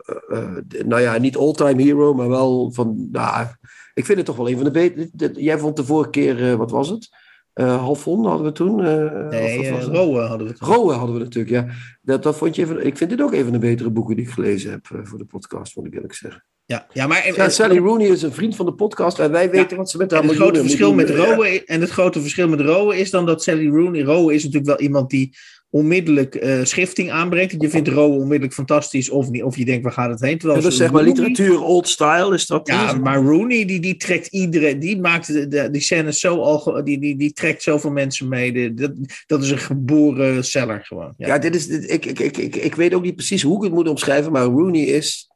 eh, 0.05 0.37
eh, 0.37 0.85
nou 0.85 1.01
ja, 1.01 1.17
niet 1.17 1.37
all-time 1.37 1.81
hero, 1.81 2.13
maar 2.13 2.29
wel 2.29 2.71
van, 2.71 3.07
nou, 3.11 3.47
ik 3.97 4.05
vind 4.05 4.17
het 4.17 4.25
toch 4.25 4.35
wel 4.35 4.49
een 4.49 4.55
van 4.55 4.63
de 4.63 4.71
betere. 4.71 5.41
Jij 5.41 5.57
vond 5.59 5.75
de 5.75 5.85
vorige 5.85 6.09
keer, 6.09 6.49
eh, 6.51 6.55
wat 6.55 6.71
was 6.71 6.89
het? 6.89 7.09
Halfon 7.53 8.25
hadden 8.25 8.45
we 8.45 8.51
toen. 8.51 8.85
eh, 8.85 9.29
nee, 9.29 9.73
of? 9.73 9.85
Rowe 9.85 10.19
hadden 10.19 10.47
we. 10.47 10.53
Rowe 10.57 10.93
hadden 10.93 11.15
we 11.15 11.23
natuurlijk, 11.23 11.49
ja. 11.53 11.65
Dat, 12.01 12.23
dat 12.23 12.37
vond 12.37 12.55
je 12.55 12.61
even, 12.61 12.85
ik 12.85 12.97
vind 12.97 13.09
dit 13.09 13.21
ook 13.21 13.33
een 13.33 13.43
van 13.43 13.51
de 13.51 13.59
betere 13.59 13.89
boeken 13.89 14.15
die 14.15 14.25
ik 14.25 14.31
gelezen 14.31 14.71
heb 14.71 14.87
voor 15.03 15.17
de 15.17 15.25
podcast, 15.25 15.75
moet 15.75 15.85
ik 15.85 15.93
eerlijk 15.93 16.13
zeggen. 16.13 16.45
Ja, 16.65 16.87
ja 16.93 17.07
maar 17.07 17.23
en, 17.23 17.33
Ja, 17.33 17.43
en- 17.43 17.51
Sally 17.51 17.77
Rooney 17.77 18.07
is 18.07 18.21
een 18.21 18.31
vriend 18.33 18.55
van 18.55 18.65
de 18.65 18.73
podcast 18.73 19.19
en 19.19 19.31
wij 19.31 19.49
weten 19.49 19.77
wat 19.77 19.89
ze 19.89 19.97
met 19.97 20.11
haar 20.11 20.23
het 20.23 20.31
grote 20.35 20.61
verschil 20.61 20.93
met 20.93 21.07
miljoenen- 21.07 21.35
Rowe 21.35 21.63
en 21.65 21.81
het 21.81 21.89
grote 21.89 22.21
verschil 22.21 22.47
met 22.47 22.59
Rowe 22.61 22.97
is 22.97 23.09
dan 23.09 23.25
dat 23.25 23.43
Sally 23.43 23.67
Rooney 23.69 24.01
Rowe 24.01 24.33
is 24.33 24.43
natuurlijk 24.43 24.77
wel 24.77 24.79
iemand 24.87 25.09
die 25.09 25.35
onmiddellijk 25.69 26.35
eh, 26.35 26.63
schifting 26.63 27.11
aanbrengt. 27.11 27.55
Je 27.59 27.69
vindt 27.69 27.87
Rowe 27.87 28.15
onmiddellijk 28.15 28.53
fantastisch 28.53 29.09
of 29.09 29.29
niet, 29.29 29.43
of 29.43 29.57
je 29.57 29.65
denkt 29.65 29.83
waar 29.83 29.91
gaat 29.91 30.09
het 30.09 30.19
heen? 30.21 30.31
Ja, 30.31 30.37
Terwijl 30.37 30.61
dat 30.61 30.71
is 30.71 30.77
zeg 30.77 30.91
maar 30.91 31.03
Rooney- 31.03 31.23
literatuur 31.27 31.61
old 31.61 31.87
style, 31.87 32.33
is 32.33 32.45
dat? 32.45 32.67
Ja, 32.67 32.93
maar 32.93 33.21
Rooney 33.23 33.65
die, 33.65 33.79
die 33.79 33.95
trekt 33.97 34.27
iedereen, 34.27 34.79
die 34.79 34.99
maakt 34.99 35.27
de, 35.27 35.47
de- 35.47 35.69
die 35.71 35.81
scènes 35.81 36.19
zo 36.19 36.39
al, 36.41 36.83
die, 36.83 36.99
die, 36.99 37.17
die 37.17 37.33
trekt 37.33 37.63
zoveel 37.63 37.91
mensen 37.91 38.27
mee. 38.27 38.51
De- 38.51 38.73
dat, 38.73 38.91
dat 39.25 39.43
is 39.43 39.51
een 39.51 39.57
geboren 39.57 40.43
seller 40.45 40.85
gewoon. 40.85 41.13
Ja. 41.17 41.27
Ja, 41.27 41.37
dit 41.37 41.55
is, 41.55 41.67
dit, 41.67 41.91
ik, 41.91 42.05
ik, 42.05 42.19
ik, 42.19 42.37
ik, 42.37 42.55
ik 42.55 42.75
weet 42.75 42.93
ook 42.93 43.03
niet 43.03 43.15
precies 43.15 43.41
hoe 43.41 43.57
ik 43.57 43.63
het 43.63 43.73
moet 43.73 43.87
omschrijven, 43.89 44.31
maar 44.31 44.43
Rooney 44.45 44.81
is. 44.83 45.29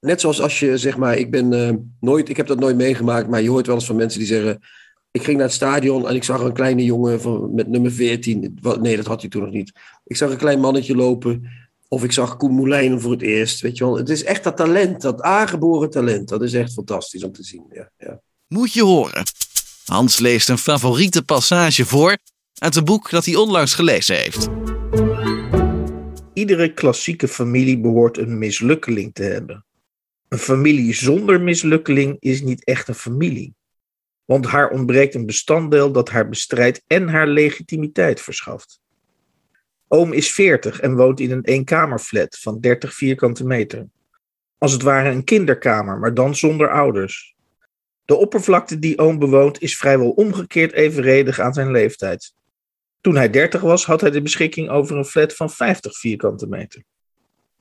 Net 0.00 0.20
zoals 0.20 0.40
als 0.40 0.58
je 0.60 0.78
zeg 0.78 0.96
maar, 0.96 1.16
ik 1.18 1.30
ben 1.30 1.52
eh, 1.68 1.74
nooit, 2.00 2.28
ik 2.28 2.36
heb 2.36 2.46
dat 2.46 2.60
nooit 2.60 2.76
meegemaakt, 2.76 3.28
maar 3.28 3.42
je 3.42 3.48
hoort 3.50 3.66
wel 3.66 3.74
eens 3.74 3.86
van 3.86 3.96
mensen 3.96 4.18
die 4.18 4.28
zeggen. 4.28 4.58
Ik 5.12 5.22
ging 5.22 5.36
naar 5.36 5.46
het 5.46 5.54
stadion 5.54 6.08
en 6.08 6.14
ik 6.14 6.24
zag 6.24 6.40
een 6.40 6.52
kleine 6.52 6.84
jongen 6.84 7.20
van, 7.20 7.54
met 7.54 7.68
nummer 7.68 7.92
14. 7.92 8.58
Wat- 8.60 8.80
Nee, 8.80 8.96
dat 8.96 9.06
had 9.06 9.20
hij 9.20 9.30
toen 9.30 9.42
nog 9.42 9.52
niet. 9.52 9.72
Ik 10.04 10.16
zag 10.16 10.30
een 10.30 10.36
klein 10.36 10.60
mannetje 10.60 10.94
lopen. 10.96 11.48
Of 11.88 12.04
ik 12.04 12.12
zag 12.12 12.36
Koen 12.36 12.54
Moulijn 12.54 13.00
voor 13.00 13.10
het 13.10 13.22
eerst. 13.22 13.60
Weet 13.60 13.78
je 13.78 13.84
wel. 13.84 13.96
Het 13.96 14.08
is 14.08 14.24
echt 14.24 14.44
dat 14.44 14.56
talent, 14.56 15.00
dat 15.00 15.20
aangeboren 15.22 15.90
talent. 15.90 16.28
Dat 16.28 16.42
is 16.42 16.52
echt 16.54 16.72
fantastisch 16.72 17.24
om 17.24 17.32
te 17.32 17.42
zien. 17.44 17.64
Ja, 17.72 17.90
ja. 17.98 18.20
Moet 18.46 18.72
je 18.72 18.82
horen. 18.82 19.22
Hans 19.84 20.18
leest 20.18 20.48
een 20.48 20.58
favoriete 20.58 21.22
passage 21.22 21.84
voor 21.86 22.16
uit 22.58 22.76
een 22.76 22.84
boek 22.84 23.10
dat 23.10 23.24
hij 23.24 23.34
onlangs 23.34 23.74
gelezen 23.74 24.16
heeft. 24.16 24.48
Iedere 26.32 26.72
klassieke 26.74 27.28
familie 27.28 27.80
behoort 27.80 28.18
een 28.18 28.38
mislukkeling 28.38 29.14
te 29.14 29.22
hebben. 29.22 29.64
Een 30.28 30.38
familie 30.38 30.94
zonder 30.94 31.40
mislukkeling 31.40 32.16
is 32.18 32.42
niet 32.42 32.64
echt 32.64 32.88
een 32.88 32.94
familie. 32.94 33.54
Want 34.30 34.46
haar 34.46 34.70
ontbreekt 34.70 35.14
een 35.14 35.26
bestanddeel 35.26 35.92
dat 35.92 36.08
haar 36.08 36.28
bestrijdt 36.28 36.82
en 36.86 37.08
haar 37.08 37.26
legitimiteit 37.26 38.20
verschaft. 38.20 38.80
Oom 39.88 40.12
is 40.12 40.32
40 40.32 40.80
en 40.80 40.96
woont 40.96 41.20
in 41.20 41.30
een 41.30 41.44
eenkamerflat 41.44 42.38
van 42.38 42.60
30 42.60 42.94
vierkante 42.94 43.44
meter. 43.44 43.88
Als 44.58 44.72
het 44.72 44.82
ware 44.82 45.10
een 45.10 45.24
kinderkamer, 45.24 45.98
maar 45.98 46.14
dan 46.14 46.34
zonder 46.34 46.70
ouders. 46.70 47.34
De 48.04 48.14
oppervlakte 48.14 48.78
die 48.78 48.98
oom 48.98 49.18
bewoont 49.18 49.62
is 49.62 49.76
vrijwel 49.76 50.10
omgekeerd 50.10 50.72
evenredig 50.72 51.40
aan 51.40 51.54
zijn 51.54 51.70
leeftijd. 51.70 52.34
Toen 53.00 53.16
hij 53.16 53.30
30 53.30 53.60
was, 53.60 53.84
had 53.86 54.00
hij 54.00 54.10
de 54.10 54.22
beschikking 54.22 54.68
over 54.68 54.96
een 54.96 55.04
flat 55.04 55.34
van 55.34 55.50
50 55.50 55.98
vierkante 55.98 56.46
meter. 56.46 56.82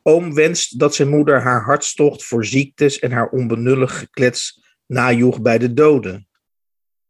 Oom 0.04 0.34
wenst 0.34 0.80
dat 0.80 0.96
zijn 0.96 1.10
moeder 1.10 1.42
haar 1.42 1.64
hartstocht 1.64 2.24
voor 2.24 2.46
ziektes 2.46 3.00
en 3.00 3.12
haar 3.12 3.30
onbenullig 3.30 4.00
geklets 4.00 4.64
najoeg 4.86 5.42
bij 5.42 5.58
de 5.58 5.74
doden. 5.74 6.29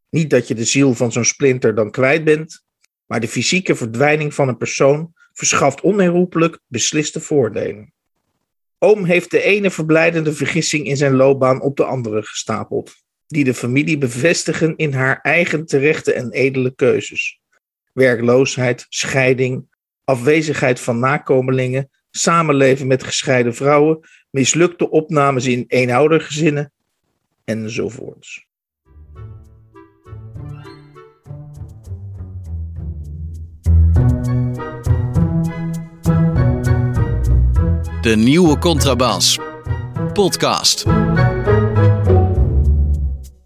Niet 0.09 0.29
dat 0.29 0.47
je 0.47 0.55
de 0.55 0.63
ziel 0.63 0.93
van 0.93 1.11
zo'n 1.11 1.25
splinter 1.25 1.75
dan 1.75 1.91
kwijt 1.91 2.23
bent, 2.23 2.63
maar 3.05 3.19
de 3.19 3.27
fysieke 3.27 3.75
verdwijning 3.75 4.33
van 4.33 4.47
een 4.47 4.57
persoon 4.57 5.13
verschaft 5.33 5.81
onherroepelijk 5.81 6.59
besliste 6.67 7.19
voordelen. 7.19 7.93
Oom 8.77 9.05
heeft 9.05 9.31
de 9.31 9.41
ene 9.41 9.71
verblijdende 9.71 10.33
vergissing 10.33 10.85
in 10.85 10.97
zijn 10.97 11.15
loopbaan 11.15 11.61
op 11.61 11.77
de 11.77 11.83
andere 11.83 12.23
gestapeld, 12.23 12.95
die 13.27 13.43
de 13.43 13.53
familie 13.53 13.97
bevestigen 13.97 14.75
in 14.75 14.93
haar 14.93 15.19
eigen 15.21 15.65
terechte 15.65 16.13
en 16.13 16.31
edele 16.31 16.75
keuzes 16.75 17.39
werkloosheid, 17.99 18.85
scheiding, 18.89 19.65
afwezigheid 20.03 20.79
van 20.79 20.99
nakomelingen, 20.99 21.89
samenleven 22.11 22.87
met 22.87 23.03
gescheiden 23.03 23.55
vrouwen, 23.55 23.99
mislukte 24.29 24.89
opnames 24.89 25.45
in 25.45 25.65
eenoudergezinnen 25.67 26.71
enzovoorts. 27.43 28.47
De 38.09 38.15
nieuwe 38.15 38.57
Contrabas. 38.57 39.39
Podcast. 40.13 40.85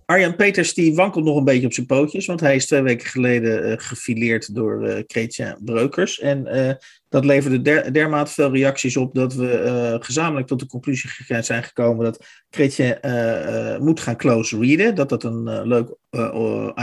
Arjan 0.05 0.35
Peters 0.35 0.73
die 0.73 0.95
wankelt 0.95 1.25
nog 1.25 1.37
een 1.37 1.43
beetje 1.43 1.65
op 1.65 1.73
zijn 1.73 1.85
pootjes, 1.85 2.25
want 2.25 2.39
hij 2.39 2.55
is 2.55 2.65
twee 2.65 2.81
weken 2.81 3.07
geleden 3.07 3.63
eh, 3.63 3.73
gefileerd 3.77 4.55
door 4.55 4.83
eh 4.83 5.03
Chrétien 5.07 5.57
Breukers. 5.59 6.19
En 6.19 6.47
eh, 6.47 6.75
dat 7.13 7.25
leverde 7.25 7.61
der, 7.61 7.93
dermate 7.93 8.31
veel 8.31 8.51
reacties 8.51 8.97
op 8.97 9.15
dat 9.15 9.33
we 9.33 9.57
eh, 9.57 9.95
gezamenlijk 9.99 10.47
tot 10.47 10.59
de 10.59 10.65
conclusie 10.65 11.09
zijn 11.39 11.63
gekomen 11.63 12.05
dat 12.05 12.25
Chrétien 12.49 13.01
eh, 13.01 13.73
eh, 13.73 13.81
moet 13.81 13.99
gaan 13.99 14.17
close 14.17 14.59
readen. 14.59 14.95
Dat 14.95 15.09
dat 15.09 15.23
een 15.23 15.67
leuk 15.67 15.95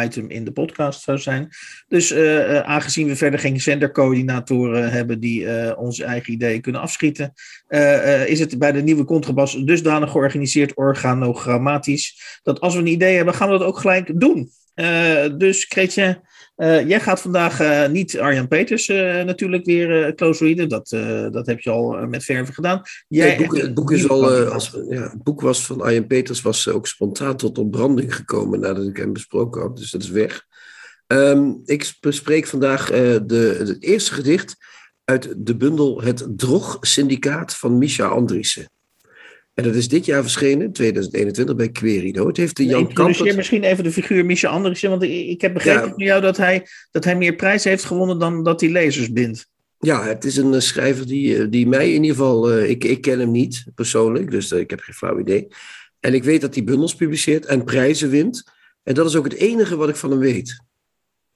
item 0.05 0.31
in 0.31 0.45
de 0.45 0.53
podcast 0.53 1.03
zou 1.03 1.19
zijn. 1.19 1.49
Dus 1.89 2.15
aangezien 2.63 3.07
we 3.07 3.17
verder 3.17 3.41
geen 3.41 3.61
zendercoördinatoren 3.61 4.91
hebben 4.91 5.21
die 5.21 5.77
onze 5.77 6.05
eigen 6.05 6.33
ideeën 6.33 6.61
kunnen 6.61 6.81
afschieten, 6.81 7.33
is 8.27 8.39
het 8.39 8.59
bij 8.59 8.73
de 8.73 8.83
nieuwe 8.83 9.05
contrabas 9.05 9.55
dusdanig 9.65 10.11
georganiseerd 10.11 10.77
organogrammatisch 10.77 12.39
dat 12.43 12.61
als 12.61 12.75
we 12.75 12.81
een 12.81 12.87
idee 12.87 13.17
hebben, 13.17 13.35
gaan 13.35 13.51
we 13.51 13.59
dat 13.59 13.67
ook 13.67 13.79
gelijk 13.79 14.21
doen. 14.21 14.51
Dus 15.39 15.65
Chrétien, 15.65 16.21
eh, 16.61 16.89
jij 16.89 17.01
gaat 17.01 17.21
vandaag 17.21 17.61
eh, 17.61 17.89
niet 17.89 18.19
Arjan 18.19 18.49
Peters 18.49 18.89
eh, 18.89 19.25
natuurlijk 19.25 19.65
weer 19.65 20.05
eh, 20.05 20.15
close 20.15 20.45
readen. 20.45 20.69
Dat, 20.69 20.89
dat 21.33 21.47
heb 21.47 21.61
je 21.61 21.71
al 21.71 22.07
met 22.07 22.25
verven 22.25 22.55
gedaan. 22.55 22.83
Jij 23.09 23.31
het, 23.31 23.75
boek, 23.75 23.91
het, 23.91 23.99
is 23.99 24.09
al, 24.09 24.31
als, 24.31 24.79
ja, 24.89 25.03
het 25.03 25.23
boek 25.23 25.41
was 25.41 25.67
van 25.67 25.81
Arjen 25.81 26.07
Peters 26.07 26.43
was 26.43 26.69
ook 26.69 26.87
spontaan 26.87 27.37
tot 27.37 27.59
ontbranding 27.59 28.15
gekomen 28.15 28.61
nadat 28.61 28.87
ik 28.87 28.97
hem 28.97 29.13
besproken 29.13 29.61
had. 29.61 29.77
Dus 29.77 29.91
dat 29.91 30.03
is 30.03 30.11
weg. 30.11 30.47
Ehm, 31.07 31.53
ik 31.65 31.93
bespreek 32.01 32.47
vandaag 32.47 32.87
de, 32.87 33.57
het 33.59 33.83
eerste 33.83 34.13
gedicht 34.15 34.57
uit 35.05 35.35
de 35.37 35.57
bundel 35.57 36.03
Het 36.03 36.27
Drog-syndicaat 36.37 37.55
van 37.57 37.79
Misha 37.79 38.07
Andriessen. 38.07 38.71
En 39.55 39.65
dat 39.65 39.75
is 39.75 39.89
dit 39.89 40.05
jaar 40.05 40.23
verschenen, 40.23 40.73
2021, 40.73 41.57
bij 41.57 41.69
Querido. 41.71 42.27
Het 42.27 42.37
heeft 42.37 42.57
de 42.57 42.65
Jan 42.65 42.93
Kampert... 42.93 43.37
misschien 43.37 43.63
even 43.63 43.85
de 43.85 43.93
figuur 43.93 44.25
Michel 44.25 44.51
Andriessen, 44.51 44.91
want 44.91 45.03
ik, 45.03 45.41
heb 45.41 45.53
begrepen 45.55 45.83
Ja. 45.83 45.89
van 45.95 46.05
jou 46.05 46.21
dat 46.21 46.37
hij, 46.37 46.67
dat 46.91 47.05
hij 47.05 47.17
meer 47.17 47.35
prijs 47.37 47.65
heeft 47.65 47.85
gewonnen 47.85 48.19
dan 48.19 48.45
dat 48.45 48.61
hij 48.61 48.71
lezers 48.71 49.13
bindt. 49.13 49.49
Ja, 49.79 50.05
het 50.05 50.25
is 50.25 50.37
een 50.37 50.55
eh, 50.55 50.61
schrijver 50.61 51.07
die, 51.07 51.39
eh, 51.39 51.47
die 51.51 51.67
mij 51.67 51.93
in 51.93 52.03
ieder 52.03 52.17
geval... 52.17 52.51
eh, 52.51 52.71
ik, 52.71 52.85
ik 52.85 53.01
ken 53.01 53.19
hem 53.19 53.31
niet 53.31 53.65
persoonlijk, 53.75 54.31
dus 54.31 54.53
ik 54.53 54.71
heb 54.71 54.81
geen 54.81 54.95
flauw 54.95 55.19
idee. 55.19 55.47
En 56.01 56.15
ik 56.15 56.25
weet 56.25 56.41
dat 56.41 56.55
hij 56.55 56.65
bundels 56.65 56.95
publiceert 56.95 57.47
en 57.47 57.65
prijzen 57.65 58.11
wint. 58.11 58.45
En 58.83 58.95
dat 58.95 59.07
is 59.07 59.17
ook 59.17 59.25
het 59.25 59.35
enige 59.35 59.77
wat 59.77 59.89
ik 59.89 59.97
van 59.97 60.11
hem 60.11 60.19
weet. 60.19 60.63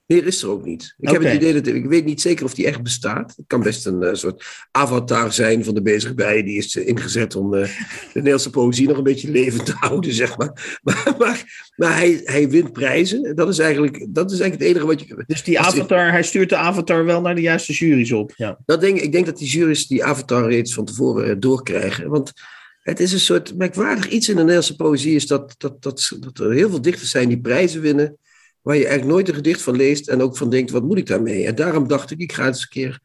Meer 0.05 0.25
is 0.25 0.41
er 0.41 0.49
ook 0.49 0.65
niet. 0.65 0.95
Ik 0.97 1.09
heb 1.09 1.23
het 1.23 1.33
idee 1.33 1.53
dat 1.53 1.67
ik 1.67 1.85
weet 1.85 2.05
niet 2.05 2.21
zeker 2.21 2.45
of 2.45 2.53
die 2.53 2.65
echt 2.65 2.83
bestaat. 2.83 3.33
Het 3.35 3.45
kan 3.47 3.63
best 3.63 3.85
een 3.85 4.03
eh, 4.03 4.13
soort 4.13 4.45
avatar 4.71 5.33
zijn 5.33 5.63
van 5.63 5.73
de 5.73 5.81
bezig 5.81 6.13
bij. 6.13 6.43
Die 6.43 6.57
is 6.57 6.75
eh, 6.75 6.87
ingezet 6.87 7.35
om 7.35 7.53
eh, 7.53 7.61
de 7.61 8.09
Nederlandse 8.13 8.49
poëzie 8.49 8.87
nog 8.87 8.97
een 8.97 9.03
beetje 9.03 9.31
levend 9.31 9.65
te 9.65 9.73
houden, 9.85 10.13
zeg 10.13 10.37
maar. 10.37 10.79
Maar, 10.83 11.15
maar, 11.17 11.71
maar 11.75 11.95
hij, 11.95 12.21
hij 12.23 12.49
wint 12.49 12.71
prijzen. 12.71 13.35
Dat 13.35 13.49
is, 13.49 13.59
eigenlijk, 13.59 14.07
dat 14.09 14.31
is 14.31 14.39
eigenlijk 14.39 14.61
het 14.61 14.71
enige 14.71 14.85
wat 14.85 15.07
je. 15.07 15.23
Dus 15.27 15.43
die 15.43 15.59
avatar, 15.59 16.11
hij 16.11 16.23
stuurt 16.23 16.49
de 16.49 16.57
avatar 16.57 17.05
wel 17.05 17.21
naar 17.21 17.35
de 17.35 17.41
juiste 17.41 17.73
juries 17.73 18.11
op. 18.11 18.33
Ja. 18.35 18.59
Dat 18.65 18.81
denk, 18.81 18.99
ik 18.99 19.11
denk 19.11 19.25
dat 19.25 19.37
die 19.37 19.47
jury's 19.47 19.87
die 19.87 20.03
avatar 20.03 20.49
reeds 20.49 20.73
van 20.73 20.85
tevoren 20.85 21.39
doorkrijgen. 21.39 22.09
Want 22.09 22.31
het 22.79 22.99
is 22.99 23.13
een 23.13 23.19
soort 23.19 23.57
merkwaardig 23.57 24.09
iets 24.09 24.29
in 24.29 24.35
de 24.35 24.41
Nederlandse 24.41 24.75
poëzie. 24.75 25.15
Is 25.15 25.27
dat, 25.27 25.55
dat, 25.57 25.81
dat, 25.81 26.11
dat 26.19 26.39
er 26.39 26.51
heel 26.51 26.69
veel 26.69 26.81
dichters 26.81 27.09
zijn 27.09 27.29
die 27.29 27.41
prijzen 27.41 27.81
winnen. 27.81 28.17
Waar 28.65 28.75
je 28.75 28.85
eigenlijk 28.85 29.11
nooit 29.11 29.27
een 29.27 29.35
gedicht 29.35 29.61
van 29.61 29.75
leest. 29.75 30.07
En 30.07 30.21
ook 30.21 30.37
van 30.37 30.49
denkt, 30.49 30.71
wat 30.71 30.83
moet 30.83 30.97
ik 30.97 31.07
daarmee? 31.07 31.45
En 31.45 31.55
daarom 31.55 31.87
dacht 31.87 32.11
ik, 32.11 32.19
ik 32.19 32.33
ga 32.33 32.47
eens 32.47 32.61
een 32.61 32.69
keer. 32.69 32.99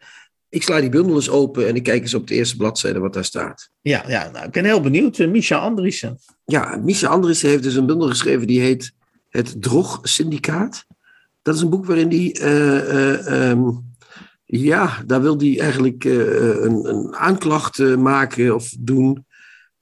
Ik 0.48 0.62
sla 0.62 0.80
die 0.80 0.88
bundel 0.88 1.14
eens 1.14 1.30
open 1.30 1.68
en 1.68 1.76
ik 1.76 1.82
kijk 1.82 2.02
eens 2.02 2.14
op 2.14 2.26
de 2.26 2.34
eerste 2.34 2.56
bladzijde 2.56 2.98
wat 2.98 3.12
daar 3.12 3.24
staat. 3.24 3.70
Ja, 3.80 4.04
ja 4.08 4.30
nou, 4.30 4.46
ik 4.46 4.50
ben 4.52 4.64
heel 4.64 4.80
benieuwd. 4.80 5.18
Uh, 5.18 5.28
Micha 5.30 5.56
Andriessen. 5.56 6.18
Ja, 6.44 6.76
Misha 6.76 7.08
Andriessen 7.08 7.48
heeft 7.48 7.62
dus 7.62 7.74
een 7.74 7.86
bundel 7.86 8.08
geschreven 8.08 8.46
die 8.46 8.60
heet 8.60 8.92
Het 9.28 9.62
Drog-syndicaat. 9.62 10.84
Dat 11.42 11.54
is 11.54 11.60
een 11.60 11.70
boek 11.70 11.86
waarin 11.86 12.08
hij, 12.08 12.32
eh, 12.32 12.78
eh, 12.78 13.50
ehm, 13.50 13.70
ja, 14.44 15.02
daar 15.06 15.22
wil 15.22 15.38
hij 15.38 15.60
eigenlijk 15.60 16.04
eh, 16.04 16.62
een, 16.62 16.88
een 16.88 17.14
aanklacht 17.16 17.78
eh, 17.78 17.96
maken 17.96 18.54
of 18.54 18.74
doen 18.78 19.26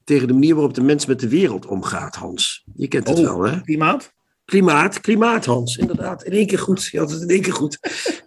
tegen 0.03 0.27
de 0.27 0.33
manier 0.33 0.53
waarop 0.55 0.73
de 0.73 0.83
mens 0.83 1.05
met 1.05 1.19
de 1.19 1.27
wereld 1.29 1.65
omgaat, 1.65 2.15
Hans. 2.15 2.63
Je 2.75 2.87
kent 2.87 3.07
het 3.07 3.17
Oh. 3.19 3.23
wel, 3.23 3.41
hè? 3.41 3.61
Klimaat? 3.61 4.13
Klimaat, 4.49 5.01
klimaat, 5.01 5.45
Hans, 5.45 5.77
inderdaad. 5.77 6.23
In 6.23 6.31
één 6.31 6.47
keer 6.47 6.59
goed. 6.59 6.85
Je 6.85 6.99
had 6.99 7.11
het 7.11 7.21
in 7.21 7.27
één 7.27 7.41
keer 7.41 7.53
goed. 7.53 7.79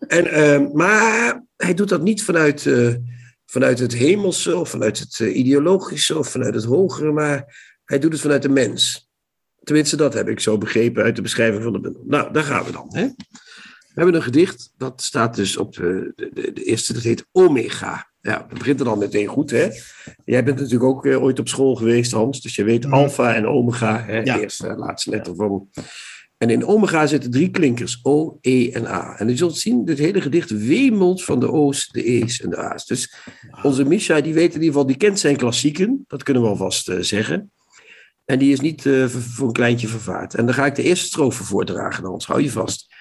En, 0.09 0.27
ehm, 0.27 0.69
maar 0.73 1.45
hij 1.57 1.75
doet 1.75 1.89
dat 1.89 2.03
niet 2.03 2.23
vanuit, 2.23 2.67
eh, 2.67 2.95
vanuit 3.47 3.79
het 3.79 3.95
hemelse 3.95 4.57
of 4.57 4.71
vanuit 4.71 4.99
het 4.99 5.21
eh, 5.21 5.37
ideologische 5.37 6.19
of 6.19 6.29
vanuit 6.29 6.55
het 6.55 6.65
hogere, 6.65 7.13
maar 7.13 7.55
hij 7.85 7.99
doet 7.99 8.13
het 8.13 8.21
vanuit 8.21 8.43
de 8.43 8.49
mens. 8.49 9.11
Tenminste, 9.63 9.97
dat 9.97 10.15
heb 10.15 10.29
ik 10.29 10.41
zo 10.41 10.59
begrepen 10.59 11.03
uit 11.03 11.17
de 11.17 11.23
beschrijving 11.23 11.63
van 11.63 11.73
de 11.73 11.81
bundel. 11.81 12.05
Nou, 12.07 12.33
daar 12.33 12.45
gaan 12.45 12.65
we 12.65 12.73
dan. 12.73 12.89
Hè? 12.91 13.07
We 13.93 14.01
hebben 14.01 14.15
een 14.15 14.23
gedicht, 14.23 14.73
dat 14.77 15.03
staat 15.03 15.37
dus 15.37 15.57
op 15.57 15.75
eh, 15.75 15.81
de, 15.81 16.31
de, 16.35 16.53
de 16.53 16.65
eerste, 16.65 16.93
dat 16.93 17.03
heet 17.03 17.27
Omega. 17.33 18.11
Ja, 18.21 18.47
het 18.49 18.59
begint 18.59 18.79
er 18.79 18.85
dan 18.85 18.99
meteen 18.99 19.27
goed, 19.27 19.51
hè? 19.51 19.69
Jij 20.25 20.45
bent 20.45 20.57
natuurlijk 20.57 20.85
ook 20.85 21.07
eh, 21.07 21.23
ooit 21.23 21.39
op 21.39 21.49
school 21.49 21.75
geweest, 21.75 22.13
Hans. 22.13 22.41
Dus 22.41 22.55
je 22.55 22.65
weet 22.65 22.91
alfa 22.91 23.35
en 23.35 23.47
omega, 23.47 24.03
hè? 24.05 24.21
Ja. 24.21 24.39
Eerste 24.39 24.75
laatste 24.77 25.11
letter 25.11 25.35
van. 25.35 25.69
En 26.43 26.51
in 26.51 26.67
omega 26.67 27.07
zitten 27.07 27.31
drie 27.31 27.51
klinkers, 27.51 28.01
O, 28.03 28.39
E 28.41 28.71
en 28.71 28.87
A. 28.87 29.19
En 29.19 29.29
je 29.29 29.37
zult 29.37 29.57
zien, 29.57 29.85
dit 29.85 29.99
hele 29.99 30.21
gedicht 30.21 30.51
wemelt 30.51 31.25
van 31.25 31.41
de 31.41 31.51
O's, 31.51 31.89
de 31.89 32.05
E's 32.05 32.41
en 32.41 32.51
de 32.51 32.57
A's. 32.57 32.87
Dus 32.87 33.15
onze 33.63 33.85
Misha, 33.85 34.21
die 34.21 34.35
weet 34.35 34.49
in 34.49 34.61
ieder 34.61 34.67
geval, 34.67 34.87
die 34.87 34.97
kent 34.97 35.19
zijn 35.19 35.37
klassieken. 35.37 36.05
Dat 36.07 36.23
kunnen 36.23 36.43
we 36.43 36.49
alvast 36.49 36.89
eh, 36.89 36.99
zeggen. 37.01 37.53
En 38.25 38.39
die 38.39 38.53
is 38.53 38.61
niet 38.61 38.87
eh, 38.87 39.07
voor 39.07 39.47
een 39.47 39.53
kleintje 39.53 39.89
vervaard. 39.89 40.35
En 40.35 40.45
dan 40.47 40.55
ga 40.55 40.67
ik 40.67 40.75
de 40.75 40.83
eerste 40.83 41.07
strofe 41.07 41.45
voordragen, 41.45 42.05
Hans. 42.05 42.27
Hou 42.27 42.43
je 42.43 42.51
vast. 42.51 42.95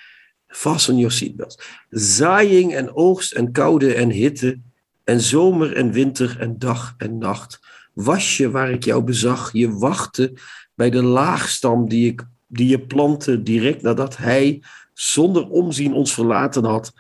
Fasten 0.48 0.96
your 0.98 1.12
seatbelts. 1.12 1.60
Zaaiing 1.90 2.74
en 2.74 2.96
oogst 2.96 3.32
en 3.32 3.52
koude 3.52 3.94
en 3.94 4.10
hitte. 4.10 4.60
En 5.04 5.22
zomer 5.22 5.76
en 5.76 5.92
winter 5.92 6.38
en 6.40 6.60
dag 6.60 6.94
en 6.98 7.18
nacht. 7.18 7.60
Was 7.94 8.38
je 8.38 8.52
waar 8.52 8.72
ik 8.72 8.84
jou 8.84 9.04
bezag, 9.04 9.50
je 9.54 9.72
wachtte 9.72 10.34
bij 10.76 10.90
de 10.90 11.04
laagstam 11.04 11.90
die, 11.90 12.12
ik, 12.12 12.26
die 12.52 12.68
je 12.68 12.80
plantte 12.80 13.44
direct 13.44 13.82
nadat 13.82 14.18
hij 14.18 14.64
zonder 14.94 15.50
omzien 15.50 15.94
ons 15.94 16.14
verlaten 16.14 16.64
had. 16.64 16.94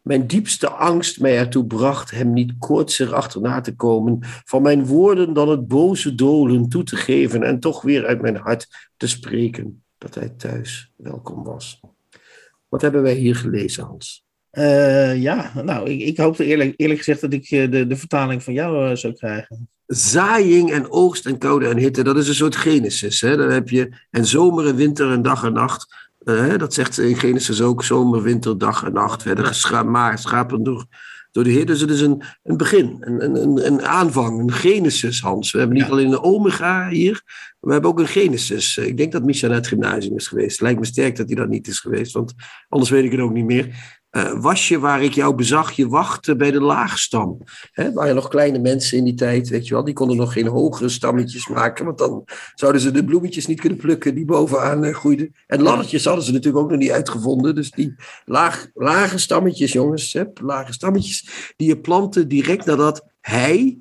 Mijn 0.00 0.26
diepste 0.26 0.70
angst 0.70 1.20
mij 1.20 1.38
ertoe 1.38 1.66
bracht 1.66 2.10
hem 2.10 2.32
niet 2.32 2.52
koortsig 2.58 3.12
achterna 3.12 3.60
te 3.60 3.74
komen, 3.74 4.18
van 4.22 4.62
mijn 4.62 4.86
woorden 4.86 5.32
dan 5.32 5.48
het 5.48 5.68
boze 5.68 6.14
dolen 6.14 6.68
toe 6.68 6.82
te 6.82 6.96
geven 6.96 7.42
en 7.42 7.60
toch 7.60 7.82
weer 7.82 8.06
uit 8.06 8.20
mijn 8.20 8.36
hart 8.36 8.90
te 8.96 9.06
spreken 9.06 9.82
dat 9.98 10.14
hij 10.14 10.28
thuis 10.28 10.92
welkom 10.96 11.44
was. 11.44 11.80
Wat 12.68 12.82
hebben 12.82 13.02
wij 13.02 13.14
hier 13.14 13.36
gelezen, 13.36 13.84
Hans? 13.84 14.24
Eh, 14.50 15.22
ja, 15.22 15.52
nou, 15.62 15.90
ik, 15.90 16.18
ik 16.18 16.38
eerlijk, 16.38 16.74
eerlijk 16.76 16.98
gezegd 16.98 17.20
dat 17.20 17.32
ik 17.32 17.50
eh, 17.50 17.70
de, 17.70 17.86
de 17.86 17.96
vertaling 17.96 18.42
van 18.42 18.52
jou 18.52 18.90
eh, 18.90 18.96
zou 18.96 19.12
krijgen. 19.12 19.68
Zaaiing 19.94 20.72
en 20.72 20.90
oogst 20.90 21.26
en 21.26 21.38
koude 21.38 21.66
en 21.66 21.76
hitte, 21.76 22.02
dat 22.02 22.16
is 22.16 22.28
een 22.28 22.34
soort 22.34 22.56
Genesis. 22.56 23.20
Hè? 23.20 23.36
Dan 23.36 23.50
heb 23.50 23.68
je 23.68 23.88
en 24.10 24.26
zomer 24.26 24.66
en 24.66 24.76
winter 24.76 25.10
en 25.10 25.22
dag 25.22 25.44
en 25.44 25.52
nacht. 25.52 26.10
Eh, 26.24 26.56
dat 26.58 26.74
zegt 26.74 26.98
in 26.98 27.16
Genesis 27.16 27.60
ook, 27.60 27.84
zomer, 27.84 28.22
winter, 28.22 28.58
dag 28.58 28.84
en 28.84 28.92
nacht 28.92 29.22
werden 29.22 29.46
geschapen 29.46 30.62
door, 30.62 30.86
door 31.32 31.44
de 31.44 31.50
Heer. 31.50 31.66
Dus 31.66 31.80
het 31.80 31.90
is 31.90 32.00
een, 32.00 32.22
een 32.42 32.56
begin, 32.56 32.96
een, 33.00 33.42
een, 33.42 33.66
een, 33.66 33.82
aanvang, 33.86 34.40
een 34.40 34.52
Genesis, 34.52 35.20
Hans. 35.20 35.50
We 35.52 35.58
hebben 35.58 35.76
niet 35.76 35.86
Ja. 35.86 35.92
alleen 35.92 36.12
een 36.12 36.22
omega 36.22 36.88
hier, 36.88 37.22
maar 37.24 37.54
we 37.60 37.72
hebben 37.72 37.90
ook 37.90 37.98
een 37.98 38.06
Genesis. 38.08 38.78
Eh, 38.78 38.86
Ik 38.86 38.96
denk 38.96 39.12
dat 39.12 39.24
Micha 39.24 39.46
naar 39.46 39.56
het 39.56 39.66
gymnasium 39.66 40.16
is 40.16 40.28
geweest. 40.28 40.60
Lijkt 40.60 40.78
me 40.80 40.86
sterk 40.86 41.16
dat 41.16 41.26
hij 41.26 41.36
dat 41.36 41.48
niet 41.48 41.66
is 41.68 41.80
geweest, 41.80 42.12
want 42.12 42.32
anders 42.68 42.90
weet 42.90 43.04
ik 43.04 43.10
het 43.10 43.20
ook 43.20 43.32
niet 43.32 43.44
meer. 43.44 44.00
Eh, 44.12 44.40
was 44.40 44.68
je 44.68 44.78
waar 44.78 45.02
ik 45.02 45.12
jou 45.12 45.34
bezag, 45.34 45.72
je 45.72 45.88
wachtte 45.88 46.36
bij 46.36 46.50
de 46.50 46.60
laagstam. 46.60 47.38
Hè, 47.72 47.92
waren 47.92 48.14
nog 48.14 48.28
kleine 48.28 48.58
mensen 48.58 48.98
in 48.98 49.04
die 49.04 49.14
tijd, 49.14 49.48
weet 49.48 49.66
je 49.66 49.74
wel. 49.74 49.84
Die 49.84 49.94
konden 49.94 50.16
nog 50.16 50.32
geen 50.32 50.46
hogere 50.46 50.88
stammetjes 50.88 51.48
maken. 51.48 51.84
Want 51.84 51.98
dan 51.98 52.24
zouden 52.54 52.80
ze 52.80 52.90
de 52.90 53.04
bloemetjes 53.04 53.46
niet 53.46 53.60
kunnen 53.60 53.78
plukken 53.78 54.14
die 54.14 54.24
bovenaan 54.24 54.84
eh, 54.84 54.94
groeiden. 54.94 55.34
En 55.46 55.62
laddertjes 55.62 56.04
hadden 56.04 56.24
ze 56.24 56.32
natuurlijk 56.32 56.64
ook 56.64 56.70
nog 56.70 56.78
niet 56.78 56.90
uitgevonden. 56.90 57.54
Dus 57.54 57.70
die 57.70 57.94
laag, 58.24 58.66
lage 58.74 59.18
stammetjes, 59.18 59.72
jongens. 59.72 60.12
Hè, 60.12 60.24
lage 60.42 60.72
stammetjes. 60.72 61.52
Die 61.56 61.68
je 61.68 61.80
planten 61.80 62.28
direct 62.28 62.64
nadat 62.64 63.06
hij 63.20 63.78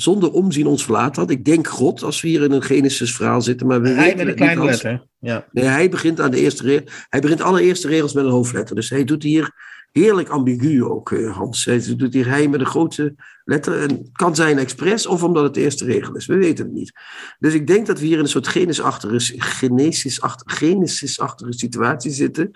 zonder 0.00 0.30
omzien 0.32 0.66
ons 0.66 0.84
verlaten 0.84 1.22
had. 1.22 1.30
Ik 1.30 1.44
denk 1.44 1.68
God, 1.68 2.02
als 2.02 2.20
we 2.20 2.28
hier 2.28 2.42
in 2.42 2.52
een 2.52 2.62
Genesis 2.62 3.14
verhaal 3.14 3.42
zitten. 3.42 3.66
Maar 3.66 3.80
we 3.80 3.88
Hij 3.88 4.04
weten 4.04 4.16
met 4.16 4.26
een 4.28 4.34
kleine 4.34 4.64
letter. 4.64 5.06
Ja. 5.18 5.46
Nee, 5.52 5.64
hij 5.64 5.88
begint 5.88 6.20
aan 6.20 6.30
de 6.30 6.40
eerste 6.40 6.62
regel. 6.62 6.86
Hij 7.08 7.20
begint 7.20 7.40
alle 7.40 7.62
eerste 7.62 7.88
regels 7.88 8.12
met 8.12 8.24
een 8.24 8.30
hoofdletter. 8.30 8.74
Dus 8.76 8.90
hij 8.90 9.04
doet 9.04 9.22
hier 9.22 9.52
heerlijk 9.92 10.28
ambigu 10.28 10.84
ook, 10.84 11.12
eh, 11.12 11.36
Hans. 11.36 11.64
Hij 11.64 11.96
doet 11.96 12.14
hier 12.14 12.28
hij 12.28 12.48
met 12.48 12.60
een 12.60 12.66
grote 12.66 13.14
letter. 13.44 13.80
En 13.80 13.88
het 13.88 14.08
kan 14.12 14.34
zijn 14.34 14.58
expres 14.58 15.06
of 15.06 15.22
omdat 15.22 15.42
het 15.42 15.54
de 15.54 15.60
eerste 15.60 15.84
regel 15.84 16.16
is. 16.16 16.26
We 16.26 16.36
weten 16.36 16.64
het 16.64 16.74
niet. 16.74 16.92
Dus 17.38 17.54
ik 17.54 17.66
denk 17.66 17.86
dat 17.86 18.00
we 18.00 18.06
hier 18.06 18.16
in 18.16 18.22
een 18.22 18.28
soort 18.28 18.48
genesisachtige, 18.48 19.34
genesisachtige, 19.38 20.56
genesisachtige 20.56 21.52
situatie 21.52 22.10
zitten. 22.10 22.50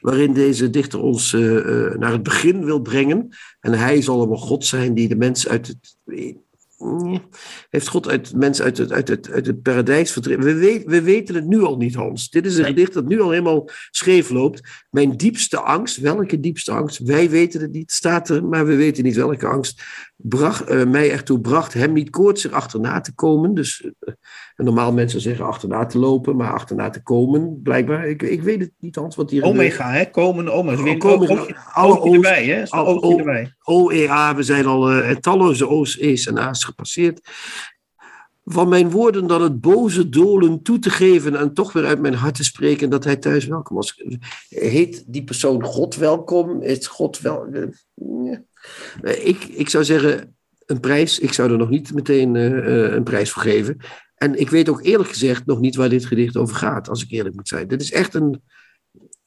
Waarin 0.00 0.32
deze 0.32 0.70
dichter 0.70 1.00
ons 1.00 1.32
eh, 1.32 1.56
eh, 1.58 1.98
naar 1.98 2.12
het 2.12 2.22
begin 2.22 2.64
wil 2.64 2.80
brengen. 2.80 3.28
En 3.60 3.72
hij 3.72 4.02
zal 4.02 4.16
allemaal 4.16 4.36
God 4.36 4.64
zijn 4.64 4.94
die 4.94 5.08
de 5.08 5.16
mens 5.16 5.48
uit 5.48 5.66
het. 5.66 5.96
Heeft 7.70 7.88
God 7.88 8.08
uit 8.08 8.34
mens 8.34 8.62
uit 8.62 8.78
het, 8.78 8.92
uit 8.92 9.08
het, 9.08 9.30
uit 9.30 9.46
het 9.46 9.62
paradijs 9.62 10.12
verdreven? 10.12 10.44
We, 10.44 10.54
weet- 10.54 10.84
we 10.84 11.02
weten 11.02 11.34
het 11.34 11.46
nu 11.46 11.62
al 11.62 11.76
niet, 11.76 11.94
Hans. 11.94 12.30
Dit 12.30 12.46
is 12.46 12.56
een 12.56 12.64
gedicht 12.64 12.92
dat 12.92 13.06
nu 13.06 13.20
al 13.20 13.30
helemaal 13.30 13.68
scheef 13.90 14.30
loopt. 14.30 14.60
Mijn 14.90 15.16
diepste 15.16 15.60
angst, 15.60 15.96
welke 15.96 16.40
diepste 16.40 16.72
angst? 16.72 16.98
Wij 16.98 17.30
weten 17.30 17.60
het 17.60 17.72
niet, 17.72 17.92
staat 17.92 18.28
er, 18.28 18.44
maar 18.44 18.66
we 18.66 18.76
weten 18.76 19.04
niet 19.04 19.16
welke 19.16 19.46
angst. 19.46 19.82
Bracht, 20.16 20.64
eh, 20.68 20.84
mij 20.86 21.10
ertoe 21.12 21.40
bracht 21.40 21.72
hem 21.74 21.92
niet 21.92 22.10
koortsig 22.10 22.52
achterna 22.52 23.00
te 23.00 23.14
komen. 23.14 23.54
Dus 23.54 23.90
eh, 24.54 24.64
normaal 24.66 24.92
mensen 24.92 25.20
zeggen 25.20 25.44
achterna 25.46 25.86
te 25.86 25.98
lopen, 25.98 26.36
maar 26.36 26.52
achterna 26.52 26.90
te 26.90 27.02
komen, 27.02 27.60
blijkbaar. 27.62 28.08
Ik, 28.08 28.22
ik 28.22 28.42
weet 28.42 28.60
het 28.60 28.72
niet, 28.80 28.96
Hans, 28.96 29.16
wat 29.16 29.30
hier. 29.30 29.42
Omega, 29.44 29.90
hè? 29.90 30.10
Komen, 30.10 30.52
omega. 30.52 30.90
Oh, 30.90 30.98
komen, 30.98 31.28
oogje, 31.28 31.56
alle 31.72 32.00
O's, 32.00 32.14
erbij, 32.14 32.44
hè? 32.44 32.62
Erbij. 33.18 33.54
OEA, 33.64 34.34
we 34.34 34.42
zijn 34.42 34.66
al 34.66 34.90
eh, 34.90 35.16
talloze 35.16 35.68
O's, 35.68 35.98
E's 35.98 36.26
en 36.26 36.38
A's 36.38 36.64
gepasseerd. 36.64 37.20
Van 38.44 38.68
mijn 38.68 38.90
woorden 38.90 39.26
dan 39.26 39.42
het 39.42 39.60
boze 39.60 40.08
dolen 40.08 40.62
toe 40.62 40.78
te 40.78 40.90
geven 40.90 41.36
en 41.36 41.54
toch 41.54 41.72
weer 41.72 41.84
uit 41.84 42.00
mijn 42.00 42.14
hart 42.14 42.34
te 42.34 42.44
spreken 42.44 42.90
dat 42.90 43.04
hij 43.04 43.16
thuis 43.16 43.46
welkom 43.46 43.76
was. 43.76 44.02
Heet 44.48 45.04
die 45.06 45.24
persoon 45.24 45.62
God 45.64 45.96
welkom? 45.96 46.62
Is 46.62 46.86
God 46.86 47.20
wel. 47.20 47.46
eh, 47.52 47.62
eh, 49.02 49.26
Ik, 49.26 49.44
ik 49.44 49.68
zou 49.68 49.84
zeggen, 49.84 50.36
een 50.66 50.80
prijs. 50.80 51.18
Ik 51.18 51.32
zou 51.32 51.50
er 51.50 51.58
nog 51.58 51.70
niet 51.70 51.94
meteen 51.94 52.34
een 52.34 53.02
prijs 53.02 53.30
voor 53.30 53.42
geven. 53.42 53.76
En 54.24 54.40
ik 54.40 54.50
weet 54.50 54.68
ook 54.68 54.82
eerlijk 54.82 55.08
gezegd 55.08 55.46
nog 55.46 55.60
niet 55.60 55.74
waar 55.76 55.88
dit 55.88 56.06
gedicht 56.06 56.36
over 56.36 56.56
gaat, 56.56 56.88
als 56.88 57.02
ik 57.02 57.10
eerlijk 57.10 57.34
moet 57.34 57.48
zijn. 57.48 57.68
Dit 57.68 57.80
is 57.82 57.92
echt 57.92 58.14
een. 58.14 58.42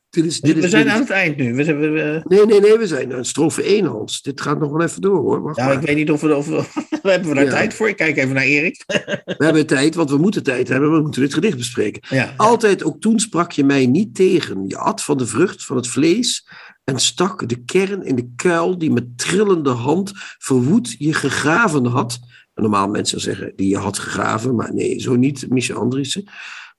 Dit 0.10 0.26
is, 0.26 0.42
dit 0.42 0.56
We 0.56 0.70
zijn 0.70 0.84
dit 0.84 0.92
is- 0.94 0.98
aan 0.98 1.02
het 1.06 1.10
eind 1.10 1.38
nu. 1.38 1.54
We, 1.56 1.64
zijn- 1.64 1.80
we, 1.80 1.88
we- 1.90 2.22
Nee, 2.24 2.46
nee, 2.46 2.60
nee, 2.60 2.78
we 2.78 2.88
zijn 2.88 3.14
aan 3.14 3.26
strofe 3.26 3.64
1, 3.64 3.86
Hans. 3.86 4.22
Dit 4.22 4.42
gaat 4.42 4.60
nog 4.60 4.72
wel 4.72 4.82
even 4.82 5.02
door 5.02 5.18
hoor. 5.20 5.42
Wacht 5.42 5.58
ja, 5.58 5.66
maar. 5.66 5.74
ik 5.82 5.82
weet 5.88 5.96
niet 5.96 6.12
of 6.12 6.22
we... 6.22 6.36
Of 6.36 6.48
we 6.48 6.64
we 7.04 7.10
hebben 7.12 7.30
we 7.30 7.36
daar 7.36 7.44
Ja. 7.44 7.50
tijd 7.50 7.74
voor? 7.74 7.90
Ik 7.90 7.96
kijk 7.96 8.18
even 8.18 8.34
naar 8.36 8.44
Erik. 8.44 8.84
We 8.86 9.36
hebben 9.46 9.66
tijd, 9.66 9.96
want 9.96 10.10
we 10.10 10.18
moeten 10.18 10.44
tijd 10.44 10.68
hebben. 10.68 10.92
We 10.92 11.02
moeten 11.02 11.22
dit 11.22 11.34
gedicht 11.34 11.58
bespreken. 11.58 12.02
Ja. 12.18 12.34
Altijd, 12.38 12.84
ook 12.84 13.00
toen 13.02 13.20
sprak 13.20 13.52
je 13.52 13.64
mij 13.64 13.86
niet 13.86 14.16
tegen. 14.16 14.68
Je 14.68 14.78
at 14.78 15.04
van 15.04 15.18
de 15.18 15.26
vrucht 15.28 15.66
van 15.66 15.76
het 15.76 15.88
vlees 15.88 16.48
en 16.84 17.00
stak 17.00 17.50
de 17.50 17.64
kern 17.64 18.04
in 18.06 18.16
de 18.16 18.32
kuil 18.36 18.78
die 18.78 18.92
met 18.92 19.18
trillende 19.18 19.70
hand 19.70 20.12
verwoed 20.38 20.96
je 20.98 21.14
gegraven 21.14 21.86
had. 21.86 22.20
Normaal 22.62 22.88
mensen 22.88 23.20
zeggen 23.20 23.54
die 23.56 23.70
je 23.70 23.78
had 23.78 24.00
gegraven, 24.00 24.56
maar 24.56 24.74
nee, 24.74 25.00
zo 25.00 25.16
niet, 25.16 25.50
Michel 25.50 25.78
Andriessen. 25.80 26.24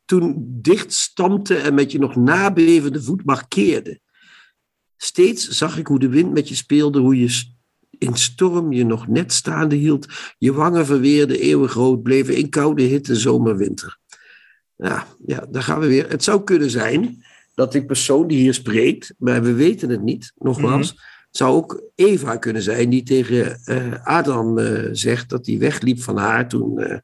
Toen 0.05 0.35
dicht 0.49 0.93
stampte 0.93 1.55
en 1.55 1.74
met 1.74 1.93
je 1.93 1.99
nog 1.99 2.16
nabevende 2.16 3.03
voet 3.03 3.24
markeerde. 3.24 4.01
Steeds 4.97 5.49
zag 5.49 5.79
ik 5.79 5.87
hoe 5.87 5.99
de 5.99 6.09
wind 6.09 6.33
met 6.33 6.49
je 6.49 6.55
speelde, 6.55 6.99
hoe 6.99 7.18
je 7.18 7.57
in 7.99 8.16
storm 8.16 8.72
je 8.72 8.85
nog 8.85 9.07
net 9.07 9.33
staande 9.33 9.76
hield. 9.76 10.07
Je 10.39 10.53
wangen 10.53 10.87
verweerde, 10.87 11.39
eeuwig 11.39 11.72
rood 11.72 12.03
bleven 12.03 12.37
in 12.37 12.49
koude 12.49 12.83
hitte, 12.83 13.16
zomer, 13.16 13.57
winter. 13.57 13.99
Ja, 14.76 15.07
ja, 15.26 15.47
daar 15.51 15.62
gaan 15.62 15.81
we 15.81 15.87
weer. 15.87 16.09
Het 16.09 16.24
zou 16.24 16.45
kunnen 16.45 16.70
zijn 16.70 17.24
dat 17.55 17.72
die 17.72 17.85
persoon 17.85 18.26
die 18.26 18.39
hier 18.39 18.55
spreekt, 18.55 19.14
maar 19.18 19.43
we 19.43 19.53
weten 19.53 19.89
het 19.89 20.03
niet, 20.03 20.33
nogmaals, 20.37 20.89
het 20.89 20.99
zou 21.31 21.55
ook 21.55 21.83
Eva 21.95 22.37
kunnen 22.37 22.62
zijn 22.62 22.91
die 22.91 23.03
tegen 23.03 23.61
eh, 23.64 24.07
Adam 24.07 24.59
eh, 24.59 24.89
zegt 24.93 25.29
dat 25.29 25.47
hij 25.47 25.59
wegliep 25.59 26.01
van 26.01 26.16
haar 26.16 26.49
toen 26.49 26.79
eh, 26.79 26.99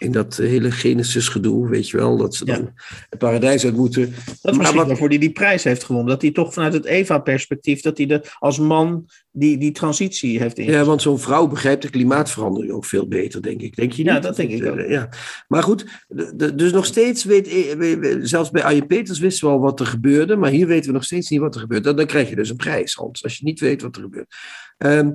in 0.00 0.12
dat 0.12 0.36
hele 0.36 0.70
Genesis 0.70 1.28
gedoe, 1.28 1.68
weet 1.68 1.88
je 1.88 1.96
wel, 1.96 2.16
dat 2.16 2.34
ze 2.34 2.46
Ja. 2.46 2.54
dan 2.56 2.70
het 3.10 3.18
paradijs 3.18 3.64
uit 3.64 3.76
moeten. 3.76 4.00
Dat 4.02 4.10
is 4.18 4.38
Maar 4.42 4.54
misschien 4.56 4.76
wat- 4.78 4.86
waarvoor 4.86 5.08
hij 5.08 5.18
die 5.18 5.32
prijs 5.32 5.64
heeft 5.64 5.84
gewonnen. 5.84 6.10
Dat 6.12 6.22
hij 6.22 6.30
toch 6.30 6.52
vanuit 6.52 6.72
het 6.72 6.84
Eva-perspectief, 6.84 7.80
dat 7.80 7.96
hij 7.96 8.06
de, 8.06 8.22
als 8.38 8.58
man 8.58 9.06
die, 9.32 9.58
die 9.58 9.72
transitie 9.72 10.38
heeft 10.38 10.58
ingezet. 10.58 10.80
Ja, 10.80 10.86
want 10.86 11.02
zo'n 11.02 11.18
vrouw 11.18 11.46
begrijpt 11.46 11.82
de 11.82 11.90
klimaatverandering 11.90 12.72
ook 12.72 12.84
veel 12.84 13.08
beter, 13.08 13.42
denk 13.42 13.60
ik. 13.60 13.76
Denk 13.76 13.92
je 13.92 14.02
niet? 14.02 14.12
Ja, 14.12 14.20
dat 14.20 14.36
denk 14.36 14.50
ik 14.50 14.66
ook. 14.66 14.80
Ja. 14.88 15.08
Maar 15.48 15.62
goed, 15.62 15.86
dus 16.54 16.72
nog 16.72 16.86
steeds 16.86 17.24
weet, 17.24 17.48
eh, 17.48 18.16
zelfs 18.20 18.50
bij 18.50 18.62
Arjen 18.62 18.86
Peters 18.86 19.18
wisten 19.18 19.48
we 19.48 19.54
al 19.54 19.60
wat 19.60 19.80
er 19.80 19.86
gebeurde, 19.86 20.36
maar 20.36 20.50
hier 20.50 20.66
weten 20.66 20.86
we 20.86 20.92
nog 20.92 21.04
steeds 21.04 21.30
niet 21.30 21.40
wat 21.40 21.54
er 21.54 21.60
gebeurt. 21.60 21.84
Dan, 21.84 21.96
dan 21.96 22.06
krijg 22.06 22.28
je 22.28 22.36
dus 22.36 22.50
een 22.50 22.56
prijs, 22.56 22.94
Hans, 22.94 23.22
als 23.22 23.36
je 23.36 23.44
niet 23.44 23.60
weet 23.60 23.82
wat 23.82 23.96
er 23.96 24.02
gebeurt. 24.02 24.34
Ehm, 24.78 25.10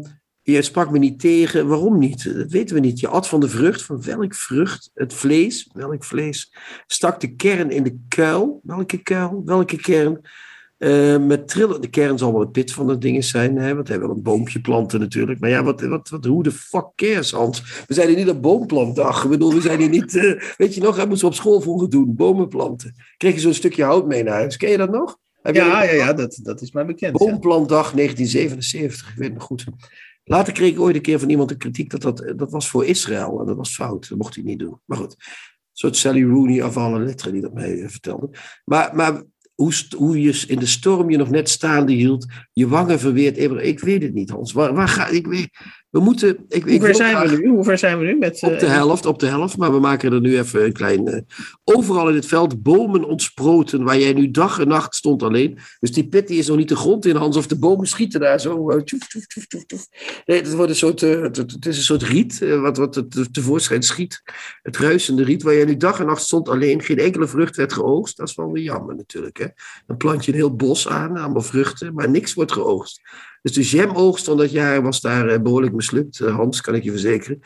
je 0.54 0.62
sprak 0.62 0.92
me 0.92 0.98
niet 0.98 1.20
tegen, 1.20 1.68
waarom 1.68 2.00
niet? 2.00 2.36
Dat 2.38 2.52
weten 2.52 2.76
we 2.76 2.82
niet. 2.82 3.00
Je 3.00 3.08
at 3.08 3.28
van 3.28 3.40
de 3.40 3.50
vrucht, 3.50 3.82
van 3.82 4.02
welk 4.04 4.36
vrucht? 4.36 4.92
Het 4.94 5.14
vlees, 5.14 5.70
welk 5.74 6.04
vlees? 6.04 6.54
Stak 6.88 7.20
de 7.20 7.36
kern 7.36 7.72
in 7.72 7.84
de 7.84 7.98
kuil, 8.08 8.60
welke 8.64 8.98
kuil? 8.98 9.42
Welke 9.46 9.78
kern? 9.78 10.22
Eh, 10.78 11.18
met 11.18 11.48
trillen, 11.48 11.82
de 11.82 11.90
kern 11.90 12.18
zal 12.18 12.32
wel 12.32 12.40
het 12.42 12.52
pit 12.52 12.72
van 12.74 12.88
de 12.88 12.98
dingen 12.98 13.24
zijn, 13.24 13.58
hè? 13.58 13.76
want 13.76 13.88
hij 13.88 14.00
wil 14.00 14.10
een 14.10 14.22
boompje 14.22 14.62
planten 14.62 15.00
natuurlijk. 15.00 15.40
Maar 15.40 15.50
ja, 15.50 15.64
wat, 15.64 15.82
wat, 15.82 16.10
wat, 16.10 16.26
hoe 16.26 16.44
de 16.44 16.52
fuck 16.52 16.86
cares, 16.96 17.32
Hans? 17.32 17.84
We 17.88 17.94
zijn 17.94 18.08
hier 18.08 18.18
niet 18.18 18.30
op 18.30 18.42
boomplantdag. 18.42 19.24
Ik 19.24 19.30
bedoel, 19.30 19.54
we 19.54 19.62
zijn 19.62 19.80
hier 19.80 19.90
niet, 19.90 20.16
eh, 20.16 20.42
weet 20.58 20.76
je 20.76 20.82
nog, 20.82 20.96
dat 20.96 21.08
moesten 21.08 21.28
we 21.28 21.34
op 21.34 21.40
school 21.40 21.62
vroeger 21.62 21.90
doen, 21.90 22.16
bomen 22.16 22.48
planten. 22.48 22.96
Kreeg 23.18 23.34
je 23.34 23.40
zo'n 23.40 23.54
stukje 23.54 23.84
hout 23.84 24.08
mee 24.08 24.24
naar 24.24 24.34
huis, 24.34 24.58
ken 24.58 24.70
je 24.70 24.78
dat 24.78 24.92
nog? 24.92 25.18
Heb 25.42 25.56
Ja, 25.56 25.80
dat- 25.82 25.90
ja, 25.90 25.96
ja 25.96 26.14
dat, 26.14 26.40
dat 26.44 26.62
is 26.62 26.72
mij 26.72 26.86
bekend. 26.86 27.20
ja. 27.20 27.26
Boomplantdag 27.26 27.94
1977, 27.94 29.10
ik 29.10 29.16
weet 29.16 29.28
het 29.28 29.34
nog 29.38 29.44
goed. 29.44 29.66
Later 30.28 30.54
kreeg 30.54 30.72
ik 30.72 30.80
ooit 30.80 30.96
een 30.96 31.02
keer 31.02 31.20
van 31.20 31.30
iemand 31.30 31.50
de 31.50 31.58
kritiek 31.58 31.90
dat 31.90 32.02
dat, 32.02 32.34
dat 32.36 32.52
was 32.52 32.70
voor 32.70 32.86
Israël. 32.86 33.40
En 33.40 33.46
dat 33.46 33.56
was 33.56 33.76
fout. 33.76 34.10
Dat 34.10 34.18
mocht 34.18 34.36
hij 34.36 34.44
niet 34.44 34.60
doen. 34.60 34.80
Maar 34.86 34.98
goed. 34.98 35.16
Een 35.18 35.82
soort 35.82 35.96
Sally 35.96 36.24
Rooney 36.24 36.64
af 36.64 36.78
alle 36.78 37.00
letteren 37.00 37.34
die 37.34 37.42
dat 37.42 37.54
mij 37.54 37.82
eh, 37.82 37.90
vertelde. 37.90 38.30
Maar, 38.66 38.96
maar 38.96 39.24
hoe, 39.56 39.74
hoe 39.98 40.22
je 40.22 40.44
in 40.48 40.60
de 40.60 40.66
storm 40.66 41.10
je 41.10 41.18
nog 41.18 41.30
net 41.30 41.50
staande 41.50 41.94
hield. 41.94 42.26
Je 42.54 42.68
wangen 42.68 43.00
verweerd. 43.00 43.38
Ik 43.38 43.80
weet 43.80 44.02
het 44.02 44.14
niet, 44.14 44.30
Hans. 44.30 44.52
Waar, 44.52 44.74
waar 44.74 44.88
ga 44.88 45.08
ik 45.08 45.28
weet, 45.28 45.50
We 45.96 46.02
moeten. 46.02 46.30
Ik, 46.50 46.66
ik 46.66 46.70
Hoe 46.70 46.80
ver 46.80 46.96
zijn 46.96 47.30
we 47.30 47.36
nu? 47.38 47.48
Hoe 47.50 47.64
ver 47.64 47.78
zijn 47.78 48.00
we 48.00 48.06
nu 48.06 48.18
met... 48.18 48.42
Op 48.42 48.60
de 48.60 48.66
eh, 48.66 48.72
helft, 48.72 49.06
op 49.06 49.20
de 49.20 49.26
helft. 49.26 49.58
Maar 49.58 49.72
we 49.72 49.80
maken 49.80 50.14
er 50.14 50.22
nu 50.22 50.38
even 50.38 50.66
een 50.66 50.74
klein... 50.74 51.08
eh, 51.08 51.22
overal 51.64 52.10
in 52.10 52.16
het 52.16 52.26
veld 52.26 52.64
bomen 52.64 53.04
ontsproten, 53.04 53.84
waar 53.84 54.00
jij 54.00 54.14
nu 54.14 54.32
dag 54.32 54.60
en 54.60 54.68
nacht 54.68 54.96
stond 54.96 55.24
alleen. 55.24 55.58
Dus 55.80 55.92
die 55.92 56.08
pit 56.08 56.28
die 56.28 56.38
is 56.40 56.48
nog 56.48 56.58
niet 56.58 56.70
de 56.70 56.76
grond 56.76 57.06
in, 57.06 57.16
Hans. 57.16 57.38
Of 57.38 57.48
de 57.48 57.60
bomen 57.60 57.88
schieten 57.88 58.20
daar 58.20 58.40
zo. 58.40 58.70
eh, 58.70 58.82
tjoef, 58.82 59.08
tjoef, 59.08 59.26
tjoef, 59.28 59.46
tjoef, 59.48 59.66
tjoef. 59.66 59.88
Nee, 60.26 60.38
het, 60.38 60.54
wordt 60.54 60.70
een 60.72 60.78
soort, 60.78 61.04
eh, 61.04 61.22
het, 61.22 61.38
het 61.38 61.66
is 61.66 61.78
een 61.78 61.84
soort 61.84 62.04
riet, 62.04 62.42
eh, 62.42 62.62
wat, 62.62 62.78
wat 62.78 62.96
het 62.96 63.12
te- 63.12 63.32
tevoorschijn 63.32 63.84
schiet. 63.84 64.22
Het 64.62 64.78
ruisende 64.78 65.24
riet, 65.24 65.44
waar 65.44 65.56
jij 65.56 65.66
nu 65.66 65.78
dag 65.78 66.00
en 66.00 66.06
nacht 66.06 66.22
stond 66.22 66.50
alleen. 66.50 66.82
Geen 66.82 67.00
enkele 67.00 67.28
vrucht 67.28 67.56
werd 67.56 67.74
geoogst. 67.74 68.18
Dat 68.18 68.30
is 68.30 68.36
wel 68.36 68.52
weer 68.52 68.64
jammer 68.64 68.96
natuurlijk. 68.96 69.38
Hè? 69.38 69.48
Dan 69.88 69.98
plant 69.98 70.26
je 70.26 70.32
een 70.32 70.38
heel 70.38 70.56
bos 70.56 70.88
aan, 70.88 71.18
allemaal 71.18 71.42
vruchten, 71.42 71.94
maar 71.94 72.10
niks 72.10 72.34
wordt 72.34 72.52
geoogst. 72.52 73.02
Dus 73.46 73.54
de 73.54 73.78
jamoogst 73.78 74.26
van 74.26 74.38
dat 74.38 74.52
jaar 74.52 74.82
was 74.82 75.02
daar 75.02 75.28
eh, 75.28 75.42
behoorlijk 75.42 75.74
mislukt. 75.74 76.20
Eh, 76.20 76.36
Hans, 76.36 76.62
kan 76.62 76.76
ik 76.76 76.84
je 76.84 76.92
verzekeren. 76.92 77.40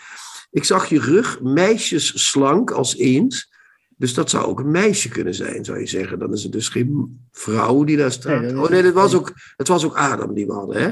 Ik 0.51 0.63
zag 0.63 0.89
je 0.89 0.99
rug, 0.99 1.41
meisjes 1.41 2.29
slank 2.29 2.71
als 2.71 2.97
eens. 2.97 3.51
Dus 3.97 4.13
dat 4.13 4.29
zou 4.29 4.45
ook 4.45 4.59
een 4.59 4.71
meisje 4.71 5.09
kunnen 5.09 5.33
zijn, 5.33 5.65
zou 5.65 5.79
je 5.79 5.87
zeggen. 5.87 6.19
Dan 6.19 6.33
is 6.33 6.43
het 6.43 6.51
dus 6.51 6.69
geen 6.69 7.19
vrouw 7.31 7.83
die 7.83 7.97
daar 7.97 8.11
staat. 8.11 8.41
Nee, 8.41 8.59
oh 8.59 8.69
nee, 8.69 8.83
dat 8.83 8.93
was 8.93 9.13
ook, 9.13 9.33
het 9.55 9.67
was 9.67 9.85
ook 9.85 9.97
Adam 9.97 10.33
die 10.33 10.45
we 10.45 10.53
hadden, 10.53 10.81
hè? 10.81 10.89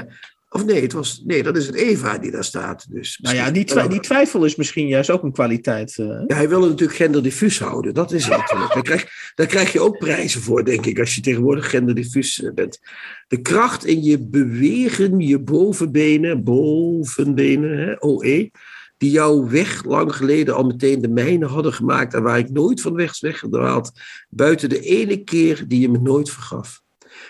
Of 0.50 0.64
nee, 0.64 0.82
het 0.82 0.92
was, 0.92 1.22
nee, 1.26 1.42
dat 1.42 1.56
is 1.56 1.66
het 1.66 1.74
Eva 1.74 2.18
die 2.18 2.30
daar 2.30 2.44
staat. 2.44 2.86
Dus 2.90 3.18
Nou 3.22 3.36
ja, 3.36 3.50
die, 3.50 3.64
twi- 3.64 3.88
die 3.88 4.00
twijfel 4.00 4.44
is 4.44 4.56
misschien 4.56 4.86
juist 4.86 5.10
ook 5.10 5.22
een 5.22 5.32
kwaliteit. 5.32 5.98
eh. 5.98 6.06
ja, 6.26 6.34
hij 6.36 6.48
wil 6.48 6.60
het 6.60 6.70
natuurlijk 6.70 6.98
genderdiffuus 6.98 7.58
houden. 7.58 7.94
Dat 7.94 8.12
is 8.12 8.24
het 8.26 8.36
natuurlijk. 8.36 8.72
Daar 8.74 8.82
krijg, 8.82 9.32
daar 9.34 9.46
krijg 9.46 9.72
je 9.72 9.80
ook 9.80 9.98
prijzen 9.98 10.40
voor, 10.40 10.64
denk 10.64 10.86
ik, 10.86 10.98
als 10.98 11.14
je 11.14 11.20
tegenwoordig 11.20 11.70
genderdiffuus 11.70 12.42
eh, 12.42 12.52
bent. 12.54 12.80
De 13.28 13.40
kracht 13.40 13.84
in 13.84 14.02
je 14.02 14.18
bewegen, 14.26 15.18
je 15.20 15.38
bovenbenen, 15.40 16.44
bovenbenen, 16.44 17.78
hè, 17.78 17.94
OE, 18.06 18.50
die 18.96 19.10
jouw 19.10 19.48
weg 19.48 19.84
lang 19.84 20.14
geleden 20.16 20.54
al 20.54 20.64
meteen 20.64 21.00
de 21.00 21.08
mijne 21.08 21.46
hadden 21.46 21.72
gemaakt 21.72 22.14
en 22.14 22.22
waar 22.22 22.38
ik 22.38 22.50
nooit 22.50 22.80
van 22.80 22.94
weg 22.94 23.10
is 23.10 23.20
weggedraald, 23.20 23.92
buiten 24.28 24.68
de 24.68 24.80
ene 24.80 25.16
keer 25.24 25.64
die 25.68 25.80
je 25.80 25.88
me 25.88 25.98
nooit 25.98 26.30
vergaf. 26.30 26.80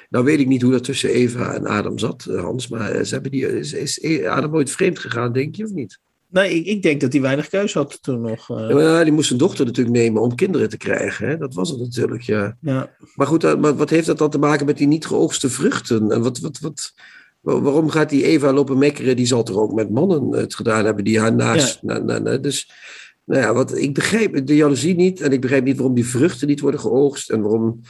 Nou 0.08 0.24
weet 0.24 0.38
ik 0.40 0.46
niet 0.46 0.62
hoe 0.62 0.72
dat 0.72 0.84
tussen 0.84 1.10
Eva 1.10 1.54
en 1.54 1.66
Adam 1.66 1.98
zat, 1.98 2.26
eh, 2.30 2.40
Hans, 2.42 2.68
maar 2.68 2.90
eh, 2.90 3.04
ze 3.04 3.12
hebben 3.14 3.30
die, 3.30 3.58
is, 3.58 3.72
is 3.72 4.24
Adam 4.24 4.54
ooit 4.54 4.70
vreemd 4.70 4.98
gegaan, 4.98 5.32
denk 5.32 5.54
je, 5.54 5.64
of 5.64 5.70
niet? 5.70 5.98
Nee, 6.30 6.54
ik, 6.54 6.66
ik 6.66 6.82
denk 6.82 7.00
dat 7.00 7.12
hij 7.12 7.22
weinig 7.22 7.48
keus 7.48 7.74
had 7.74 8.02
toen 8.02 8.20
nog. 8.20 8.50
eh. 8.50 8.68
Ja, 8.68 8.74
maar 8.74 9.04
die 9.04 9.12
moest 9.12 9.26
zijn 9.26 9.38
dochter 9.38 9.64
natuurlijk 9.66 9.96
nemen 9.96 10.22
om 10.22 10.34
kinderen 10.34 10.68
te 10.68 10.76
krijgen. 10.76 11.28
Hè? 11.28 11.36
Dat 11.36 11.54
was 11.54 11.70
het 11.70 11.78
natuurlijk, 11.78 12.22
ja. 12.22 12.56
ja. 12.60 12.90
Maar 13.14 13.26
goed, 13.26 13.60
maar 13.60 13.76
wat 13.76 13.90
heeft 13.90 14.06
dat 14.06 14.18
dan 14.18 14.30
te 14.30 14.38
maken 14.38 14.66
met 14.66 14.78
die 14.78 14.86
niet 14.86 15.06
geoogste 15.06 15.50
vruchten? 15.50 16.10
En 16.12 16.22
wat, 16.22 16.38
wat, 16.38 16.58
wat, 16.58 16.92
wa- 17.40 17.60
waarom 17.60 17.90
gaat 17.90 18.10
die 18.10 18.24
Eva 18.24 18.52
lopen 18.52 18.78
mekkeren? 18.78 19.16
Die 19.16 19.26
zal 19.26 19.42
toch 19.42 19.56
ook 19.56 19.72
met 19.74 19.90
mannen 19.90 20.32
het 20.32 20.54
gedaan 20.54 20.84
hebben 20.84 21.04
die 21.04 21.20
haar 21.20 21.34
naast... 21.34 21.82
na- 21.82 21.98
na- 21.98 22.18
na- 22.18 22.36
dus, 22.36 22.70
nou 23.24 23.40
ja, 23.42 23.54
wat, 23.54 23.76
ik 23.78 23.94
begrijp 23.94 24.46
de 24.46 24.56
jaloezie 24.56 24.94
niet. 24.94 25.20
En 25.20 25.32
ik 25.32 25.40
begrijp 25.40 25.64
niet 25.64 25.76
waarom 25.76 25.94
die 25.94 26.06
vruchten 26.06 26.48
niet 26.48 26.60
worden 26.60 26.80
geoogst. 26.80 27.30
En 27.30 27.40
waarom 27.40 27.80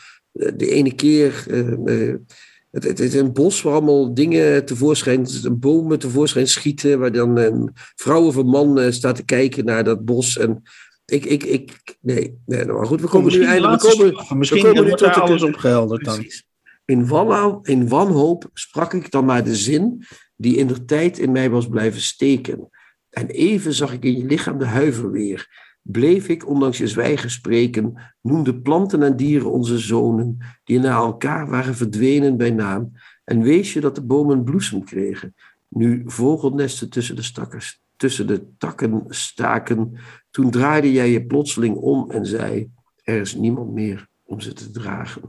de 0.57 0.71
ene 0.71 0.95
keer... 0.95 1.45
eh, 1.51 2.09
eh, 2.09 2.15
het, 2.71 2.85
het 2.85 3.01
is 3.01 3.15
een 3.15 3.33
bos 3.33 3.63
waar 3.63 3.73
allemaal 3.73 4.15
dingen 4.15 4.65
tevoorschijn, 4.65 5.27
bomen 5.53 5.99
tevoorschijn 5.99 6.49
schieten, 6.49 6.99
waar 6.99 7.13
dan 7.13 7.37
een 7.37 7.71
vrouw 7.75 8.27
of 8.27 8.37
een 8.37 8.47
man 8.47 8.79
eh, 8.79 8.91
staat 8.91 9.17
te 9.17 9.25
kijken 9.25 9.65
naar 9.65 9.85
dat 9.85 10.05
bos. 10.05 10.39
En 10.39 10.63
ik, 11.05 11.25
ik, 11.25 11.45
ik, 11.45 11.97
nee, 12.01 12.39
nee, 12.47 12.65
maar 12.65 12.87
goed, 12.87 13.01
we 13.01 13.09
komen 13.09 13.33
nu 13.33 13.45
eindelijk, 13.45 13.83
we 13.83 14.13
komen. 14.13 14.39
Misschien 14.39 14.63
komen 14.63 14.85
nu 14.85 14.91
tot 14.91 15.15
alles 15.15 15.43
opgehelderd 15.43 16.05
dan. 16.05 16.25
In, 16.85 17.07
wanhoop, 17.07 17.67
in 17.67 17.89
wanhoop 17.89 18.51
sprak 18.53 18.95
ik 18.95 19.11
dan 19.11 19.25
maar 19.25 19.45
de 19.45 19.57
zin 19.57 20.05
die 20.37 20.57
in 20.57 20.67
de 20.67 20.85
tijd 20.85 21.19
in 21.19 21.33
mij 21.33 21.51
was 21.51 21.69
blijven 21.69 22.01
steken. 22.01 22.69
En 23.11 23.27
even 23.27 23.75
zag 23.75 23.93
ik 23.93 24.05
in 24.05 24.17
je 24.17 24.25
lichaam 24.25 24.59
de 24.59 24.67
huiver 24.67 25.11
weer. 25.11 25.68
Bleef 25.91 26.29
ik, 26.29 26.49
ondanks 26.49 26.79
je 26.79 26.89
zwijgen 26.89 27.31
spreken, 27.31 27.95
noemde 28.21 28.61
planten 28.61 29.03
en 29.03 29.17
dieren 29.17 29.51
onze 29.51 29.79
zonen, 29.79 30.39
die 30.65 30.79
na 30.79 30.97
elkaar 30.97 31.49
waren 31.49 31.75
verdwenen 31.75 32.37
bij 32.37 32.51
naam. 32.51 32.93
En 33.25 33.43
wees 33.43 33.73
je 33.73 33.81
dat 33.81 33.95
de 33.95 34.03
bomen 34.03 34.45
bloesem 34.45 34.85
kregen, 34.85 35.35
nu 35.69 36.03
vogelnesten 36.07 36.91
tussen 36.91 37.17
de, 37.17 37.23
stakkers, 37.23 37.81
tussen 37.97 38.27
de 38.27 38.47
takken 38.59 39.05
staken. 39.09 39.93
Toen 40.31 40.51
draaide 40.51 40.93
jij 40.93 41.11
je 41.11 41.27
plotseling 41.27 41.77
om 41.77 42.11
en 42.11 42.27
zei, 42.27 42.71
er 43.03 43.21
is 43.21 43.35
niemand 43.35 43.73
meer 43.73 44.09
om 44.25 44.41
ze 44.41 44.53
te 44.53 44.71
dragen. 44.71 45.23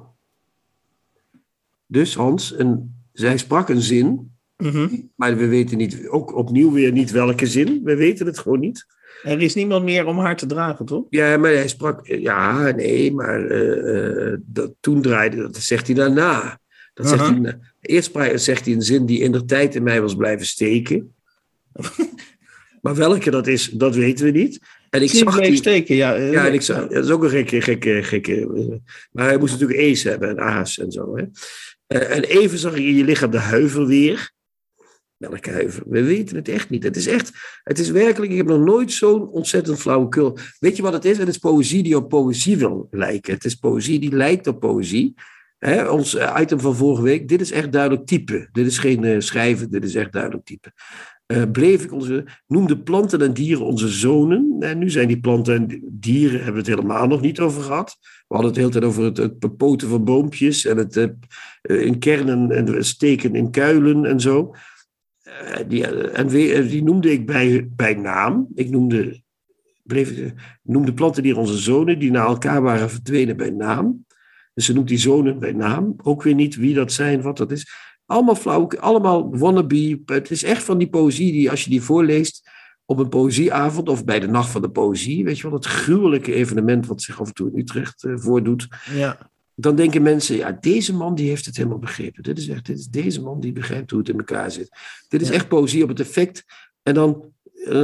Dus 1.86 2.16
Hans, 2.16 2.60
een, 2.60 2.94
zij 3.12 3.38
sprak 3.38 3.70
een 3.70 3.82
zin, 3.82 4.32
Mhm. 4.64 4.88
maar 5.16 5.38
we 5.38 5.48
weten 5.48 5.78
niet, 5.78 6.08
ook 6.08 6.36
opnieuw 6.36 6.72
weer 6.72 6.92
niet 6.92 7.12
welke 7.12 7.46
zin. 7.46 7.84
We 7.84 7.96
weten 7.96 8.26
het 8.26 8.40
gewoon 8.40 8.60
niet. 8.60 8.86
Er 9.24 9.42
is 9.42 9.56
niemand 9.56 9.84
meer 9.84 10.06
om 10.06 10.20
haar 10.20 10.36
te 10.36 10.46
dragen, 10.46 10.86
toch? 10.86 11.06
Ja, 11.10 11.38
maar 11.38 11.52
hij 11.52 11.68
sprak, 11.68 12.08
ja, 12.08 12.72
nee, 12.72 13.14
maar 13.14 13.46
eh, 13.46 14.32
eh, 14.32 14.38
dat, 14.46 14.72
toen 14.80 15.02
draaide, 15.02 15.36
dat 15.36 15.58
zegt 15.58 15.86
hij 15.88 15.96
daarna. 15.96 16.60
Dat 16.94 17.08
zegt 17.08 17.28
hij, 17.28 17.60
eerst 17.82 18.12
zegt 18.36 18.66
hij 18.66 18.74
een 18.74 18.82
zin 18.82 19.06
die 19.06 19.20
in 19.20 19.32
de 19.32 19.46
tijd 19.46 19.76
in 19.76 19.84
mij 19.84 20.02
was 20.02 20.16
blijven 20.16 20.46
steken. 20.46 21.14
maar 22.82 22.96
welke 22.96 23.32
dat 23.32 23.48
is, 23.48 23.70
dat 23.70 23.96
weten 23.96 24.26
we 24.26 24.32
niet. 24.32 24.60
En 24.90 25.02
ik 25.02 25.10
zag 25.10 25.40
die, 25.40 25.56
steken, 25.56 25.96
ja. 25.96 26.16
eh, 26.16 26.32
Ja, 26.32 26.48
en 26.48 26.54
ik 26.54 26.62
zag, 26.62 26.88
dat 26.88 27.06
is 27.06 27.12
ook 27.12 27.24
een 27.24 27.30
gekke, 27.30 27.62
gekke, 27.62 28.04
gekke. 28.04 28.80
Maar 29.12 29.28
hij 29.28 29.38
moest 29.38 29.52
natuurlijk 29.52 29.80
E's 29.80 30.04
hebben 30.04 30.30
en 30.30 30.40
A's 30.40 30.80
en 30.80 30.92
zo. 30.92 31.18
Hè? 31.18 31.24
En 31.88 32.24
even 32.24 32.58
zag 32.58 32.76
ik 32.76 32.84
in 32.84 32.96
je 32.96 33.04
lichaam 33.04 33.32
de 33.32 33.38
huiver 33.38 33.86
weer. 33.86 34.32
Welke 35.20 35.52
huiver? 35.52 35.84
We 35.86 36.04
weten 36.04 36.36
het 36.36 36.48
echt 36.48 36.70
niet. 36.70 36.84
Het 36.84 36.96
is 36.96 37.08
echt, 37.08 37.32
het 37.64 37.80
is 37.80 37.90
werkelijk, 37.90 38.32
ik 38.32 38.38
heb 38.38 38.48
nog 38.48 38.66
nooit 38.66 38.92
zo'n 38.92 39.30
ontzettend 39.30 39.80
flauwekul. 39.80 40.38
Weet 40.60 40.76
je 40.76 40.82
wat 40.82 40.94
het 40.94 41.06
is? 41.06 41.18
Het 41.18 41.28
is 41.28 41.38
poëzie 41.38 41.84
die 41.84 41.96
op 41.98 42.10
poëzie 42.10 42.58
wil 42.58 42.88
lijken. 42.92 43.34
Het 43.34 43.46
is 43.46 43.56
poëzie 43.56 44.00
die 44.00 44.16
lijkt 44.16 44.48
op 44.48 44.60
poëzie. 44.60 45.16
Ons 45.90 46.16
eh, 46.16 46.38
item 46.42 46.60
van 46.60 46.76
vorige 46.76 47.02
week, 47.02 47.28
dit 47.28 47.42
is 47.42 47.52
echt 47.52 47.72
duidelijk 47.72 48.06
type. 48.06 48.50
Dit 48.52 48.66
is 48.66 48.78
geen 48.78 49.04
eh, 49.04 49.20
schrijven, 49.20 49.70
dit 49.70 49.84
is 49.84 49.96
echt 49.96 50.14
duidelijk 50.14 50.46
type. 50.46 50.72
Eh, 51.26 51.44
bleef 51.52 51.84
ik 51.84 51.94
onze, 51.94 52.26
noemde 52.48 52.80
planten 52.80 53.22
en 53.22 53.34
dieren 53.34 53.66
onze 53.66 53.88
zonen. 53.88 54.56
En 54.60 54.78
nu 54.78 54.90
zijn 54.90 55.08
die 55.08 55.20
planten 55.20 55.56
en 55.56 55.84
dieren, 55.92 56.36
hebben 56.36 56.54
we 56.54 56.60
het 56.60 56.80
helemaal 56.80 57.08
nog 57.08 57.22
niet 57.22 57.40
over 57.40 57.62
gehad. 57.62 57.98
We 58.02 58.36
hadden 58.36 58.46
het 58.46 58.56
de 58.56 58.60
hele 58.60 58.72
tijd 58.72 58.84
over 58.84 59.04
het, 59.04 59.18
het 59.18 59.40
bepoten 59.40 59.90
van 59.90 60.04
boompjes 60.04 60.66
en 60.66 60.78
het 60.78 61.12
in 61.62 62.00
kernen 62.00 62.52
en 62.52 62.86
steken 62.86 63.36
in 63.36 63.52
kuilen 63.52 64.06
en 64.06 64.20
zo. 64.20 64.56
Eh, 65.30 65.64
die, 65.68 65.88
eh, 65.88 66.20
en 66.20 66.28
eh, 66.28 66.70
die 66.70 66.84
noemde 66.84 67.12
ik 67.12 67.26
bij, 67.26 67.70
bij 67.76 67.94
naam. 67.94 68.48
Ik 68.56 68.70
noemde, 68.70 69.22
bleef, 69.84 70.34
noemde 70.64 70.94
planten 70.94 71.24
die 71.24 71.38
onze 71.38 71.58
zonen, 71.58 72.00
die 72.00 72.12
na 72.12 72.26
elkaar 72.26 72.62
waren 72.62 72.90
verdwenen 72.90 73.38
bij 73.38 73.50
naam. 73.50 74.06
Dus 74.54 74.66
ze 74.66 74.74
noemt 74.74 74.88
die 74.88 74.98
zonen 74.98 75.40
bij 75.40 75.52
naam. 75.52 75.96
Ook 76.04 76.24
weer 76.24 76.34
niet 76.34 76.56
wie 76.56 76.74
dat 76.74 76.92
zijn, 76.92 77.22
wat 77.22 77.38
dat 77.38 77.52
is. 77.52 77.68
Allemaal 78.06 78.36
flauw, 78.36 78.68
allemaal 78.68 79.38
wannabe. 79.38 80.02
Het 80.06 80.32
is 80.32 80.44
echt 80.44 80.64
van 80.64 80.78
die 80.78 80.90
poëzie 80.90 81.32
die, 81.32 81.50
als 81.50 81.64
je 81.64 81.70
die 81.70 81.82
voorleest 81.82 82.50
op 82.86 83.00
een 83.00 83.10
poëzieavond 83.10 83.90
of 83.90 84.06
bij 84.06 84.20
de 84.20 84.28
Nacht 84.28 84.50
van 84.50 84.62
de 84.62 84.70
Poëzie, 84.70 85.24
weet 85.24 85.38
je 85.38 85.44
wel, 85.44 85.54
het 85.54 85.66
gruwelijke 85.66 86.34
evenement 86.34 86.88
wat 86.88 87.02
zich 87.02 87.22
af 87.22 87.28
en 87.28 87.34
toe 87.34 87.52
in 87.52 87.60
Utrecht 87.60 88.08
voordoet, 88.16 88.68
ja. 88.94 89.32
Dan 89.60 89.76
denken 89.76 90.02
mensen, 90.02 90.36
ja, 90.36 90.52
deze 90.60 90.94
man 90.96 91.16
die 91.16 91.30
heeft 91.30 91.46
het 91.46 91.58
helemaal 91.58 91.80
begrepen. 91.80 92.24
Dit 92.24 92.38
is 92.38 92.48
echt, 92.48 92.66
dit 92.66 92.78
is 92.80 92.88
deze 92.88 93.22
man 93.22 93.40
die 93.40 93.52
begrijpt 93.52 93.92
hoe 93.92 94.00
het 94.00 94.10
in 94.10 94.18
elkaar 94.18 94.52
zit. 94.52 94.70
Dit 95.08 95.22
is 95.22 95.28
Ja. 95.28 95.34
echt 95.34 95.48
poëzie 95.48 95.84
op 95.84 95.90
het 95.90 96.00
effect. 96.00 96.46
En 96.84 96.94
dan, 96.94 97.32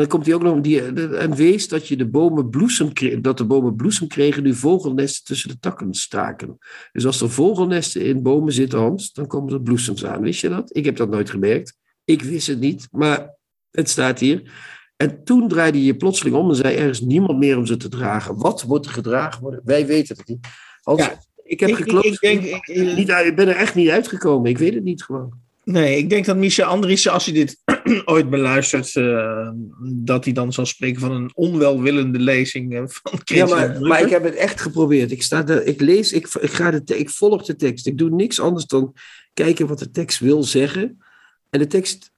komt 0.08 0.26
hij 0.26 0.36
ook 0.36 0.44
nog, 0.44 0.62
die, 0.62 0.82
en 1.18 1.36
wees 1.36 1.68
dat 1.68 1.88
je 1.88 1.96
de 1.98 2.08
bomen 2.08 2.50
bloesem 2.50 2.94
kreeg, 2.94 3.22
dat 3.22 3.38
de 3.38 3.46
bomen 3.46 3.76
bloesem 3.76 4.08
kregen, 4.08 4.44
nu 4.44 4.54
vogelnesten 4.54 5.24
tussen 5.26 5.50
de 5.50 5.60
takken 5.60 5.94
staken. 5.94 6.58
Dus 6.92 7.06
als 7.06 7.22
er 7.22 7.30
vogelnesten 7.30 8.06
in 8.06 8.24
bomen 8.24 8.54
zitten, 8.54 8.80
Hans, 8.80 9.14
dan 9.14 9.28
komen 9.28 9.54
er 9.54 9.62
bloesems 9.62 10.06
aan. 10.06 10.22
Wist 10.22 10.42
je 10.42 10.50
dat? 10.50 10.76
Ik 10.76 10.86
heb 10.86 10.96
dat 10.96 11.10
nooit 11.10 11.30
gemerkt. 11.30 11.78
Ik 12.04 12.22
wist 12.22 12.48
het 12.48 12.60
niet, 12.60 12.88
maar 12.92 13.36
het 13.72 13.90
staat 13.90 14.20
hier. 14.20 14.52
En 14.96 15.24
toen 15.24 15.48
draaide 15.48 15.84
je 15.84 15.96
plotseling 15.96 16.36
om 16.36 16.50
en 16.50 16.56
zei: 16.56 16.76
Er 16.76 16.90
is 16.90 17.02
niemand 17.02 17.40
meer 17.40 17.58
om 17.58 17.66
ze 17.66 17.78
te 17.78 17.90
dragen. 17.90 18.38
Wat 18.38 18.62
wordt 18.62 18.86
er 18.86 18.92
gedragen 18.92 19.42
worden? 19.42 19.62
Wij 19.64 19.86
weten 19.86 20.18
het 20.18 20.28
niet. 20.28 20.48
Hans, 20.82 21.02
Ja, 21.02 21.20
ik 21.46 21.60
heb 21.60 21.74
geklopt. 21.74 22.06
ik 22.06 22.20
denk, 22.20 22.44
ik, 22.44 22.68
eh, 22.68 22.96
niet, 22.96 23.10
ik 23.10 23.36
ben 23.36 23.48
er 23.48 23.56
echt 23.56 23.76
niet 23.76 23.90
uitgekomen. 23.90 24.50
Ik 24.50 24.58
weet 24.58 24.74
het 24.74 24.84
niet 24.84 25.04
gewoon. 25.04 25.34
nee, 25.64 25.98
ik 25.98 26.10
denk 26.10 26.26
dat 26.26 26.38
Michel 26.38 26.66
Andriessen, 26.66 27.12
als 27.12 27.26
hij 27.26 27.34
dit 27.34 27.58
ooit 28.06 28.30
beluistert, 28.30 28.96
eh, 28.96 29.50
dat 29.84 30.24
hij 30.24 30.34
dan 30.34 30.54
zal 30.54 30.66
spreken 30.66 31.02
van 31.02 31.12
een 31.12 31.32
onwelwillende 31.34 32.20
lezing 32.20 32.74
eh, 32.76 32.84
van 32.86 33.12
Ja, 33.12 33.20
Christian 33.46 33.88
maar, 33.88 34.02
ik 34.02 34.10
heb 34.10 34.24
het 34.24 34.36
echt 34.36 34.62
geprobeerd. 34.62 35.12
Ik, 35.12 35.24
sta 35.24 35.44
daar, 35.44 35.62
ik 35.64 35.82
lees, 35.82 36.12
ik, 36.12 36.28
ik, 36.42 36.52
ga 36.52 36.72
de, 36.72 36.98
ik 36.98 37.10
volg 37.10 37.46
de 37.46 37.56
tekst. 37.56 37.88
Ik 37.88 37.98
doe 37.98 38.10
niks 38.10 38.40
anders 38.40 38.66
dan 38.66 38.94
kijken 39.34 39.68
wat 39.68 39.80
de 39.80 39.92
tekst 39.92 40.20
wil 40.20 40.44
zeggen. 40.44 41.02
En 41.50 41.60
de 41.60 41.68
tekst 41.68 42.12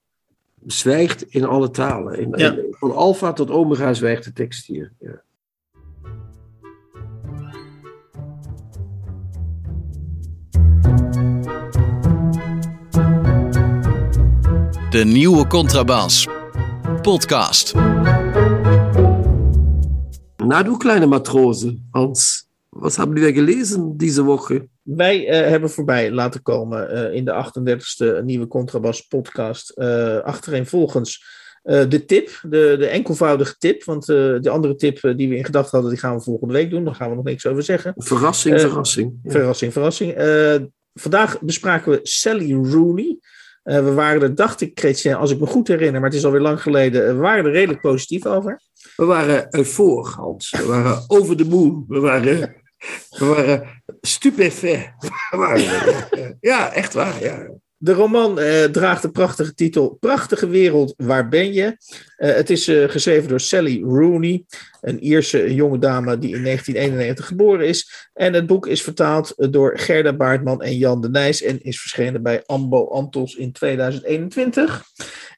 zwijgt 0.65 1.25
in 1.29 1.45
alle 1.45 1.69
talen. 1.69 2.19
In, 2.19 2.33
Ja. 2.35 2.51
in- 2.51 2.65
van 2.69 2.95
alfa 2.95 3.33
tot 3.33 3.51
omega 3.51 3.93
zwijgt 3.93 4.23
de 4.23 4.33
tekst 4.33 4.67
hier. 4.67 4.91
Ja. 4.99 5.21
De 14.97 15.05
nieuwe 15.05 15.47
Contrabas. 15.47 16.27
Podcast. 17.01 17.73
Na 20.43 20.63
du 20.63 20.77
kleine 20.77 21.05
Matrose, 21.05 21.77
Hans, 21.91 22.47
was 22.69 22.97
haben 22.97 23.13
wir 23.13 23.33
gelesen 23.33 23.97
diese 23.97 24.23
Woche? 24.23 24.67
Wij 24.81 25.27
eh, 25.27 25.49
hebben 25.49 25.69
voorbij 25.69 26.11
laten 26.11 26.41
komen 26.41 26.89
eh, 26.89 27.15
in 27.15 27.25
de 27.25 27.31
38e 27.31 28.23
nieuwe 28.23 28.47
Contrabas 28.47 29.01
podcast. 29.01 29.69
eh 29.69 30.17
achtereenvolgens 30.17 31.25
eh, 31.63 31.89
de 31.89 32.05
tip, 32.05 32.39
de, 32.41 32.75
de 32.79 32.87
enkelvoudige 32.87 33.55
tip. 33.57 33.83
Want 33.83 34.09
eh, 34.09 34.15
de 34.39 34.49
andere 34.49 34.75
tip 34.75 35.13
die 35.15 35.29
we 35.29 35.35
in 35.35 35.45
gedachten 35.45 35.71
hadden, 35.71 35.91
die 35.91 35.99
gaan 35.99 36.15
we 36.15 36.21
volgende 36.21 36.53
week 36.53 36.69
doen. 36.69 36.85
Daar 36.85 36.95
gaan 36.95 37.09
we 37.09 37.15
nog 37.15 37.25
niks 37.25 37.45
over 37.45 37.63
zeggen. 37.63 37.93
Verrassing, 37.97 38.59
verrassing. 38.59 39.19
Ja. 39.23 39.31
Verrassing, 39.31 39.73
verrassing. 39.73 40.13
Eh, 40.13 40.55
vandaag 40.93 41.41
bespraken 41.41 41.91
we 41.91 41.99
Sally 42.03 42.53
Rooney. 42.53 43.19
Eh, 43.67 43.83
we 43.83 43.93
waren 43.93 44.21
er, 44.21 44.35
dacht 44.35 44.61
ik, 44.61 45.03
als 45.17 45.31
ik 45.31 45.39
me 45.39 45.45
goed 45.45 45.67
herinner, 45.67 46.01
maar 46.01 46.09
het 46.09 46.19
is 46.19 46.25
alweer 46.25 46.41
lang 46.41 46.61
geleden, 46.61 47.07
eh, 47.07 47.13
we 47.13 47.19
waren 47.19 47.45
er 47.45 47.51
redelijk 47.51 47.81
positief 47.81 48.25
over. 48.25 48.61
We 48.95 49.05
waren 49.05 49.47
eufor, 49.55 50.13
Hans. 50.15 50.51
We 50.51 50.65
waren 50.65 51.03
over 51.07 51.37
de 51.37 51.45
moon. 51.45 51.85
We 51.87 51.99
waren, 51.99 52.55
we 53.09 53.25
waren 53.25 53.83
stupefait. 54.01 54.91
Ja, 56.39 56.73
echt 56.73 56.93
waar. 56.93 57.23
Ja. 57.23 57.47
De 57.79 57.93
roman 57.93 58.39
eh, 58.39 58.63
draagt 58.63 59.01
de 59.01 59.11
prachtige 59.11 59.53
titel 59.53 59.97
Prachtige 59.99 60.49
Wereld, 60.49 60.93
waar 60.97 61.29
ben 61.29 61.53
je? 61.53 61.77
Eh, 62.15 62.33
het 62.33 62.49
is 62.49 62.67
eh, 62.67 62.89
geschreven 62.89 63.29
door 63.29 63.39
Sally 63.39 63.81
Rooney, 63.81 64.45
een 64.81 65.03
Ierse 65.03 65.53
jonge 65.53 65.79
dame 65.79 66.17
die 66.17 66.35
in 66.35 66.43
1991 66.43 67.25
geboren 67.25 67.67
is. 67.67 68.09
En 68.13 68.33
het 68.33 68.47
boek 68.47 68.67
is 68.67 68.81
vertaald 68.81 69.31
eh, 69.31 69.47
door 69.51 69.79
Gerda 69.79 70.13
Baartman 70.13 70.61
en 70.61 70.77
Jan 70.77 71.01
de 71.01 71.09
Nijs 71.09 71.41
en 71.41 71.61
is 71.61 71.81
verschenen 71.81 72.23
bij 72.23 72.43
Ambo 72.45 72.87
Antos 72.87 73.35
in 73.35 73.51
2021. 73.51 74.83